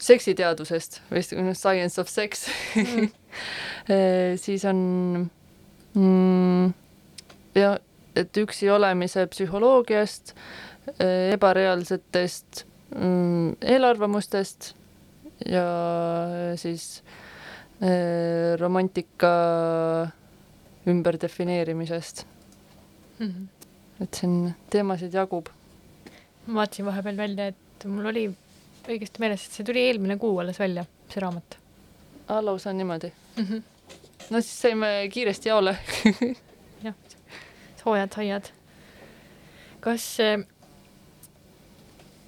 seksiteadusest 0.00 1.00
või 1.10 1.54
science 1.54 2.00
of 2.00 2.08
sex 2.08 2.46
mm. 2.76 3.08
siis 4.40 4.64
on 4.68 5.30
mm, 5.94 6.72
ja 7.56 7.78
et 8.16 8.36
üksi 8.36 8.68
olemise 8.70 9.26
psühholoogiast, 9.30 10.34
ebareaalsetest 10.98 12.64
mm, 12.96 13.56
eelarvamustest 13.60 14.72
ja 15.46 15.64
siis 16.56 17.02
äh, 17.82 18.58
romantika 18.60 19.30
ümberdefineerimisest 20.86 22.26
mm. 23.18 23.26
-hmm. 23.26 24.04
et 24.04 24.14
siin 24.14 24.54
teemasid 24.70 25.14
jagub. 25.14 25.46
ma 26.46 26.60
vaatasin 26.60 26.86
vahepeal 26.86 27.16
välja, 27.16 27.46
et 27.46 27.84
mul 27.84 28.06
oli 28.06 28.30
õigesti 28.88 29.20
meeles, 29.20 29.46
et 29.46 29.52
see 29.52 29.64
tuli 29.64 29.82
eelmine 29.88 30.16
kuu 30.18 30.38
alles 30.38 30.58
välja, 30.58 30.84
see 31.08 31.20
raamat. 31.20 31.58
aa, 32.28 32.44
lausa 32.44 32.72
niimoodi 32.72 33.12
mm? 33.36 33.44
-hmm. 33.44 33.62
no 34.30 34.40
siis 34.40 34.60
saime 34.60 35.08
kiiresti 35.12 35.48
jaole 35.48 35.76
jah, 36.84 36.94
soojad 37.84 38.12
saiad. 38.14 38.50
kas 39.80 40.20
äh, 40.20 40.46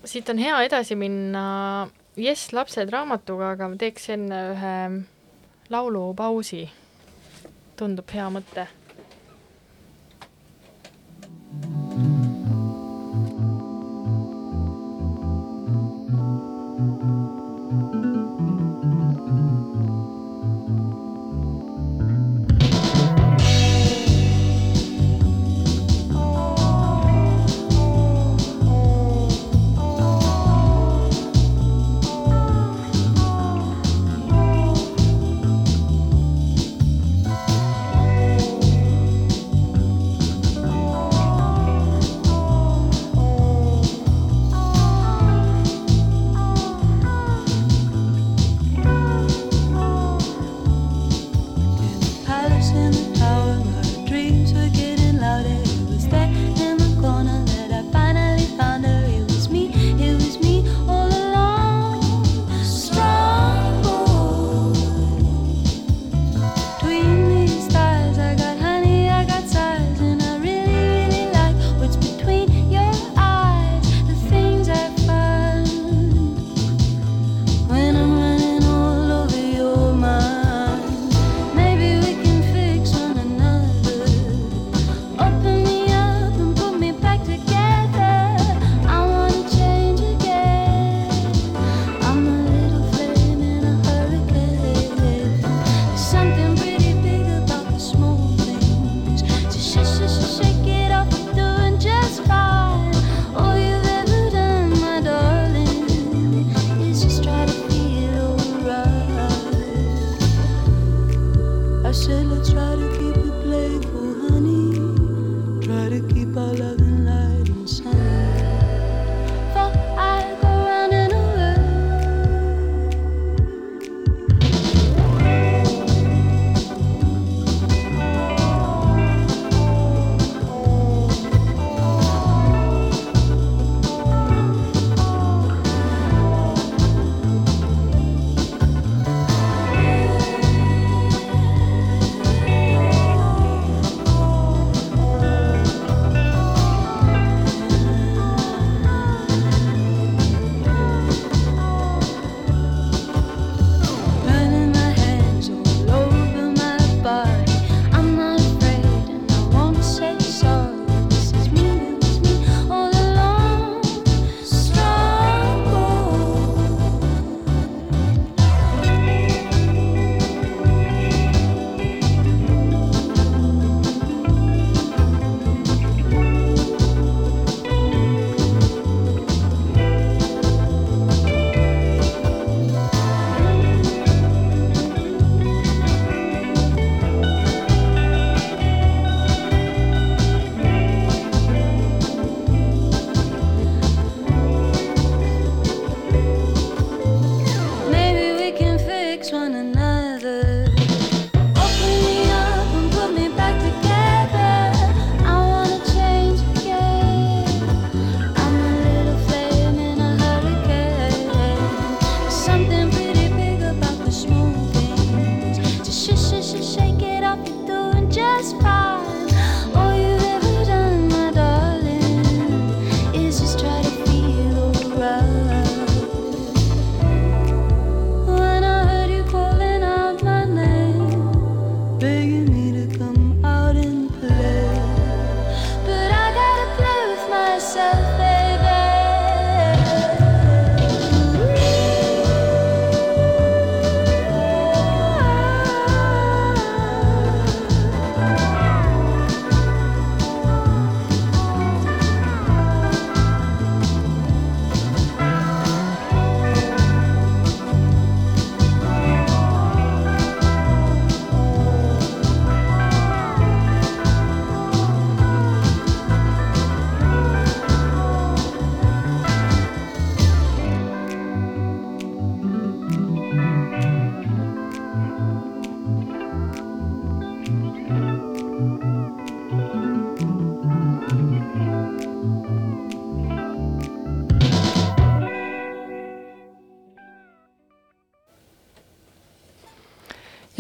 siit 0.05 0.29
on 0.29 0.39
hea 0.39 0.63
edasi 0.67 0.97
minna 0.99 1.89
Jess, 2.17 2.53
lapsed 2.53 2.91
raamatuga, 2.93 3.55
aga 3.55 3.71
ma 3.73 3.79
teeks 3.81 4.11
enne 4.13 4.39
ühe 4.53 4.77
laulupausi. 5.73 6.67
tundub 7.77 8.11
hea 8.15 8.29
mõte 8.31 8.67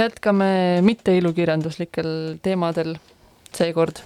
jätkame 0.05 0.53
mitte 0.85 1.17
ilukirjanduslikel 1.19 2.39
teemadel 2.43 2.97
seekord 3.53 4.01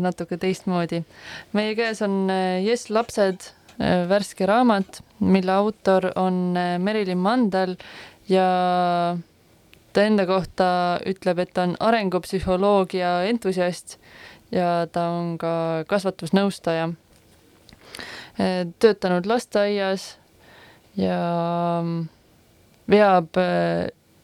natuke 0.00 0.36
teistmoodi. 0.36 1.04
meie 1.52 1.74
käes 1.74 2.02
on 2.02 2.30
eh, 2.30 2.62
Jess 2.64 2.90
lapsed, 2.90 3.52
eh, 3.78 4.08
värske 4.08 4.46
raamat, 4.46 5.02
mille 5.20 5.52
autor 5.52 6.10
on 6.16 6.56
eh, 6.56 6.78
Merilin 6.78 7.18
Mandel 7.18 7.76
ja 8.28 9.16
ta 9.92 10.02
enda 10.02 10.26
kohta 10.26 11.00
ütleb, 11.06 11.38
et 11.38 11.54
ta 11.54 11.62
on 11.62 11.76
arengupsühholoogia 11.80 13.22
entusiast 13.30 13.98
ja 14.50 14.86
ta 14.92 15.08
on 15.10 15.38
ka 15.38 15.84
kasvatusnõustaja. 15.86 16.90
töötanud 18.80 19.26
lasteaias 19.26 20.16
ja 20.96 21.18
mm, 21.82 22.06
veab 22.88 23.36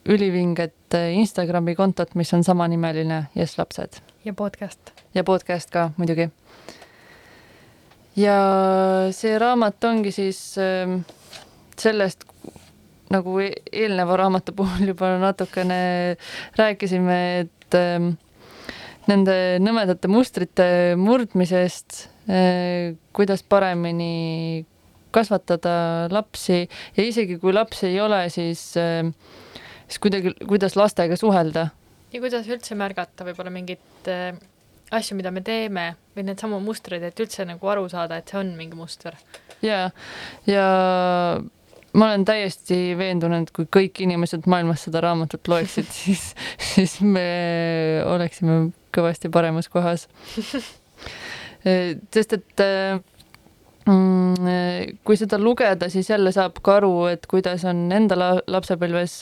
ülivinget 0.07 0.97
Instagrami 1.13 1.75
kontot, 1.75 2.15
mis 2.15 2.33
on 2.35 2.45
samanimeline 2.45 3.27
Jess 3.35 3.59
lapsed 3.59 4.01
ja 4.25 4.33
podcast. 4.35 4.93
ja 5.15 5.25
podcast 5.25 5.71
ka 5.71 5.91
muidugi. 5.97 6.29
ja 8.17 8.37
see 9.13 9.39
raamat 9.39 9.85
ongi 9.85 10.13
siis 10.15 10.41
ähm, 10.59 11.01
sellest, 11.79 12.25
nagu 13.13 13.39
e- 13.43 13.63
eelneva 13.73 14.17
raamatu 14.17 14.55
puhul 14.57 14.93
juba 14.93 15.17
natukene 15.23 16.17
rääkisime, 16.59 17.19
et 17.45 17.79
ähm, 17.79 18.15
nende 19.07 19.37
nõmedate 19.63 20.11
mustrite 20.11 20.69
murdmisest, 20.99 22.09
kuidas 23.15 23.45
paremini 23.47 24.65
kasvatada 25.15 26.09
lapsi 26.11 26.65
ja 26.97 27.05
isegi 27.05 27.39
kui 27.39 27.55
lapsi 27.55 27.87
ei 27.93 28.01
ole, 28.03 28.25
siis, 28.35 28.73
ähm, 28.81 29.13
siis 29.87 30.03
kuidagi, 30.03 30.35
kuidas 30.47 30.77
lastega 30.77 31.17
suhelda 31.19 31.69
ja 32.13 32.23
kuidas 32.23 32.47
üldse 32.51 32.77
märgata 32.79 33.27
võib-olla 33.27 33.53
mingeid 33.55 34.11
äh, 34.11 34.39
asju, 34.95 35.17
mida 35.19 35.33
me 35.35 35.43
teeme 35.47 35.89
või 36.17 36.27
need 36.29 36.41
samu 36.43 36.61
mustreid, 36.63 37.05
et 37.07 37.21
üldse 37.23 37.47
nagu 37.49 37.73
aru 37.73 37.87
saada, 37.93 38.21
et 38.21 38.31
see 38.31 38.41
on 38.41 38.55
mingi 38.59 38.79
muster. 38.79 39.17
ja, 39.65 39.91
ja 40.49 40.67
ma 41.97 42.11
olen 42.11 42.27
täiesti 42.29 42.81
veendunud, 42.99 43.51
kui 43.57 43.69
kõik 43.79 44.03
inimesed 44.07 44.49
maailmas 44.51 44.87
seda 44.87 45.03
raamatut 45.05 45.51
loeksid, 45.51 45.91
siis, 46.03 46.31
siis 46.73 46.99
me 47.05 47.27
oleksime 48.07 48.71
kõvasti 48.97 49.31
paremas 49.33 49.69
kohas. 49.73 50.07
sest 52.15 52.37
et 52.37 52.63
mm, 52.63 53.03
kui 53.87 55.19
seda 55.19 55.39
lugeda, 55.39 55.87
siis 55.93 56.09
jälle 56.11 56.33
saab 56.35 56.59
ka 56.65 56.81
aru, 56.81 57.07
et 57.13 57.27
kuidas 57.31 57.63
on 57.71 57.85
enda 57.95 58.19
la 58.19 58.31
lapsepõlves 58.51 59.21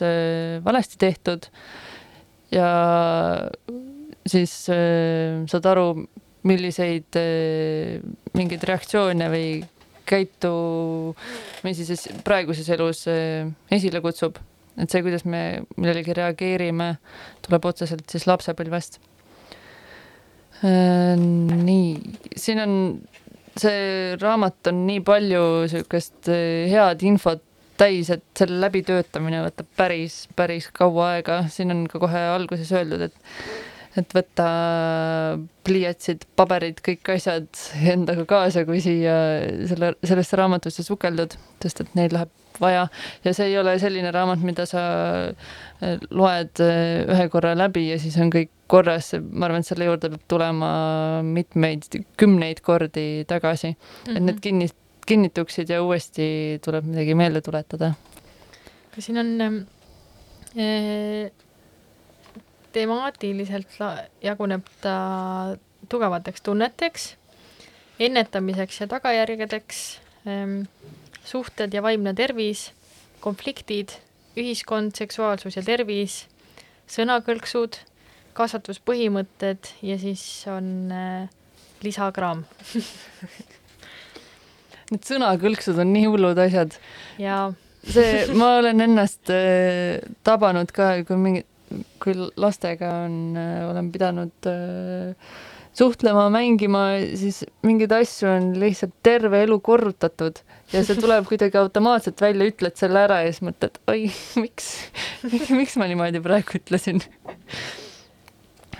valesti 0.64 1.00
tehtud. 1.03 1.50
Ja 2.55 2.68
siis 4.24 4.55
äh, 4.72 5.42
saad 5.50 5.68
aru, 5.68 5.88
milliseid 6.48 7.16
mingeid 8.37 8.64
reaktsioone 8.68 9.29
või 9.33 9.46
käitumisi 10.09 11.87
siis 11.88 12.09
praeguses 12.24 12.68
elus 12.74 13.07
esile 13.72 14.03
kutsub. 14.05 14.37
et 14.77 14.90
see, 14.90 15.05
kuidas 15.07 15.24
me 15.24 15.62
millelegi 15.77 16.16
reageerime, 16.18 16.96
tuleb 17.46 17.64
otseselt 17.70 18.11
siis 18.11 18.27
lapsepõlvest. 18.27 18.98
Nii, 20.64 21.87
siin 22.37 22.61
on, 22.64 22.74
see 23.60 24.14
raamat 24.20 24.70
on 24.70 24.84
nii 24.88 25.02
palju 25.06 25.42
niisugust 25.64 26.30
äh, 26.32 26.70
head 26.72 27.04
infot 27.06 27.42
täis, 27.78 28.10
et 28.14 28.24
selle 28.38 28.60
läbitöötamine 28.62 29.42
võtab 29.48 29.68
päris, 29.78 30.24
päris 30.38 30.68
kaua 30.74 31.14
aega, 31.16 31.40
siin 31.50 31.74
on 31.74 31.86
ka 31.90 32.00
kohe 32.02 32.26
alguses 32.34 32.70
öeldud, 32.74 33.08
et 33.08 33.16
et 33.94 34.10
võtta 34.10 34.44
pliiatsid, 35.66 36.24
paberid, 36.34 36.80
kõik 36.82 37.12
asjad 37.14 37.46
endaga 37.92 38.24
kaasa, 38.26 38.64
kui 38.66 38.80
siia 38.82 39.14
selle, 39.70 39.92
sellesse 40.02 40.38
raamatusse 40.40 40.82
sukeldud, 40.82 41.36
sest 41.62 41.84
et 41.84 41.92
neid 41.94 42.16
läheb 42.16 42.32
vaja 42.60 42.86
ja 43.24 43.34
see 43.34 43.50
ei 43.50 43.58
ole 43.58 43.78
selline 43.82 44.10
raamat, 44.14 44.42
mida 44.46 44.66
sa 44.66 44.82
loed 46.10 46.62
ühe 46.62 47.28
korra 47.32 47.54
läbi 47.58 47.88
ja 47.90 47.98
siis 48.00 48.16
on 48.22 48.30
kõik 48.32 48.52
korras, 48.70 49.12
ma 49.20 49.48
arvan, 49.48 49.62
et 49.62 49.68
selle 49.68 49.88
juurde 49.88 50.10
peab 50.12 50.24
tulema 50.30 50.70
mitmeid, 51.26 51.86
kümneid 52.20 52.62
kordi 52.64 53.24
tagasi 53.29 53.74
mm, 53.74 53.79
-hmm. 54.06 54.16
et 54.16 54.22
need 54.29 54.40
kinni, 54.40 54.68
kinnituksid 55.06 55.70
ja 55.70 55.83
uuesti 55.83 56.60
tuleb 56.64 56.85
midagi 56.88 57.14
meelde 57.14 57.40
tuletada. 57.40 57.94
aga 58.92 59.02
siin 59.02 59.18
on 59.18 59.40
äh, 59.42 61.31
temaatiliselt 62.72 63.79
jaguneb 64.22 64.66
ta 64.81 64.94
tugevateks 65.88 66.42
tunneteks, 66.42 67.16
ennetamiseks 68.00 68.81
ja 68.81 68.87
tagajärgedeks 68.87 70.00
ähm,, 70.26 70.62
suhted 71.25 71.75
ja 71.75 71.83
vaimne 71.85 72.14
tervis, 72.16 72.68
konfliktid, 73.25 73.96
ühiskond, 74.38 74.94
seksuaalsus 74.98 75.56
ja 75.58 75.64
tervis, 75.64 76.25
sõnakõlksud, 76.90 77.79
kasvatuspõhimõtted 78.35 79.70
ja 79.87 79.96
siis 80.00 80.22
on 80.50 80.90
äh, 80.92 81.29
lisagramm 81.85 82.44
Need 84.92 85.06
sõnakõlksud 85.08 85.79
on 85.81 85.94
nii 85.94 86.08
hullud 86.10 86.38
asjad. 86.42 86.75
jaa. 87.18 87.54
see, 87.88 88.27
ma 88.37 88.56
olen 88.60 88.85
ennast 88.85 89.33
äh, 89.33 90.02
tabanud 90.27 90.70
ka, 90.75 90.90
kui 91.08 91.20
mingi, 91.20 91.44
kui 92.02 92.14
lastega 92.37 92.90
on 93.06 93.16
äh,, 93.40 93.64
olen 93.70 93.90
pidanud 93.94 94.50
äh, 94.50 95.14
suhtlema, 95.75 96.29
mängima, 96.31 96.83
siis 97.18 97.42
mingeid 97.66 97.92
asju 97.96 98.29
on 98.31 98.50
lihtsalt 98.60 98.94
terve 99.06 99.42
elu 99.44 99.56
korrutatud 99.64 100.38
ja 100.72 100.83
see 100.87 100.98
tuleb 101.00 101.27
kuidagi 101.29 101.58
automaatselt 101.58 102.20
välja, 102.22 102.46
ütled 102.52 102.77
selle 102.79 103.02
ära 103.08 103.22
ja 103.25 103.33
siis 103.33 103.42
mõtled, 103.48 103.81
oi, 103.90 104.04
miks, 104.42 104.68
miks 105.58 105.75
ma 105.81 105.88
niimoodi 105.90 106.22
praegu 106.25 106.60
ütlesin. 106.60 107.02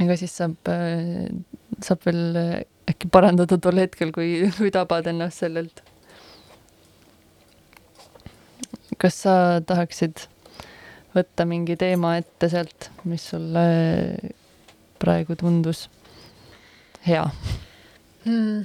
aga 0.03 0.19
siis 0.21 0.37
saab, 0.39 0.71
saab 1.83 2.07
veel 2.07 2.23
äkki 2.91 3.11
parandada 3.11 3.59
tol 3.59 3.83
hetkel, 3.83 4.15
kui, 4.15 4.47
kui 4.59 4.71
tabad 4.75 5.11
ennast 5.11 5.43
sellelt. 5.43 5.83
kas 9.03 9.19
sa 9.25 9.35
tahaksid 9.67 10.29
võtta 11.15 11.45
mingi 11.47 11.75
teema 11.79 12.15
ette 12.21 12.47
sealt, 12.51 12.89
mis 13.11 13.27
sulle 13.35 13.67
praegu 15.03 15.35
tundus 15.39 15.89
hea 17.05 17.25
hmm.? 18.25 18.65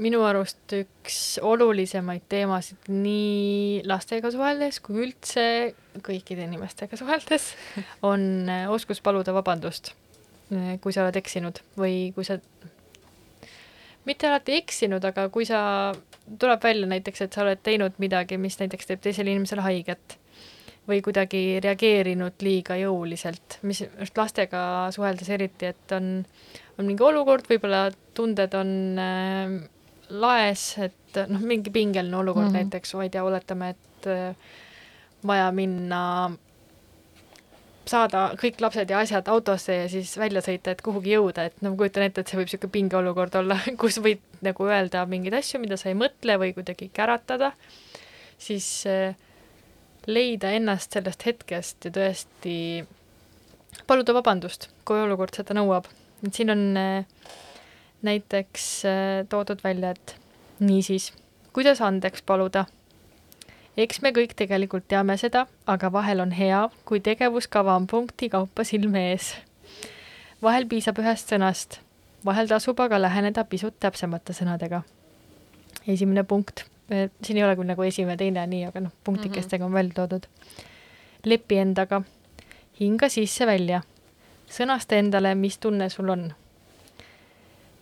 minu 0.00 0.22
arust 0.24 0.74
üks 0.78 1.16
olulisemaid 1.44 2.24
teemasid 2.30 2.88
nii 2.88 3.82
lastega 3.88 4.30
suheldes 4.32 4.80
kui 4.84 5.02
üldse 5.04 5.44
kõikide 6.06 6.46
inimestega 6.46 6.98
suheldes 7.00 7.50
on 8.10 8.22
äh, 8.48 8.68
oskus 8.72 9.02
paluda 9.04 9.34
vabandust, 9.36 9.92
äh, 10.54 10.76
kui 10.80 10.94
sa 10.96 11.04
oled 11.04 11.18
eksinud 11.20 11.60
või 11.80 12.12
kui 12.16 12.26
sa, 12.26 12.38
mitte 14.08 14.30
alati 14.30 14.56
eksinud, 14.62 15.04
aga 15.04 15.28
kui 15.34 15.48
sa, 15.48 15.60
tuleb 16.40 16.64
välja 16.64 16.88
näiteks, 16.94 17.26
et 17.26 17.36
sa 17.36 17.44
oled 17.44 17.60
teinud 17.66 18.00
midagi, 18.02 18.40
mis 18.40 18.56
näiteks 18.62 18.88
teeb 18.88 19.04
teisele 19.04 19.34
inimesele 19.34 19.66
haiget 19.66 20.19
või 20.90 21.00
kuidagi 21.04 21.60
reageerinud 21.62 22.42
liiga 22.44 22.76
jõuliselt, 22.80 23.60
mis 23.66 23.84
just 23.84 24.18
lastega 24.18 24.62
suheldes 24.94 25.30
eriti, 25.32 25.70
et 25.70 25.94
on, 25.96 26.12
on 26.78 26.88
mingi 26.88 27.06
olukord, 27.06 27.46
võib-olla 27.50 27.86
tunded 28.16 28.54
on 28.58 28.72
äh, 29.00 29.54
laes, 30.10 30.66
et 30.82 31.22
noh, 31.30 31.42
mingi 31.42 31.72
pingeline 31.74 32.16
olukord 32.16 32.48
mm 32.50 32.54
-hmm. 32.54 32.70
näiteks, 32.70 32.94
ma 32.94 33.06
ei 33.06 33.10
tea, 33.14 33.24
oletame, 33.24 33.74
et 33.76 34.10
äh, 34.10 34.52
vaja 35.26 35.50
minna 35.52 36.02
saada 37.90 38.26
kõik 38.38 38.60
lapsed 38.62 38.90
ja 38.90 39.00
asjad 39.02 39.28
autosse 39.28 39.74
ja 39.74 39.88
siis 39.88 40.12
välja 40.18 40.42
sõita, 40.44 40.74
et 40.74 40.82
kuhugi 40.84 41.14
jõuda, 41.16 41.48
et 41.48 41.62
no 41.62 41.72
ma 41.72 41.80
kujutan 41.80 42.06
ette, 42.06 42.20
et 42.20 42.28
see 42.28 42.38
võib 42.38 42.50
niisugune 42.50 42.74
pingeolukord 42.76 43.34
olla, 43.40 43.58
kus 43.82 43.98
võid 44.02 44.22
nagu 44.46 44.68
öelda 44.68 45.06
mingeid 45.10 45.34
asju, 45.40 45.60
mida 45.62 45.76
sa 45.80 45.90
ei 45.90 45.98
mõtle 45.98 46.38
või 46.38 46.54
kuidagi 46.56 46.90
käratada, 46.94 47.52
siis 48.38 48.68
äh, 48.86 49.16
leida 50.06 50.50
ennast 50.56 50.92
sellest 50.96 51.26
hetkest 51.26 51.84
ja 51.84 51.92
tõesti 51.94 52.56
paluda 53.86 54.14
vabandust, 54.16 54.68
kui 54.84 55.00
olukord 55.00 55.34
seda 55.36 55.54
nõuab. 55.56 55.86
et 56.26 56.34
siin 56.34 56.50
on 56.50 56.76
äh, 56.76 57.04
näiteks 58.02 58.84
äh, 58.84 59.26
toodud 59.28 59.64
välja, 59.64 59.90
et 59.90 60.16
niisiis, 60.60 61.12
kuidas 61.52 61.80
andeks 61.80 62.22
paluda? 62.22 62.66
eks 63.76 64.02
me 64.02 64.12
kõik 64.12 64.34
tegelikult 64.36 64.88
teame 64.88 65.16
seda, 65.16 65.46
aga 65.66 65.92
vahel 65.92 66.20
on 66.20 66.32
hea, 66.36 66.64
kui 66.84 67.00
tegevuskava 67.00 67.76
on 67.76 67.86
punkti 67.86 68.28
kaupa 68.28 68.64
silme 68.64 69.10
ees. 69.12 69.34
vahel 70.42 70.66
piisab 70.66 70.98
ühest 70.98 71.32
sõnast, 71.32 71.80
vahel 72.24 72.48
tasub 72.48 72.80
aga 72.80 73.00
läheneda 73.00 73.44
pisut 73.44 73.78
täpsemate 73.80 74.32
sõnadega. 74.32 74.82
esimene 75.86 76.24
punkt, 76.24 76.64
siin 76.90 77.38
ei 77.38 77.44
ole 77.44 77.54
küll 77.56 77.70
nagu 77.70 77.82
esimene, 77.86 78.16
teine, 78.18 78.46
nii, 78.50 78.64
aga 78.66 78.82
noh, 78.82 78.92
punktikestega 79.04 79.64
on 79.64 79.72
välja 79.72 79.94
toodud. 79.94 80.26
lepi 81.24 81.58
endaga, 81.60 82.02
hinga 82.80 83.08
sisse-välja, 83.08 83.82
sõnasta 84.50 84.96
endale, 84.96 85.34
mis 85.34 85.58
tunne 85.58 85.90
sul 85.92 86.08
on 86.08 86.30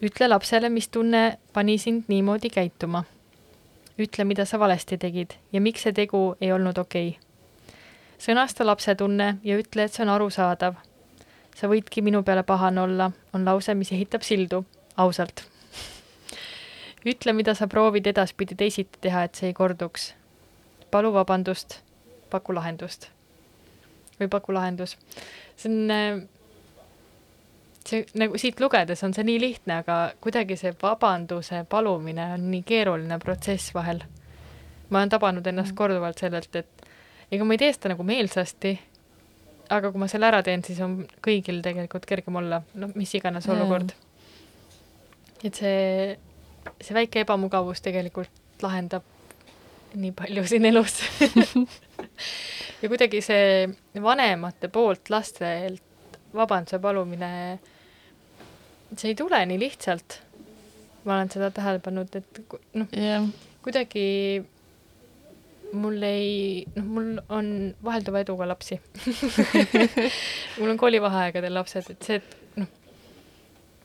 ütle 0.02 0.28
lapsele, 0.28 0.68
mis 0.68 0.88
tunne 0.88 1.38
pani 1.52 1.78
sind 1.78 2.04
niimoodi 2.08 2.50
käituma. 2.50 3.04
ütle, 3.98 4.24
mida 4.24 4.44
sa 4.44 4.58
valesti 4.58 4.98
tegid 4.98 5.34
ja 5.52 5.60
miks 5.60 5.82
see 5.82 5.92
tegu 5.92 6.36
ei 6.40 6.52
olnud 6.52 6.78
okei 6.78 7.08
okay.. 7.08 7.74
sõnasta 8.18 8.66
lapse 8.66 8.94
tunne 8.94 9.38
ja 9.44 9.56
ütle, 9.58 9.84
et 9.84 9.92
see 9.92 10.02
on 10.02 10.14
arusaadav. 10.14 10.74
sa 11.56 11.68
võidki 11.68 12.02
minu 12.02 12.22
peale 12.22 12.42
pahane 12.42 12.80
olla, 12.80 13.10
on 13.32 13.44
lause, 13.44 13.74
mis 13.74 13.92
ehitab 13.92 14.22
sildu, 14.22 14.64
ausalt. 14.96 15.42
Ütle, 17.12 17.32
mida 17.32 17.54
sa 17.54 17.68
proovid 17.70 18.06
edaspidi 18.06 18.56
teisiti 18.58 19.00
teha, 19.00 19.26
et 19.28 19.34
see 19.34 19.50
ei 19.50 19.54
korduks. 19.54 20.14
palu 20.90 21.12
vabandust, 21.12 21.80
paku 22.30 22.54
lahendust. 22.54 23.08
või 24.20 24.28
paku 24.28 24.52
lahendus. 24.52 24.96
see 25.56 25.70
on 25.72 25.90
äh, 25.90 26.26
see 27.88 28.04
nagu 28.20 28.38
siit 28.38 28.60
lugedes 28.60 29.02
on 29.04 29.14
see 29.16 29.24
nii 29.26 29.40
lihtne, 29.40 29.80
aga 29.82 29.98
kuidagi 30.24 30.56
see 30.60 30.74
vabanduse 30.82 31.64
palumine 31.70 32.32
on 32.34 32.50
nii 32.52 32.62
keeruline 32.68 33.18
protsess 33.22 33.74
vahel. 33.74 34.02
ma 34.90 35.02
olen 35.02 35.12
tabanud 35.12 35.46
ennast 35.46 35.72
mm. 35.72 35.76
korduvalt 35.76 36.18
sellelt, 36.18 36.54
et 36.56 36.86
ega 37.32 37.44
ma 37.44 37.56
ei 37.56 37.60
tee 37.60 37.72
seda 37.74 37.92
nagu 37.92 38.04
meelsasti, 38.08 38.72
aga 39.76 39.90
kui 39.92 40.00
ma 40.00 40.08
selle 40.08 40.28
ära 40.30 40.40
teen, 40.44 40.64
siis 40.64 40.80
on 40.84 41.02
kõigil 41.24 41.60
tegelikult 41.64 42.06
kergem 42.08 42.38
olla, 42.40 42.62
noh, 42.80 42.94
mis 42.96 43.12
iganes 43.18 43.48
olukord. 43.52 43.92
et 45.44 45.54
see, 45.54 46.16
see 46.80 46.96
väike 46.96 47.24
ebamugavus 47.24 47.82
tegelikult 47.84 48.62
lahendab 48.62 49.06
nii 49.94 50.12
palju 50.16 50.44
siin 50.48 50.68
elus 50.68 51.00
ja 52.82 52.88
kuidagi 52.88 53.20
see 53.24 53.68
vanemate 54.02 54.68
poolt 54.72 55.10
lastelt 55.10 55.82
vabanduse 56.34 56.78
palumine 56.78 57.32
see 58.96 59.12
ei 59.12 59.18
tule 59.18 59.40
nii 59.46 59.60
lihtsalt. 59.60 60.20
ma 61.04 61.14
olen 61.14 61.30
seda 61.32 61.50
tähele 61.54 61.80
pannud, 61.80 62.14
et 62.18 62.40
noh 62.76 62.88
yeah., 62.96 63.24
kuidagi 63.64 64.04
mul 65.72 66.02
ei, 66.04 66.64
noh, 66.74 66.84
mul 66.84 67.08
on 67.28 67.48
vahelduva 67.84 68.22
eduga 68.24 68.48
lapsi 68.48 68.80
mul 70.58 70.74
on 70.74 70.80
koolivaheaegadel 70.80 71.54
lapsed, 71.54 71.90
et 71.94 72.08
see, 72.08 72.20
et 72.20 72.47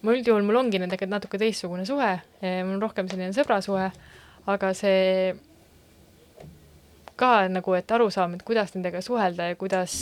ma 0.04 0.14
üldjuhul, 0.16 0.44
mul 0.46 0.60
ongi 0.60 0.82
nendega 0.82 1.08
natuke 1.08 1.40
teistsugune 1.42 1.88
suhe, 1.88 2.12
mul 2.44 2.76
on 2.76 2.84
rohkem 2.84 3.10
selline 3.12 3.32
sõbrasuhe, 3.36 3.90
aga 4.52 4.72
see 4.76 5.34
ka 7.20 7.34
nagu, 7.48 7.76
et 7.78 7.92
aru 7.96 8.10
saama, 8.12 8.36
et 8.36 8.46
kuidas 8.46 8.74
nendega 8.76 9.02
suhelda 9.06 9.52
ja 9.52 9.60
kuidas 9.60 9.94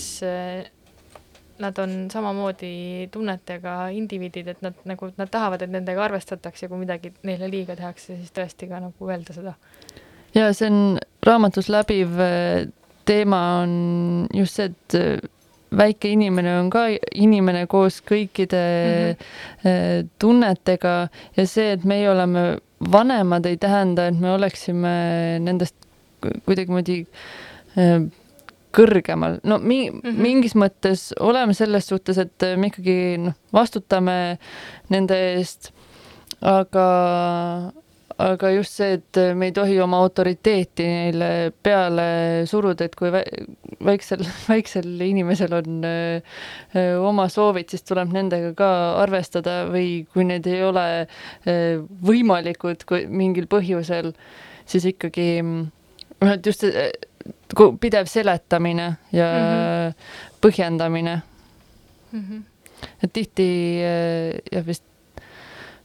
nad 1.61 1.77
on 1.77 2.07
samamoodi 2.11 3.07
tunnetega 3.11 3.87
indiviidid, 3.93 4.47
et 4.47 4.61
nad 4.61 4.77
nagu, 4.85 5.11
nad 5.17 5.29
tahavad, 5.31 5.61
et 5.61 5.71
nendega 5.71 6.03
arvestatakse, 6.05 6.67
kui 6.67 6.81
midagi 6.81 7.13
neile 7.27 7.49
liiga 7.51 7.75
tehakse, 7.77 8.17
siis 8.17 8.33
tõesti 8.35 8.69
ka 8.69 8.81
nagu 8.83 9.09
öelda 9.09 9.35
seda. 9.35 9.55
ja 10.35 10.49
see 10.55 10.69
on 10.71 10.97
raamatus 11.27 11.69
läbiv 11.69 12.19
eh, 12.23 12.67
teema 13.05 13.41
on 13.61 13.73
just 14.33 14.59
see, 14.59 14.71
et 14.71 14.97
eh, 14.97 15.29
väike 15.77 16.11
inimene 16.11 16.57
on 16.59 16.69
ka 16.73 16.85
inimene 17.15 17.65
koos 17.71 18.01
kõikide 18.03 18.61
mm 18.61 19.15
-hmm. 19.63 20.09
tunnetega 20.19 20.95
ja 21.37 21.47
see, 21.47 21.71
et 21.71 21.83
meie 21.83 22.09
oleme 22.11 22.57
vanemad, 22.91 23.45
ei 23.45 23.57
tähenda, 23.57 24.07
et 24.07 24.19
me 24.19 24.31
oleksime 24.31 24.95
nendest 25.39 25.75
kuidagimoodi 26.45 27.05
kõrgemal, 28.71 29.39
no 29.43 29.57
mi- 29.57 29.89
mm, 29.91 29.99
-hmm. 29.99 30.21
mingis 30.21 30.55
mõttes 30.55 31.11
oleme 31.19 31.53
selles 31.53 31.87
suhtes, 31.87 32.17
et 32.17 32.47
me 32.57 32.67
ikkagi 32.67 33.17
noh, 33.17 33.33
vastutame 33.53 34.37
nende 34.89 35.17
eest, 35.35 35.71
aga, 36.41 36.87
aga 38.17 38.51
just 38.51 38.71
see, 38.79 38.93
et 38.93 39.21
me 39.35 39.45
ei 39.45 39.51
tohi 39.51 39.79
oma 39.79 39.97
autoriteeti 39.97 40.83
neile 40.83 41.51
peale 41.63 42.45
suruda, 42.45 42.85
et 42.85 42.95
kui 42.95 43.11
väiksel, 43.85 44.23
väiksel 44.51 45.01
inimesel 45.05 45.53
on 45.57 45.85
öö, 45.87 46.21
oma 47.07 47.27
soovid, 47.31 47.69
siis 47.71 47.85
tuleb 47.87 48.13
nendega 48.13 48.53
ka 48.57 48.69
arvestada 49.01 49.65
või 49.71 50.05
kui 50.13 50.25
need 50.27 50.47
ei 50.49 50.63
ole 50.65 50.85
öö, 51.05 51.81
võimalikud 52.07 52.85
kui 52.89 53.05
mingil 53.07 53.49
põhjusel, 53.51 54.13
siis 54.69 54.87
ikkagi 54.93 55.41
noh, 55.43 56.31
et 56.31 56.45
just 56.45 56.65
pidev 57.81 58.07
seletamine 58.09 58.87
ja 59.11 59.27
mm 59.31 59.49
-hmm. 59.49 59.93
põhjendamine 60.41 61.21
mm. 62.11 62.21
-hmm. 62.21 62.41
et 63.03 63.13
tihti 63.13 63.47
jah, 64.51 64.65
vist 64.65 64.83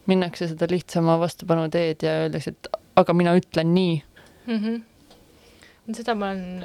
minnakse 0.07 0.49
seda 0.49 0.67
lihtsama 0.71 1.19
vastupanu 1.21 1.69
teed 1.69 2.03
ja 2.03 2.11
öeldakse, 2.11 2.51
et 2.51 2.69
aga 2.97 3.13
mina 3.13 3.37
ütlen 3.37 3.75
nii 3.75 4.03
mm. 4.47 4.59
-hmm. 4.59 5.95
seda 5.95 6.15
ma 6.15 6.31
olen 6.31 6.65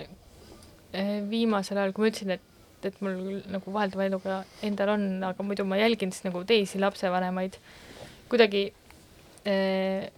viimasel 1.32 1.78
ajal, 1.80 1.94
kui 1.96 2.06
ma 2.06 2.12
ütlesin, 2.12 2.34
et, 2.36 2.88
et 2.88 2.98
mul 3.06 3.42
nagu 3.52 3.74
vahelduva 3.74 4.08
eluga 4.10 4.42
endal 4.66 4.96
on, 4.96 5.06
aga 5.24 5.46
muidu 5.46 5.66
ma 5.68 5.80
jälgin 5.80 6.12
siis 6.12 6.26
nagu 6.28 6.44
teisi 6.48 6.82
lapsevanemaid 6.82 7.58
kuidagi 8.32 8.64
eh, 9.46 10.10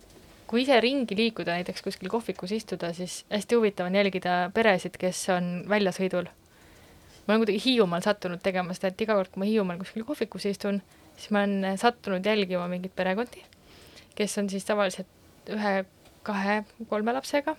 kui 0.54 0.62
ise 0.62 0.78
ringi 0.84 1.16
liikuda, 1.18 1.56
näiteks 1.58 1.82
kuskil 1.82 2.12
kohvikus 2.14 2.52
istuda, 2.54 2.92
siis 2.94 3.24
hästi 3.32 3.58
huvitav 3.58 3.90
on 3.90 3.96
jälgida 3.98 4.52
peresid, 4.54 5.00
kes 5.02 5.26
on 5.34 5.48
väljasõidul. 5.70 6.30
ma 7.24 7.34
olen 7.34 7.42
kuidagi 7.46 7.62
Hiiumaal 7.64 8.04
sattunud 8.04 8.42
tegema 8.44 8.76
seda, 8.76 8.92
et 8.92 9.02
iga 9.02 9.16
kord, 9.18 9.32
kui 9.34 9.42
ma 9.42 9.48
Hiiumaal 9.50 9.80
kuskil 9.82 10.06
kohvikus 10.06 10.46
istun, 10.46 10.82
siis 11.18 11.32
ma 11.32 11.42
olen 11.42 11.80
sattunud 11.82 12.26
jälgima 12.26 12.68
mingeid 12.70 12.94
perekondi, 12.96 13.42
kes 14.14 14.38
on 14.38 14.50
siis 14.52 14.68
tavaliselt 14.68 15.50
ühe, 15.50 15.74
kahe, 16.28 16.60
kolme 16.90 17.16
lapsega 17.18 17.56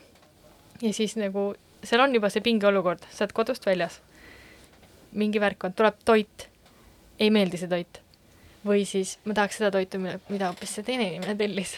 ja 0.82 0.92
siis 0.92 1.16
nagu 1.18 1.54
seal 1.84 2.00
on 2.04 2.14
juba 2.14 2.30
see 2.32 2.44
pingeolukord, 2.44 3.04
sa 3.10 3.24
oled 3.24 3.36
kodust 3.36 3.66
väljas. 3.66 4.00
mingi 5.14 5.40
värk 5.40 5.64
on, 5.64 5.72
tuleb 5.72 6.00
toit, 6.04 6.48
ei 7.22 7.30
meeldi 7.30 7.60
see 7.60 7.70
toit 7.70 8.04
või 8.64 8.84
siis 8.88 9.18
ma 9.28 9.36
tahaks 9.36 9.60
seda 9.60 9.70
toitu, 9.74 10.00
mida 10.02 10.48
hoopis 10.48 10.74
see 10.76 10.86
teine 10.86 11.08
inimene 11.10 11.36
tellis. 11.38 11.76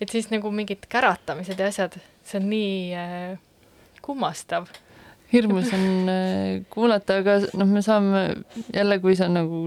et 0.00 0.10
siis 0.10 0.30
nagu 0.30 0.50
mingid 0.54 0.86
käratamised 0.90 1.58
ja 1.58 1.70
asjad, 1.72 1.98
see 2.26 2.40
on 2.40 2.48
nii 2.52 2.74
äh, 2.94 3.38
kummastav. 4.02 4.68
hirmus 5.32 5.72
on 5.74 6.10
äh, 6.12 6.62
kuulata, 6.70 7.18
aga 7.22 7.38
noh, 7.58 7.68
me 7.68 7.82
saame 7.82 8.24
jälle, 8.74 8.98
kui 9.02 9.16
sa 9.18 9.28
nagu 9.28 9.66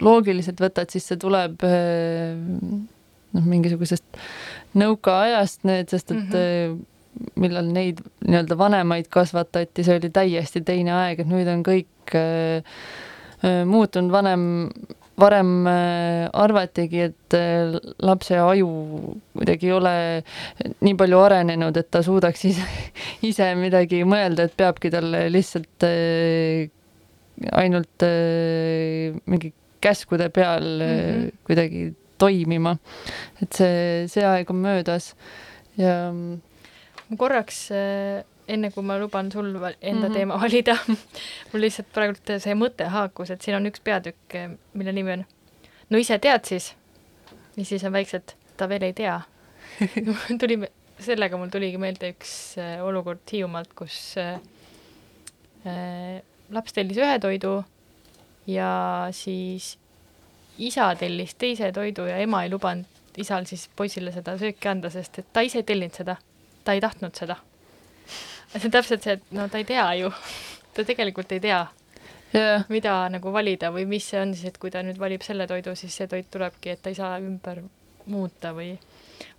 loogiliselt 0.00 0.60
võtad, 0.60 0.90
siis 0.92 1.06
see 1.08 1.20
tuleb 1.20 1.64
äh, 1.68 2.34
noh, 3.36 3.48
mingisugusest 3.54 4.20
nõukaajast 4.76 5.64
sest 5.88 6.10
et 6.10 6.16
mm 6.16 6.28
-hmm. 6.30 6.84
Millal 7.40 7.68
neid 7.72 8.02
nii-öelda 8.26 8.58
vanemaid 8.58 9.10
kasvatati, 9.12 9.84
see 9.84 9.98
oli 10.00 10.10
täiesti 10.12 10.62
teine 10.66 10.94
aeg, 10.96 11.22
et 11.22 11.30
nüüd 11.30 11.48
on 11.52 11.64
kõik 11.66 12.16
äh, 12.16 12.62
muutunud, 13.66 14.12
vanem 14.12 14.46
varem 15.20 15.66
äh, 15.66 16.28
arvatigi, 16.32 17.00
et 17.08 17.36
äh, 17.36 17.76
lapse 18.04 18.36
aju 18.40 18.68
kuidagi 19.36 19.70
ei 19.70 19.74
ole 19.74 19.92
nii 20.84 20.96
palju 20.98 21.20
arenenud, 21.24 21.76
et 21.80 21.90
ta 21.92 22.02
suudaks 22.04 22.44
ise, 22.50 22.66
ise 23.30 23.50
midagi 23.58 24.02
mõelda, 24.08 24.46
et 24.46 24.56
peabki 24.58 24.92
talle 24.92 25.26
lihtsalt 25.32 25.86
äh, 25.88 26.66
ainult 27.56 28.04
mingi 29.28 29.52
käskude 29.84 30.30
peal 30.32 30.64
mm 30.64 30.90
-hmm. 30.90 31.32
kuidagi 31.44 31.94
toimima. 32.18 32.76
et 33.42 33.52
see, 33.52 34.06
see 34.08 34.24
aeg 34.24 34.50
on 34.50 34.56
möödas 34.56 35.14
ja. 35.76 36.12
Ma 37.10 37.16
korraks 37.16 37.70
enne 37.70 38.70
kui 38.74 38.82
ma 38.86 38.98
luban 38.98 39.30
sul 39.32 39.48
enda 39.54 39.62
mm 39.62 39.78
-hmm. 39.80 40.12
teema 40.12 40.40
valida 40.42 40.76
mul 41.52 41.62
lihtsalt 41.62 41.88
praegult 41.92 42.34
see 42.38 42.54
mõte 42.54 42.84
haakus, 42.84 43.30
et 43.30 43.42
siin 43.42 43.56
on 43.56 43.66
üks 43.66 43.80
peatükk, 43.84 44.36
mille 44.74 44.92
nimi 44.92 45.12
on 45.12 45.24
No 45.90 45.98
ise 45.98 46.18
tead 46.18 46.44
siis? 46.44 46.74
ja 47.56 47.64
siis 47.64 47.84
on 47.84 47.92
väiksed, 47.92 48.34
ta 48.56 48.68
veel 48.68 48.82
ei 48.82 48.92
tea 48.92 49.20
tuli, 50.40 50.58
sellega 51.00 51.38
mul 51.40 51.52
tuligi 51.52 51.78
meelde 51.80 52.10
üks 52.12 52.32
äh, 52.60 52.82
olukord 52.84 53.22
Hiiumaalt, 53.32 53.72
kus 53.78 54.16
äh, 54.20 54.36
äh, 55.64 56.20
laps 56.52 56.76
tellis 56.76 57.00
ühe 57.00 57.16
toidu 57.22 57.54
ja 58.50 59.08
siis 59.16 59.76
isa 60.58 60.90
tellis 61.00 61.34
teise 61.34 61.72
toidu 61.72 62.06
ja 62.10 62.20
ema 62.22 62.44
ei 62.44 62.52
lubanud 62.52 62.92
isal 63.16 63.46
siis 63.48 63.64
poisile 63.76 64.12
seda 64.12 64.36
sööki 64.36 64.68
anda, 64.68 64.90
sest 64.92 65.22
et 65.22 65.28
ta 65.32 65.40
ise 65.44 65.62
ei 65.62 65.68
tellinud 65.68 65.96
seda, 65.96 66.18
ta 66.66 66.74
ei 66.74 66.82
tahtnud 66.82 67.14
seda 67.14 67.38
see 68.58 68.68
on 68.68 68.74
täpselt 68.74 69.04
see, 69.04 69.16
et 69.16 69.34
no 69.34 69.48
ta 69.50 69.60
ei 69.60 69.66
tea 69.68 69.86
ju, 70.00 70.10
ta 70.74 70.84
tegelikult 70.86 71.32
ei 71.34 71.42
tea 71.42 71.60
yeah., 72.34 72.64
mida 72.72 72.94
nagu 73.12 73.32
valida 73.32 73.72
või 73.74 73.86
mis 73.90 74.06
see 74.10 74.20
on 74.20 74.34
siis, 74.34 74.52
et 74.52 74.60
kui 74.62 74.72
ta 74.72 74.82
nüüd 74.86 75.00
valib 75.00 75.24
selle 75.26 75.46
toidu, 75.50 75.74
siis 75.78 75.96
see 75.96 76.08
toit 76.10 76.28
tulebki, 76.32 76.74
et 76.74 76.82
ta 76.82 76.92
ei 76.92 76.98
saa 76.98 77.16
ümber 77.22 77.62
muuta 78.12 78.52
või, 78.56 78.74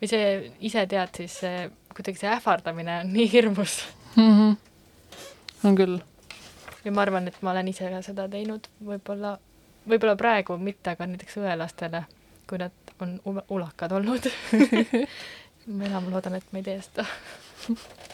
või 0.02 0.12
see 0.12 0.30
ise 0.68 0.86
tead, 0.90 1.14
siis 1.22 1.40
see, 1.44 1.68
kuidagi 1.96 2.24
see 2.24 2.32
ähvardamine 2.34 3.02
on 3.04 3.14
nii 3.16 3.32
hirmus 3.32 3.80
mm. 4.16 4.34
-hmm. 4.34 4.58
on 5.70 5.80
küll. 5.80 6.00
ja 6.84 6.92
ma 6.92 7.06
arvan, 7.06 7.28
et 7.28 7.42
ma 7.42 7.56
olen 7.56 7.74
ise 7.74 7.90
ka 7.92 8.02
seda 8.06 8.28
teinud, 8.30 8.68
võib-olla, 8.84 9.38
võib-olla 9.88 10.16
praegu 10.20 10.58
mitte, 10.58 10.96
aga 10.96 11.08
näiteks 11.08 11.40
õelastele, 11.42 12.04
kui 12.48 12.60
nad 12.60 12.72
on 13.02 13.20
ulakad 13.50 13.92
olnud 13.92 14.26
ma 15.68 15.88
enam 15.90 16.12
loodan, 16.12 16.38
et 16.40 16.54
ma 16.54 16.62
ei 16.62 16.68
tee 16.68 16.80
seda 16.82 17.08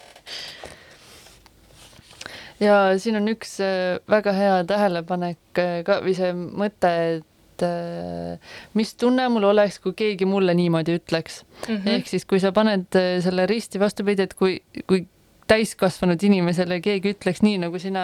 ja 2.64 2.80
siin 3.02 3.18
on 3.20 3.30
üks 3.34 3.58
äh, 3.64 4.00
väga 4.10 4.34
hea 4.36 4.58
tähelepanek 4.70 5.62
äh, 5.62 5.78
ka 5.88 6.00
või 6.04 6.16
see 6.18 6.34
mõte, 6.34 6.92
et 7.20 7.66
äh, 7.66 8.54
mis 8.78 8.94
tunne 9.00 9.28
mul 9.34 9.50
oleks, 9.52 9.80
kui 9.84 9.96
keegi 9.98 10.28
mulle 10.30 10.56
niimoodi 10.58 10.98
ütleks 11.00 11.42
mm. 11.44 11.76
-hmm. 11.76 11.90
ehk 11.98 12.12
siis, 12.12 12.28
kui 12.30 12.42
sa 12.44 12.54
paned 12.56 12.90
selle 13.26 13.48
risti 13.50 13.82
vastupidi, 13.82 14.28
et 14.28 14.38
kui, 14.38 14.60
kui 14.88 15.06
täiskasvanud 15.50 16.22
inimesele 16.24 16.80
keegi 16.82 17.16
ütleks 17.18 17.44
nii, 17.44 17.60
nagu 17.66 17.80
sina 17.80 18.04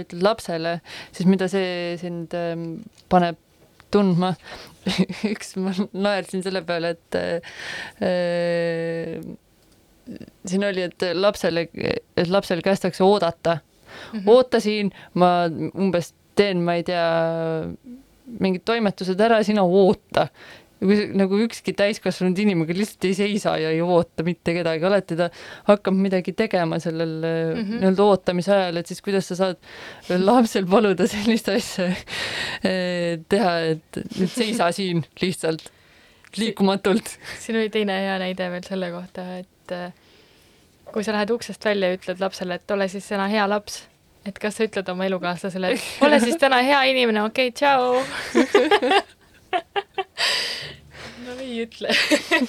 ütled 0.00 0.24
lapsele, 0.24 0.78
siis 1.12 1.28
mida 1.28 1.48
see 1.52 1.98
sind 2.00 2.34
ähm, 2.34 2.80
paneb 3.12 3.36
tundma 3.94 4.34
üks, 5.32 5.54
ma 5.60 5.72
naersin 5.92 6.42
selle 6.44 6.62
peale, 6.66 6.94
et 6.96 7.18
äh, 7.18 7.40
siin 10.48 10.64
oli, 10.68 10.86
et 10.88 11.08
lapsele, 11.14 11.68
et 12.16 12.30
lapsel 12.32 12.62
kästakse 12.64 13.04
oodata 13.04 13.58
mm. 13.58 14.18
-hmm. 14.18 14.30
ootasin, 14.32 14.92
ma 15.14 15.32
umbes 15.74 16.14
teen, 16.38 16.62
ma 16.64 16.78
ei 16.78 16.84
tea, 16.86 17.08
mingid 18.40 18.64
toimetused 18.64 19.20
ära, 19.20 19.42
sina 19.44 19.62
oota 19.64 20.28
nagu 20.78 21.38
ükski 21.42 21.72
täiskasvanud 21.74 22.38
inimene 22.38 22.74
lihtsalt 22.76 23.04
ei 23.08 23.14
seisa 23.18 23.56
ja 23.58 23.72
ei 23.74 23.80
oota 23.82 24.22
mitte 24.26 24.54
kedagi, 24.54 24.84
alati 24.86 25.16
ta 25.18 25.26
hakkab 25.66 25.96
midagi 25.98 26.32
tegema 26.38 26.78
sellel 26.78 27.16
mm 27.18 27.62
-hmm. 27.62 27.80
nii-öelda 27.80 28.02
ootamise 28.04 28.52
ajal, 28.54 28.76
et 28.76 28.86
siis 28.86 29.02
kuidas 29.02 29.28
sa 29.28 29.36
saad 29.36 29.56
lapsel 30.22 30.66
paluda 30.66 31.06
sellist 31.06 31.48
asja 31.48 31.88
eh, 31.88 33.18
teha, 33.28 33.58
et 33.74 34.02
nüüd 34.18 34.30
seisa 34.30 34.70
siin 34.72 35.04
lihtsalt 35.20 35.70
liikumatult. 36.36 37.18
siin 37.38 37.58
oli 37.58 37.70
teine 37.70 38.00
hea 38.04 38.18
näide 38.18 38.50
veel 38.50 38.62
selle 38.62 38.90
kohta, 38.90 39.26
et 39.38 39.72
eh, 39.74 39.92
kui 40.92 41.04
sa 41.04 41.12
lähed 41.12 41.30
uksest 41.30 41.64
välja 41.64 41.88
ja 41.90 41.98
ütled 41.98 42.20
lapsele, 42.20 42.54
et 42.54 42.70
ole 42.70 42.88
siis 42.88 43.08
täna 43.08 43.26
hea 43.26 43.48
laps, 43.48 43.88
et 44.26 44.38
kas 44.38 44.56
sa 44.56 44.64
ütled 44.64 44.88
oma 44.94 45.04
elukaaslasele, 45.10 45.74
et 45.74 45.82
ole 46.06 46.20
siis 46.20 46.36
täna 46.36 46.62
hea 46.62 46.82
inimene, 46.94 47.22
okei 47.22 47.48
okay,, 47.48 47.58
tšau 47.58 47.98
no 51.28 51.38
ei 51.44 51.62
ütle 51.66 51.92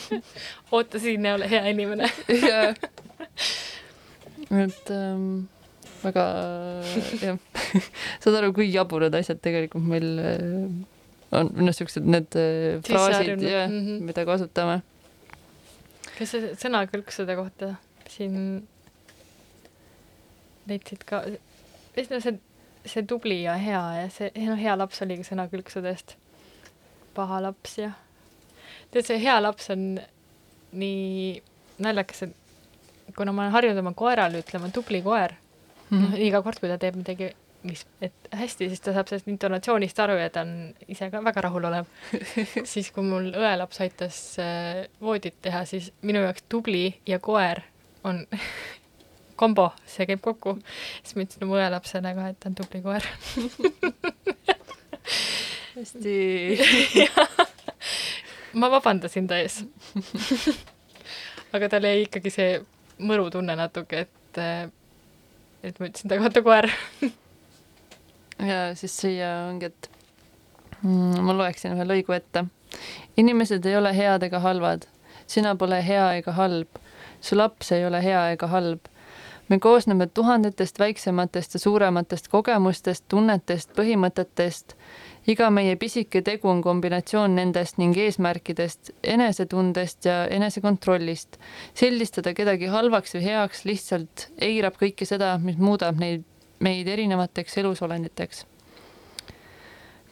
oota 0.75 1.01
siin 1.01 1.27
ja 1.27 1.35
ole 1.37 1.49
hea 1.51 1.63
inimene 1.73 2.09
jah. 2.41 2.75
et 4.65 4.93
ähm, 4.95 5.47
väga 6.03 6.25
jah 7.21 7.37
saad 8.23 8.39
aru, 8.39 8.53
kui 8.55 8.69
jaburad 8.71 9.15
asjad 9.19 9.41
tegelikult 9.43 9.85
meil 9.91 10.09
äh, 10.23 10.39
on, 11.35 11.51
noh, 11.59 11.75
siuksed 11.75 12.07
need 12.07 12.39
äh, 12.39 12.79
fraasid, 12.85 13.43
jah 13.43 13.67
mm, 13.69 13.85
-hmm. 13.85 14.01
mida 14.09 14.25
kasutame. 14.25 14.81
kas 16.17 16.35
see 16.35 16.51
sõnakõlksude 16.63 17.35
kohta 17.39 17.73
siin 18.09 18.67
leidsid 20.69 21.05
ka, 21.07 21.23
no 22.09 22.19
see, 22.23 22.39
see 22.85 23.05
tubli 23.07 23.43
ja 23.43 23.55
hea 23.59 23.83
ja 24.01 24.09
see, 24.13 24.31
no 24.47 24.57
hea 24.59 24.75
laps 24.77 25.01
oligi 25.05 25.27
sõna 25.27 25.47
külgsudest. 25.51 26.15
paha 27.13 27.41
laps 27.43 27.77
ja 27.77 27.93
tead, 28.91 29.05
see 29.05 29.19
hea 29.21 29.37
laps 29.41 29.69
on 29.73 29.83
nii 30.79 31.41
naljakas, 31.83 32.23
et 32.27 33.15
kuna 33.17 33.33
ma 33.33 33.45
olen 33.45 33.55
harjunud 33.55 33.81
oma 33.81 33.93
koerale 33.97 34.41
ütlema 34.43 34.71
tubli 34.73 35.01
koer 35.05 35.33
mm, 35.33 35.97
-hmm. 35.97 36.01
noh 36.01 36.25
iga 36.29 36.41
kord, 36.45 36.59
kui 36.59 36.69
ta 36.69 36.77
teeb 36.77 36.95
midagi, 36.99 37.31
mis, 37.63 37.85
et 38.01 38.29
hästi, 38.35 38.69
siis 38.69 38.81
ta 38.83 38.93
saab 38.95 39.09
sellest 39.09 39.27
intonatsioonist 39.31 39.99
aru 39.99 40.17
ja 40.19 40.29
ta 40.29 40.41
on 40.47 40.73
ise 40.87 41.09
ka 41.11 41.23
väga 41.23 41.41
rahulolev 41.47 41.85
siis, 42.73 42.91
kui 42.91 43.03
mul 43.03 43.31
õelaps 43.33 43.81
aitas 43.85 44.19
äh, 44.39 44.85
voodit 45.01 45.41
teha, 45.41 45.65
siis 45.65 45.91
minu 46.01 46.23
jaoks 46.25 46.45
tubli 46.49 46.85
ja 47.05 47.19
koer 47.19 47.63
on 48.03 48.25
kombo, 49.39 49.71
see 49.87 50.05
käib 50.05 50.21
kokku. 50.21 50.59
siis 51.03 51.15
ma 51.15 51.25
ütlesin 51.25 51.47
oma 51.47 51.61
õelapsele 51.63 52.15
ka, 52.15 52.29
et 52.33 52.39
ta 52.39 52.49
on 52.51 52.59
tubli 52.59 52.81
koer 52.83 53.03
hästi 55.79 56.15
ma 58.53 58.71
vabandasin 58.71 59.27
ta 59.27 59.39
ees 59.41 59.61
aga 61.55 61.69
tal 61.69 61.87
jäi 61.87 62.05
ikkagi 62.05 62.33
see 62.33 62.59
mõru 62.99 63.29
tunne 63.31 63.55
natuke, 63.55 64.05
et, 64.05 64.41
et 65.63 65.79
ma 65.79 65.89
ütlesin 65.89 66.11
ta 66.11 66.19
kohta 66.19 66.43
koer 66.45 66.69
ja 68.51 68.61
siis 68.75 68.97
siia 68.97 69.31
ongi, 69.47 69.71
et 69.71 69.89
mm, 70.81 71.23
ma 71.25 71.37
loeksin 71.37 71.77
ühe 71.77 71.87
lõigu 71.87 72.15
ette. 72.17 72.45
inimesed 73.17 73.65
ei 73.65 73.77
ole 73.77 73.95
head 73.95 74.23
ega 74.27 74.43
halvad, 74.43 74.85
sina 75.27 75.55
pole 75.55 75.81
hea 75.85 76.13
ega 76.19 76.35
halb 76.37 76.79
su 77.21 77.37
laps 77.37 77.71
ei 77.71 77.85
ole 77.85 78.03
hea 78.03 78.29
ega 78.31 78.47
halb. 78.47 78.79
me 79.49 79.59
koosneme 79.59 80.07
tuhandetest 80.07 80.79
väiksematest 80.79 81.53
ja 81.53 81.59
suurematest 81.59 82.27
kogemustest, 82.27 83.05
tunnetest, 83.09 83.71
põhimõtetest. 83.77 84.75
Iga 85.27 85.49
meie 85.49 85.75
pisike 85.75 86.21
tegu 86.21 86.49
on 86.49 86.61
kombinatsioon 86.61 87.35
nendest 87.35 87.77
ning 87.77 87.97
eesmärkidest, 87.97 88.91
enesetundest 89.03 90.05
ja 90.05 90.25
enesekontrollist. 90.27 91.39
sildistada 91.73 92.33
kedagi 92.33 92.65
halvaks 92.65 93.15
või 93.15 93.23
heaks 93.23 93.65
lihtsalt 93.65 94.29
eirab 94.37 94.77
kõike 94.79 95.05
seda, 95.05 95.37
mis 95.37 95.57
muudab 95.57 95.99
neid, 95.99 96.23
meid 96.59 96.87
erinevateks 96.87 97.57
elusolenditeks 97.57 98.45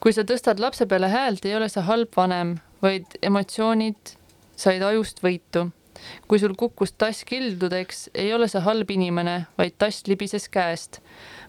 kui 0.00 0.14
sa 0.14 0.22
tõstad 0.22 0.60
lapse 0.62 0.86
peale 0.86 1.08
häält, 1.10 1.44
ei 1.44 1.56
ole 1.58 1.68
sa 1.68 1.82
halb 1.88 2.14
vanem, 2.16 2.58
vaid 2.82 3.18
emotsioonid 3.22 4.14
said 4.58 4.82
ajust 4.82 5.22
võitu 5.22 5.68
kui 6.28 6.38
sul 6.38 6.54
kukkus 6.58 6.92
tass 6.92 7.24
kildudeks, 7.28 8.08
ei 8.14 8.32
ole 8.34 8.48
sa 8.48 8.60
halb 8.66 8.90
inimene, 8.90 9.46
vaid 9.58 9.78
tass 9.78 10.06
libises 10.06 10.48
käest. 10.48 11.00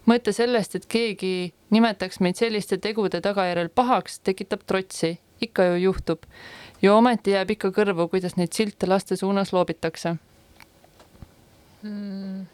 mõte 0.07 0.33
sellest, 0.33 0.75
et 0.75 0.85
keegi 0.89 1.53
nimetaks 1.69 2.19
meid 2.19 2.35
selliste 2.35 2.77
tegude 2.77 3.21
tagajärjel 3.21 3.69
pahaks, 3.69 4.19
tekitab 4.19 4.59
trotsi, 4.65 5.19
ikka 5.41 5.63
ju 5.63 5.75
juhtub. 5.75 6.19
ja 6.81 6.95
ometi 6.95 7.31
jääb 7.31 7.51
ikka 7.51 7.71
kõrvu, 7.71 8.09
kuidas 8.09 8.37
neid 8.37 8.53
silte 8.53 8.87
laste 8.87 9.15
suunas 9.15 9.53
loobitakse 9.53 10.15
hmm.. 11.81 12.45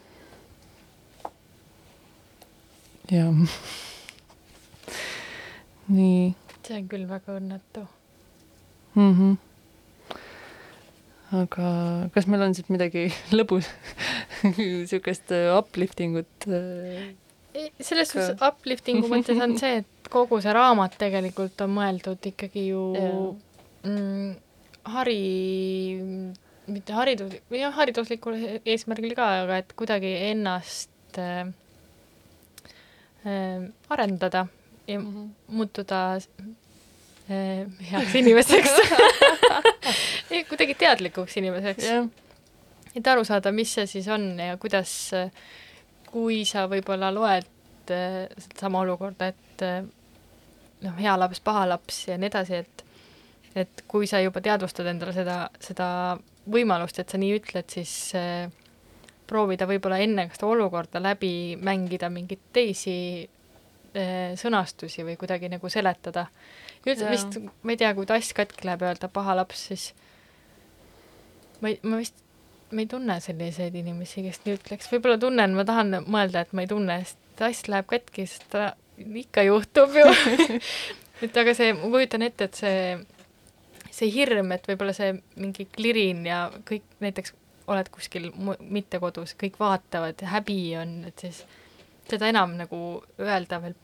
jah. 3.10 3.34
nii 5.96 6.34
see 6.66 6.80
on 6.80 6.88
küll 6.90 7.06
väga 7.08 7.36
õnnetu. 7.38 7.86
mm. 8.94 9.12
-hmm. 9.12 9.36
Aga 11.44 11.68
kas 12.14 12.26
meil 12.30 12.46
on 12.46 12.54
siis 12.56 12.68
midagi 12.72 13.08
lõbus, 13.38 13.68
niisugust 14.56 15.32
uplifting 15.56 16.18
ut? 16.22 16.48
selles 17.80 18.10
Ka- 18.12 18.20
suhtes 18.20 18.42
upliftingu 18.44 19.08
mõttes 19.10 19.38
on 19.42 19.56
see, 19.60 19.80
et 19.82 20.10
kogu 20.12 20.40
see 20.44 20.52
raamat 20.54 20.98
tegelikult 21.00 21.62
on 21.64 21.72
mõeldud 21.78 22.28
ikkagi 22.30 22.66
ju 22.68 22.82
mm, 23.86 24.34
hari, 24.92 25.20
mitte 26.68 26.96
haridus, 26.96 27.38
jah, 27.54 27.72
hariduslikul 27.78 28.36
eesmärgil 28.60 29.16
ka, 29.18 29.30
aga 29.46 29.62
et 29.62 29.72
kuidagi 29.78 30.12
ennast 30.28 31.20
äh, 31.22 31.48
äh, 33.24 33.66
arendada 33.88 34.46
ja 34.86 35.00
muutuda 35.00 36.02
äh, 36.20 36.52
heaks 37.28 38.14
inimeseks. 38.20 38.70
Kuidagi 40.50 40.74
teadlikuks 40.78 41.36
inimeseks, 41.40 41.84
jah, 41.86 42.06
et 42.96 43.10
aru 43.12 43.24
saada, 43.26 43.52
mis 43.54 43.72
see 43.76 43.86
siis 43.90 44.08
on 44.12 44.28
ja 44.40 44.56
kuidas, 44.60 44.92
kui 46.10 46.44
sa 46.48 46.66
võib-olla 46.70 47.10
loed 47.14 47.92
äh, 47.94 48.26
sedasama 48.36 48.82
olukorda, 48.84 49.30
et 49.32 49.64
äh, 49.66 49.80
noh, 50.84 50.98
hea 50.98 51.16
laps, 51.18 51.42
paha 51.44 51.66
laps 51.70 52.06
ja 52.10 52.18
nii 52.20 52.30
edasi, 52.30 52.62
et 52.64 52.84
et 53.56 53.86
kui 53.88 54.04
sa 54.04 54.20
juba 54.20 54.42
teadvustad 54.44 54.84
endale 54.90 55.14
seda, 55.16 55.46
seda 55.64 55.88
võimalust, 56.52 56.98
et 57.00 57.08
sa 57.08 57.16
nii 57.20 57.38
ütled, 57.38 57.70
siis 57.72 57.92
äh, 58.18 58.50
proovida 59.26 59.64
võib-olla 59.68 59.98
enne 60.04 60.28
seda 60.34 60.50
olukorda 60.50 61.00
läbi 61.02 61.56
mängida 61.56 62.10
mingeid 62.12 62.50
teisi 62.52 62.98
äh, 63.24 64.36
sõnastusi 64.38 65.06
või 65.08 65.16
kuidagi 65.16 65.50
nagu 65.52 65.72
seletada. 65.72 66.26
üldse 66.26 66.65
Jaa. 66.86 67.10
vist, 67.10 67.38
ma 67.62 67.74
ei 67.74 67.80
tea, 67.80 67.92
kui 67.96 68.06
tass 68.08 68.34
katki 68.36 68.68
läheb, 68.68 68.84
öelda 68.86 69.10
paha 69.12 69.34
laps, 69.40 69.66
siis 69.70 69.88
ma 71.62 71.72
ei, 71.72 71.80
ma 71.82 72.00
vist, 72.00 72.18
ma 72.70 72.82
ei 72.82 72.90
tunne 72.90 73.18
selliseid 73.24 73.74
inimesi, 73.78 74.24
kes 74.26 74.42
nii 74.44 74.58
ütleks, 74.58 74.90
võib-olla 74.92 75.18
tunnen, 75.22 75.56
ma 75.58 75.66
tahan 75.66 76.02
mõelda, 76.06 76.44
et 76.46 76.54
ma 76.56 76.64
ei 76.64 76.70
tunne, 76.70 77.00
sest 77.04 77.22
tass 77.38 77.68
läheb 77.70 77.88
katki, 77.90 78.26
sest 78.30 78.46
ta 78.52 78.70
ikka 78.96 79.44
juhtub 79.46 79.98
ju 79.98 80.06
et 81.26 81.42
aga 81.42 81.54
see, 81.56 81.74
ma 81.76 81.90
kujutan 81.92 82.24
ette, 82.26 82.48
et 82.48 82.60
see, 82.60 82.78
see 83.90 84.12
hirm, 84.12 84.54
et 84.56 84.70
võib-olla 84.70 84.94
see 84.96 85.12
mingi 85.36 85.68
klirin 85.72 86.24
ja 86.28 86.46
kõik 86.68 86.86
näiteks 87.04 87.34
oled 87.66 87.88
kuskil 87.90 88.30
mitte 88.60 89.00
kodus, 89.02 89.34
kõik 89.38 89.58
vaatavad 89.58 90.22
ja 90.22 90.30
häbi 90.36 90.60
on, 90.78 91.00
et 91.08 91.26
siis 91.26 91.42
seda 92.06 92.30
enam 92.30 92.54
nagu 92.58 92.78
öelda 93.18 93.58
veel 93.64 93.74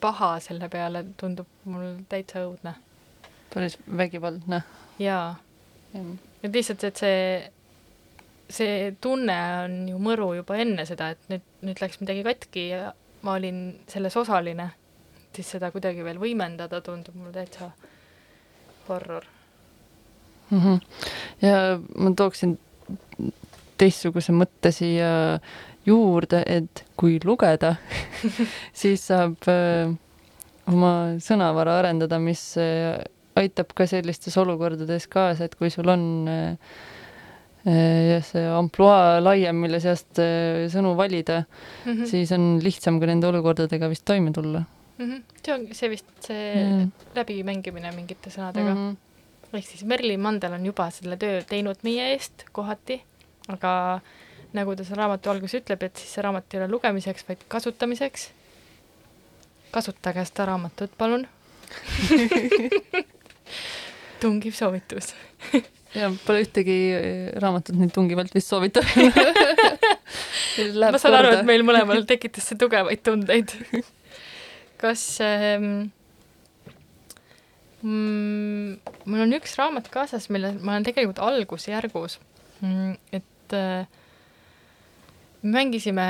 paha 0.00 0.38
selle 0.40 0.68
peale 0.68 1.04
tundub 1.16 1.46
mul 1.64 2.02
täitsa 2.08 2.44
õudne. 2.46 2.74
päris 3.54 3.78
vägivaldne. 3.96 4.62
jaa 4.98 5.36
et 6.42 6.54
lihtsalt, 6.54 6.84
et 6.88 7.00
see, 7.00 7.22
see 8.52 8.92
tunne 9.02 9.36
on 9.64 9.78
ju 9.90 10.00
mõru 10.02 10.32
juba 10.38 10.58
enne 10.62 10.84
seda, 10.88 11.12
et 11.14 11.32
nüüd, 11.32 11.46
nüüd 11.66 11.82
läks 11.82 12.00
midagi 12.02 12.24
katki 12.26 12.68
ja 12.70 12.92
ma 13.26 13.34
olin 13.38 13.62
selles 13.90 14.16
osaline, 14.20 14.70
siis 15.34 15.50
seda 15.56 15.72
kuidagi 15.74 16.04
veel 16.06 16.20
võimendada 16.22 16.80
tundub 16.84 17.16
mulle 17.18 17.34
täitsa 17.34 17.72
horror. 18.88 19.26
mm. 20.50 20.60
-hmm. 20.60 20.80
ja 21.42 21.78
ma 21.96 22.14
tooksin 22.16 22.58
teistsuguse 23.78 24.32
mõtte 24.32 24.72
siia 24.72 25.38
juurde, 25.88 26.42
et 26.46 26.84
kui 27.00 27.18
lugeda, 27.24 27.74
siis 28.80 29.06
saab 29.10 29.48
äh, 29.50 29.90
oma 30.68 30.92
sõnavara 31.24 31.78
arendada, 31.80 32.18
mis 32.22 32.42
äh, 32.60 32.98
aitab 33.38 33.72
ka 33.76 33.86
sellistes 33.88 34.36
olukordades 34.40 35.06
kaasa, 35.10 35.48
et 35.48 35.56
kui 35.58 35.70
sul 35.72 35.88
on 35.92 36.02
äh, 36.30 36.72
äh, 37.66 38.14
jah, 38.14 38.24
see 38.26 38.44
ampluaa 38.50 39.18
laiem, 39.22 39.60
mille 39.64 39.80
seast 39.84 40.20
äh, 40.22 40.66
sõnu 40.72 40.94
valida, 40.98 41.44
Mm 41.84 41.92
-hmm. 41.92 42.06
siis 42.06 42.32
on 42.32 42.58
lihtsam 42.62 43.00
ka 43.00 43.06
nende 43.06 43.26
olukordadega 43.26 43.88
vist 43.88 44.04
toime 44.04 44.32
tulla. 44.32 44.64
see 44.98 45.54
on 45.54 45.66
see 45.72 45.90
vist 45.90 46.06
see 46.20 46.54
Mm. 46.54 46.90
läbimängimine 47.14 47.92
mingite 47.94 48.30
sõnadega 48.30 48.74
mm. 48.74 48.76
-hmm. 48.76 48.96
-hmm. 49.52 49.56
ehk 49.58 49.66
siis 49.66 49.84
Merlin 49.84 50.20
Mandel 50.20 50.52
on 50.52 50.66
juba 50.66 50.90
selle 50.90 51.16
töö 51.16 51.42
teinud 51.48 51.76
meie 51.82 52.12
eest 52.12 52.44
kohati, 52.52 53.02
aga 53.48 54.00
nagu 54.56 54.74
ta 54.76 54.86
seal 54.86 55.00
raamatu 55.02 55.32
alguses 55.32 55.62
ütleb, 55.62 55.82
et 55.84 56.00
siis 56.00 56.16
see 56.16 56.24
raamat 56.24 56.54
ei 56.54 56.62
ole 56.62 56.70
lugemiseks, 56.72 57.26
vaid 57.28 57.44
kasutamiseks. 57.52 58.30
kasutage 59.70 60.24
seda 60.24 60.46
raamatut, 60.48 60.92
palun. 60.98 61.26
tungiv 64.20 64.56
soovitus. 64.56 65.12
ja 65.94 66.10
pole 66.24 66.42
ühtegi 66.44 66.78
äh, 66.96 67.02
raamatut 67.42 67.76
nii 67.78 67.92
tungivalt 67.92 68.34
vist 68.34 68.50
soovitav. 68.50 68.88
ma 70.92 71.00
saan 71.00 71.18
aru, 71.20 71.36
et 71.36 71.46
meil 71.48 71.64
mõlemal 71.66 72.04
tekitas 72.08 72.48
see 72.48 72.58
tugevaid 72.60 73.04
tundeid. 73.04 73.54
kas 74.80 75.04
ähm, 75.24 75.88
mm, 77.82 78.78
mul 79.04 79.24
on 79.26 79.38
üks 79.38 79.56
raamat 79.58 79.90
kaasas, 79.92 80.28
mille 80.32 80.54
ma 80.60 80.76
olen 80.76 80.86
tegelikult 80.86 81.22
algusjärgus 81.24 82.18
mm,, 82.62 82.94
et 83.18 83.58
äh, 83.58 83.88
me 85.42 85.50
mängisime 85.50 86.06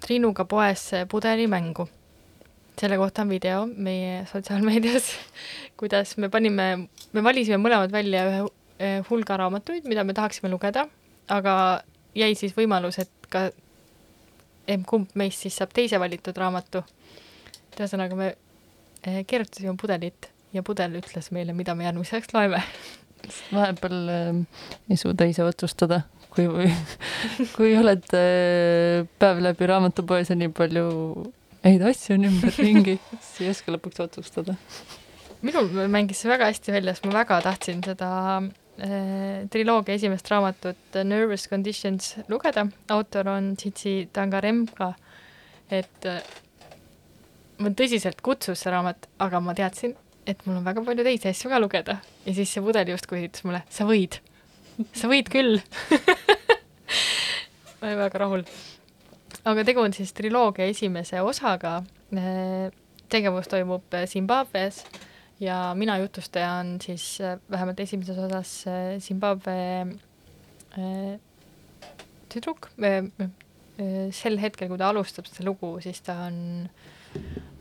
Triinuga 0.00 0.44
poes 0.44 0.90
pudelimängu. 1.08 1.88
selle 2.80 2.96
kohta 2.96 3.22
on 3.22 3.28
video 3.28 3.66
meie 3.66 4.26
sotsiaalmeedias, 4.26 5.04
kuidas 5.80 6.16
me 6.16 6.30
panime, 6.32 6.88
me 7.12 7.22
valisime 7.22 7.58
mõlemad 7.60 7.92
välja 7.92 8.22
ühe 8.24 9.02
hulga 9.10 9.36
raamatuid, 9.36 9.84
mida 9.84 10.04
me 10.04 10.14
tahaksime 10.16 10.48
lugeda, 10.48 10.86
aga 11.28 11.82
jäi 12.16 12.32
siis 12.34 12.54
võimalus, 12.56 12.96
et 13.02 13.28
ka 13.28 13.50
emb-kumb 14.70 15.12
meist 15.14 15.44
siis 15.44 15.58
saab 15.60 15.74
teise 15.76 16.00
valitud 16.00 16.36
raamatu. 16.36 16.82
ühesõnaga 17.76 18.16
me 18.16 18.30
eh, 19.04 19.24
keerutasime 19.26 19.76
pudelit 19.76 20.30
ja 20.52 20.62
pudel 20.66 20.98
ütles 21.00 21.30
meile, 21.32 21.52
mida 21.52 21.74
me 21.74 21.84
järgmiseks 21.84 22.34
loeme. 22.34 22.62
vahepeal 23.52 24.08
äh, 24.08 24.40
ei 24.90 24.96
suuda 24.96 25.28
ise 25.28 25.44
otsustada, 25.44 26.02
kui, 26.34 26.46
kui 27.56 27.74
oled 27.78 28.06
äh, 28.16 29.04
päev 29.20 29.42
läbi 29.44 29.68
raamatupoes 29.70 30.32
ja 30.32 30.38
nii 30.38 30.52
palju 30.56 30.86
häid 31.64 31.84
asju 31.90 32.16
on 32.16 32.26
ümberringi, 32.30 32.96
siis 33.20 33.44
ei 33.44 33.52
oska 33.52 33.74
lõpuks 33.74 34.02
otsustada. 34.06 34.56
minul 35.44 35.70
mängis 35.92 36.22
see 36.22 36.30
väga 36.30 36.50
hästi 36.50 36.74
välja, 36.74 36.94
sest 36.96 37.08
ma 37.08 37.18
väga 37.20 37.40
tahtsin 37.44 37.82
seda 37.84 38.10
äh, 38.40 39.48
triloogia 39.52 39.96
esimest 39.96 40.30
raamatut 40.32 41.00
Nervous 41.04 41.48
Conditions 41.48 42.14
lugeda, 42.28 42.66
autor 42.88 43.34
on 43.36 43.54
Tsitsi 43.56 44.08
Tangaremka, 44.12 44.94
et 45.70 46.08
äh, 46.08 46.22
mul 47.60 47.76
tõsiselt 47.76 48.22
kutsus 48.24 48.62
see 48.62 48.72
raamat, 48.72 49.08
aga 49.20 49.40
ma 49.44 49.54
teadsin, 49.56 49.94
et 50.28 50.40
mul 50.46 50.60
on 50.60 50.66
väga 50.66 50.84
palju 50.86 51.04
teisi 51.06 51.30
asju 51.32 51.52
ka 51.52 51.60
lugeda. 51.60 52.00
Ja 52.24 52.34
siis 52.36 52.52
see 52.52 52.64
pudel 52.64 52.92
justkui 52.92 53.26
ütles 53.26 53.44
mulle, 53.46 53.62
sa 53.72 53.86
võid, 53.88 54.20
sa 54.92 55.10
võid 55.10 55.28
küll 55.32 55.60
ma 57.80 57.88
olin 57.88 58.00
väga 58.04 58.18
rahul. 58.22 58.44
aga 59.44 59.64
tegu 59.64 59.80
on 59.84 59.92
siis 59.96 60.12
triloogia 60.16 60.66
esimese 60.70 61.20
osaga. 61.22 61.82
tegevus 63.10 63.48
toimub 63.50 63.94
äh, 63.94 64.06
Zimbabwes 64.06 64.84
ja 65.40 65.74
mina 65.74 65.98
jutustaja 65.98 66.52
on 66.60 66.76
siis 66.82 67.20
äh, 67.20 67.38
vähemalt 67.50 67.80
esimeses 67.80 68.18
osas 68.18 68.66
äh, 68.66 68.98
Zimbabwe 69.00 69.86
äh, 70.78 71.18
tüdruk. 72.28 72.68
sel 74.12 74.36
hetkel, 74.36 74.68
kui 74.68 74.76
ta 74.76 74.90
alustab 74.92 75.24
seda 75.24 75.46
lugu, 75.46 75.70
siis 75.80 76.02
ta 76.04 76.26
on, 76.26 76.66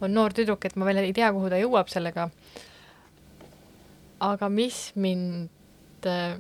on 0.03 0.12
noor 0.12 0.34
tüdruk, 0.36 0.66
et 0.68 0.76
ma 0.76 0.84
veel 0.89 0.99
ei 0.99 1.14
tea, 1.16 1.30
kuhu 1.32 1.47
ta 1.47 1.55
jõuab 1.62 1.88
sellega. 1.88 2.26
aga 4.20 4.49
mis 4.51 4.91
mind 4.99 5.47
äh, 6.03 6.36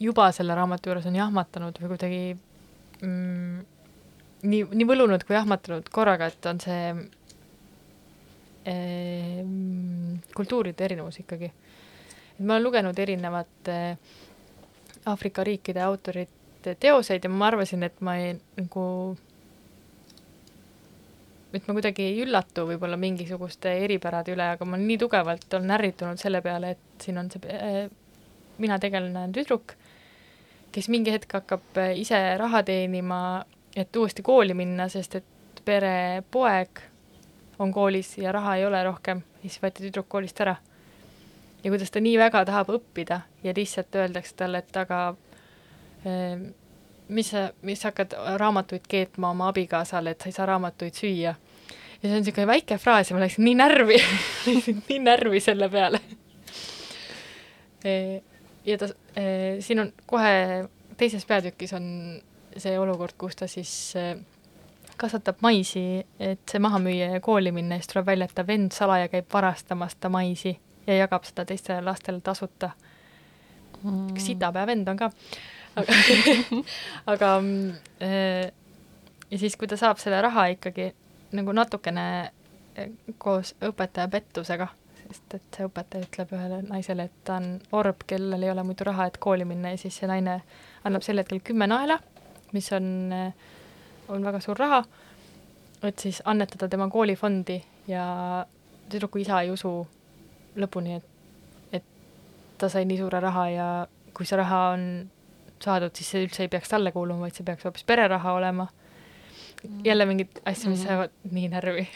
juba 0.00 0.30
selle 0.32 0.54
raamatu 0.54 0.90
juures 0.90 1.06
on 1.10 1.16
jahmatanud 1.18 1.78
või 1.82 1.90
kuidagi 1.94 2.22
mm, 3.02 3.60
nii, 4.46 4.64
nii 4.70 4.88
võlunud 4.88 5.24
kui 5.26 5.36
jahmatanud 5.36 5.90
korraga, 5.92 6.30
et 6.30 6.48
on 6.50 6.60
see 6.62 6.88
eh, 8.72 9.42
kultuuride 10.36 10.86
erinevus 10.86 11.20
ikkagi. 11.24 11.50
et 11.50 12.42
ma 12.44 12.56
olen 12.56 12.68
lugenud 12.68 12.98
erinevate 12.98 13.78
Aafrika 15.08 15.44
riikide 15.46 15.80
autorite 15.80 16.74
teoseid 16.80 17.24
ja 17.24 17.30
ma 17.30 17.46
arvasin, 17.48 17.82
et 17.86 18.00
ma 18.04 18.18
ei 18.20 18.34
nagu, 18.58 18.82
et 21.54 21.68
ma 21.68 21.76
kuidagi 21.78 22.04
ei 22.04 22.18
üllatu 22.26 22.66
võib-olla 22.68 22.98
mingisuguste 23.00 23.72
eripärade 23.86 24.34
üle, 24.34 24.50
aga 24.54 24.68
ma 24.68 24.76
nii 24.76 24.98
tugevalt 25.00 25.54
olen 25.54 25.74
ärritunud 25.78 26.20
selle 26.20 26.42
peale, 26.44 26.74
et 26.76 27.06
siin 27.06 27.18
on 27.22 27.30
see 27.32 27.56
eh, 27.56 27.88
mina 28.58 28.78
tegelane 28.82 29.24
on 29.28 29.32
tüdruk, 29.34 29.74
kes 30.72 30.88
mingi 30.92 31.12
hetk 31.14 31.32
hakkab 31.40 31.80
eh, 31.80 31.96
ise 32.00 32.18
raha 32.38 32.62
teenima, 32.66 33.44
et 33.76 33.96
uuesti 33.96 34.22
kooli 34.22 34.54
minna, 34.58 34.88
sest 34.88 35.18
et 35.20 35.62
pere 35.64 36.22
poeg 36.30 36.82
on 37.58 37.72
koolis 37.74 38.14
ja 38.18 38.32
raha 38.32 38.56
ei 38.56 38.66
ole 38.66 38.82
rohkem, 38.86 39.22
siis 39.42 39.58
võeti 39.62 39.86
tüdruk 39.86 40.08
koolist 40.08 40.40
ära. 40.40 40.56
ja 41.64 41.70
kuidas 41.70 41.90
ta 41.90 42.00
nii 42.00 42.18
väga 42.18 42.44
tahab 42.44 42.70
õppida 42.76 43.20
ja 43.42 43.52
lihtsalt 43.56 43.94
öeldakse 43.94 44.36
talle, 44.36 44.62
et 44.62 44.76
aga 44.76 45.00
eh, 46.04 46.46
mis 47.08 47.30
sa, 47.30 47.48
mis 47.62 47.80
sa 47.80 47.90
hakkad 47.90 48.14
raamatuid 48.40 48.86
keetma 48.88 49.30
oma 49.30 49.48
abikaasale, 49.48 50.10
et 50.10 50.22
sa 50.22 50.30
ei 50.30 50.36
saa 50.36 50.46
raamatuid 50.46 50.94
süüa. 50.94 51.34
ja 51.34 52.08
see 52.08 52.14
on 52.14 52.22
niisugune 52.22 52.46
väike 52.46 52.78
fraas 52.78 53.10
ja 53.10 53.16
ma 53.16 53.24
läksin 53.24 53.44
nii 53.44 53.58
närvi 53.58 54.00
nii 54.88 55.02
närvi 55.02 55.40
selle 55.40 55.68
peale 55.68 56.00
Eh, 57.84 58.22
ja 58.68 58.78
ta, 58.78 58.88
siin 59.60 59.80
on 59.82 59.92
kohe 60.06 60.68
teises 60.98 61.26
peatükis 61.26 61.72
on 61.76 61.86
see 62.56 62.78
olukord, 62.78 63.14
kus 63.18 63.36
ta 63.38 63.46
siis 63.50 63.72
eh, 63.98 64.16
kasvatab 64.98 65.42
maisi, 65.44 66.02
et 66.18 66.42
see 66.50 66.62
maha 66.62 66.80
müüa 66.82 67.12
ja 67.14 67.20
kooli 67.24 67.52
minna 67.54 67.78
siis 67.78 67.92
tuleb 67.92 68.08
välja, 68.08 68.28
et 68.28 68.34
ta 68.34 68.46
vend 68.46 68.74
salaja 68.74 69.10
käib 69.12 69.28
varastamas 69.32 69.96
ta 70.00 70.10
maisi 70.12 70.56
ja 70.86 70.96
jagab 71.02 71.26
seda 71.28 71.44
teistele 71.48 71.84
lastele 71.86 72.20
tasuta 72.24 72.70
mm.. 73.82 74.16
sitapea 74.18 74.66
vend 74.66 74.88
on 74.88 74.98
ka. 74.98 75.10
aga 75.76 75.98
aga 77.14 77.34
äh, 78.02 78.50
ja 79.30 79.38
siis, 79.38 79.56
kui 79.56 79.68
ta 79.68 79.76
saab 79.76 80.02
selle 80.02 80.22
raha 80.24 80.48
ikkagi 80.56 80.90
nagu 81.38 81.52
natukene 81.52 82.08
koos 83.18 83.54
õpetaja 83.62 84.08
pettusega 84.10 84.68
sest 85.08 85.34
et 85.38 85.56
see 85.56 85.66
õpetaja 85.68 86.06
ütleb 86.06 86.32
ühele 86.36 86.60
naisele, 86.68 87.08
et 87.08 87.20
ta 87.24 87.38
on 87.40 87.58
orb, 87.78 88.04
kellel 88.08 88.44
ei 88.44 88.52
ole 88.52 88.64
muidu 88.66 88.86
raha, 88.88 89.08
et 89.08 89.18
kooli 89.22 89.46
minna 89.48 89.72
ja 89.72 89.80
siis 89.80 89.96
see 90.00 90.08
naine 90.10 90.40
annab 90.88 91.04
sel 91.06 91.20
hetkel 91.20 91.40
kümme 91.44 91.68
naela, 91.70 91.98
mis 92.52 92.68
on, 92.76 92.88
on 94.12 94.28
väga 94.28 94.40
suur 94.44 94.60
raha, 94.60 94.82
et 95.88 96.04
siis 96.04 96.20
annetada 96.28 96.68
tema 96.68 96.88
koolifondi 96.92 97.58
ja 97.88 98.04
tüdruku 98.92 99.22
isa 99.24 99.42
ei 99.44 99.52
usu 99.54 99.72
lõpuni, 100.58 100.98
et, 100.98 101.80
et 101.80 101.88
ta 102.60 102.70
sai 102.72 102.84
nii 102.88 103.00
suure 103.00 103.20
raha 103.24 103.48
ja 103.52 103.68
kui 104.16 104.28
see 104.28 104.40
raha 104.40 104.62
on 104.74 104.88
saadud, 105.62 105.94
siis 105.96 106.12
see 106.12 106.24
üldse 106.26 106.44
ei 106.44 106.52
peaks 106.52 106.70
talle 106.70 106.92
kuuluma, 106.94 107.26
vaid 107.26 107.36
see 107.38 107.46
peaks 107.46 107.66
hoopis 107.66 107.86
pereraha 107.88 108.36
olema. 108.38 108.68
jälle 109.84 110.04
mingid 110.06 110.36
asju, 110.46 110.70
mis 110.70 110.86
ajavad 110.86 111.10
mm 111.10 111.30
-hmm. 111.30 111.34
nii 111.34 111.48
närvi 111.48 111.88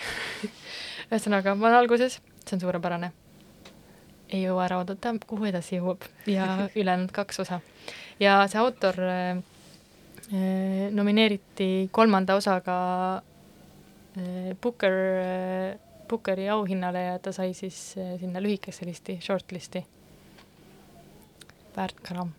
ühesõnaga, 1.13 1.55
ma 1.55 1.67
olen 1.67 1.79
alguses 1.79 2.21
see 2.49 2.57
on 2.57 2.65
suurepärane. 2.65 3.13
ei 4.33 4.43
jõua 4.47 4.65
ära 4.65 4.79
oodata, 4.81 5.13
kuhu 5.27 5.45
edasi 5.51 5.77
jõuab 5.77 6.07
ja 6.27 6.47
ülejäänud 6.79 7.13
kaks 7.13 7.41
osa. 7.45 7.61
ja 8.21 8.41
see 8.49 8.61
autor 8.61 9.01
äh, 9.05 9.43
äh, 10.33 10.91
nomineeriti 10.91 11.89
kolmanda 11.93 12.37
osaga 12.41 12.77
äh, 14.17 14.53
Booker 14.61 14.99
äh,, 15.23 15.81
Bookeri 16.13 16.49
auhinnale 16.53 17.03
ja 17.07 17.19
ta 17.19 17.33
sai 17.33 17.55
siis 17.57 17.95
äh, 17.97 18.19
sinna 18.21 18.41
lühikesse 18.43 18.85
listi, 18.85 19.17
shortlist'i. 19.23 19.85
väärt 21.77 22.03
gramm. 22.05 22.35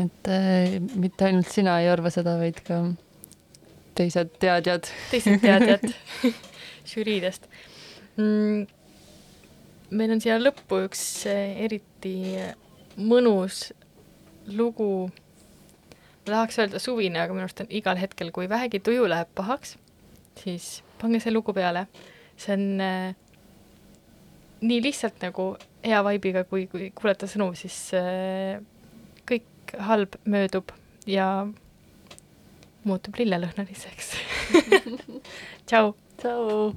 et 0.00 0.28
äh, 0.28 0.80
mitte 0.94 1.26
ainult 1.26 1.50
sina 1.52 1.80
ei 1.82 1.90
arva 1.92 2.10
seda, 2.10 2.38
vaid 2.40 2.62
ka 2.64 2.80
teised 3.94 4.32
teadjad. 4.40 4.88
teised 5.10 5.42
teadjad 5.44 5.84
žüriidest 6.92 7.48
mm 8.16 8.79
meil 9.90 10.14
on 10.14 10.22
siia 10.22 10.38
lõppu 10.40 10.84
üks 10.86 11.02
eh, 11.30 11.56
eriti 11.66 12.14
mõnus 13.00 13.70
lugu, 14.50 15.10
ma 16.24 16.32
tahaks 16.32 16.60
öelda 16.62 16.80
suvine, 16.82 17.20
aga 17.22 17.34
minu 17.34 17.46
arust 17.46 17.62
on 17.64 17.70
igal 17.70 17.98
hetkel, 18.00 18.32
kui 18.34 18.48
vähegi 18.50 18.80
tuju 18.84 19.08
läheb 19.10 19.30
pahaks, 19.38 19.76
siis 20.40 20.80
pange 21.00 21.20
see 21.22 21.34
lugu 21.34 21.54
peale. 21.56 21.86
see 22.40 22.54
on 22.56 22.80
äh, 22.80 23.14
nii 24.64 24.82
lihtsalt 24.82 25.20
nagu 25.24 25.54
hea 25.84 26.02
vaibiga, 26.04 26.44
kui, 26.48 26.66
kui 26.72 26.90
kuulete 26.96 27.28
sõnu, 27.28 27.50
siis 27.58 27.76
äh, 27.96 28.60
kõik 29.28 29.76
halb 29.78 30.16
möödub 30.24 30.72
ja 31.08 31.46
muutub 32.84 33.18
lillelõhnaliseks 33.20 34.14
tšau. 35.68 35.92
tšau. 36.20 36.72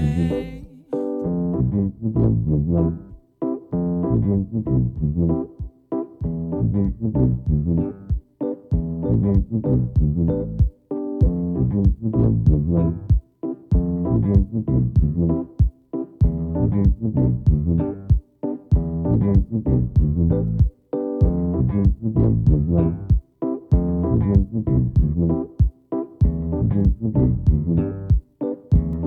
way. 0.00 0.54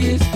please. 0.00 0.33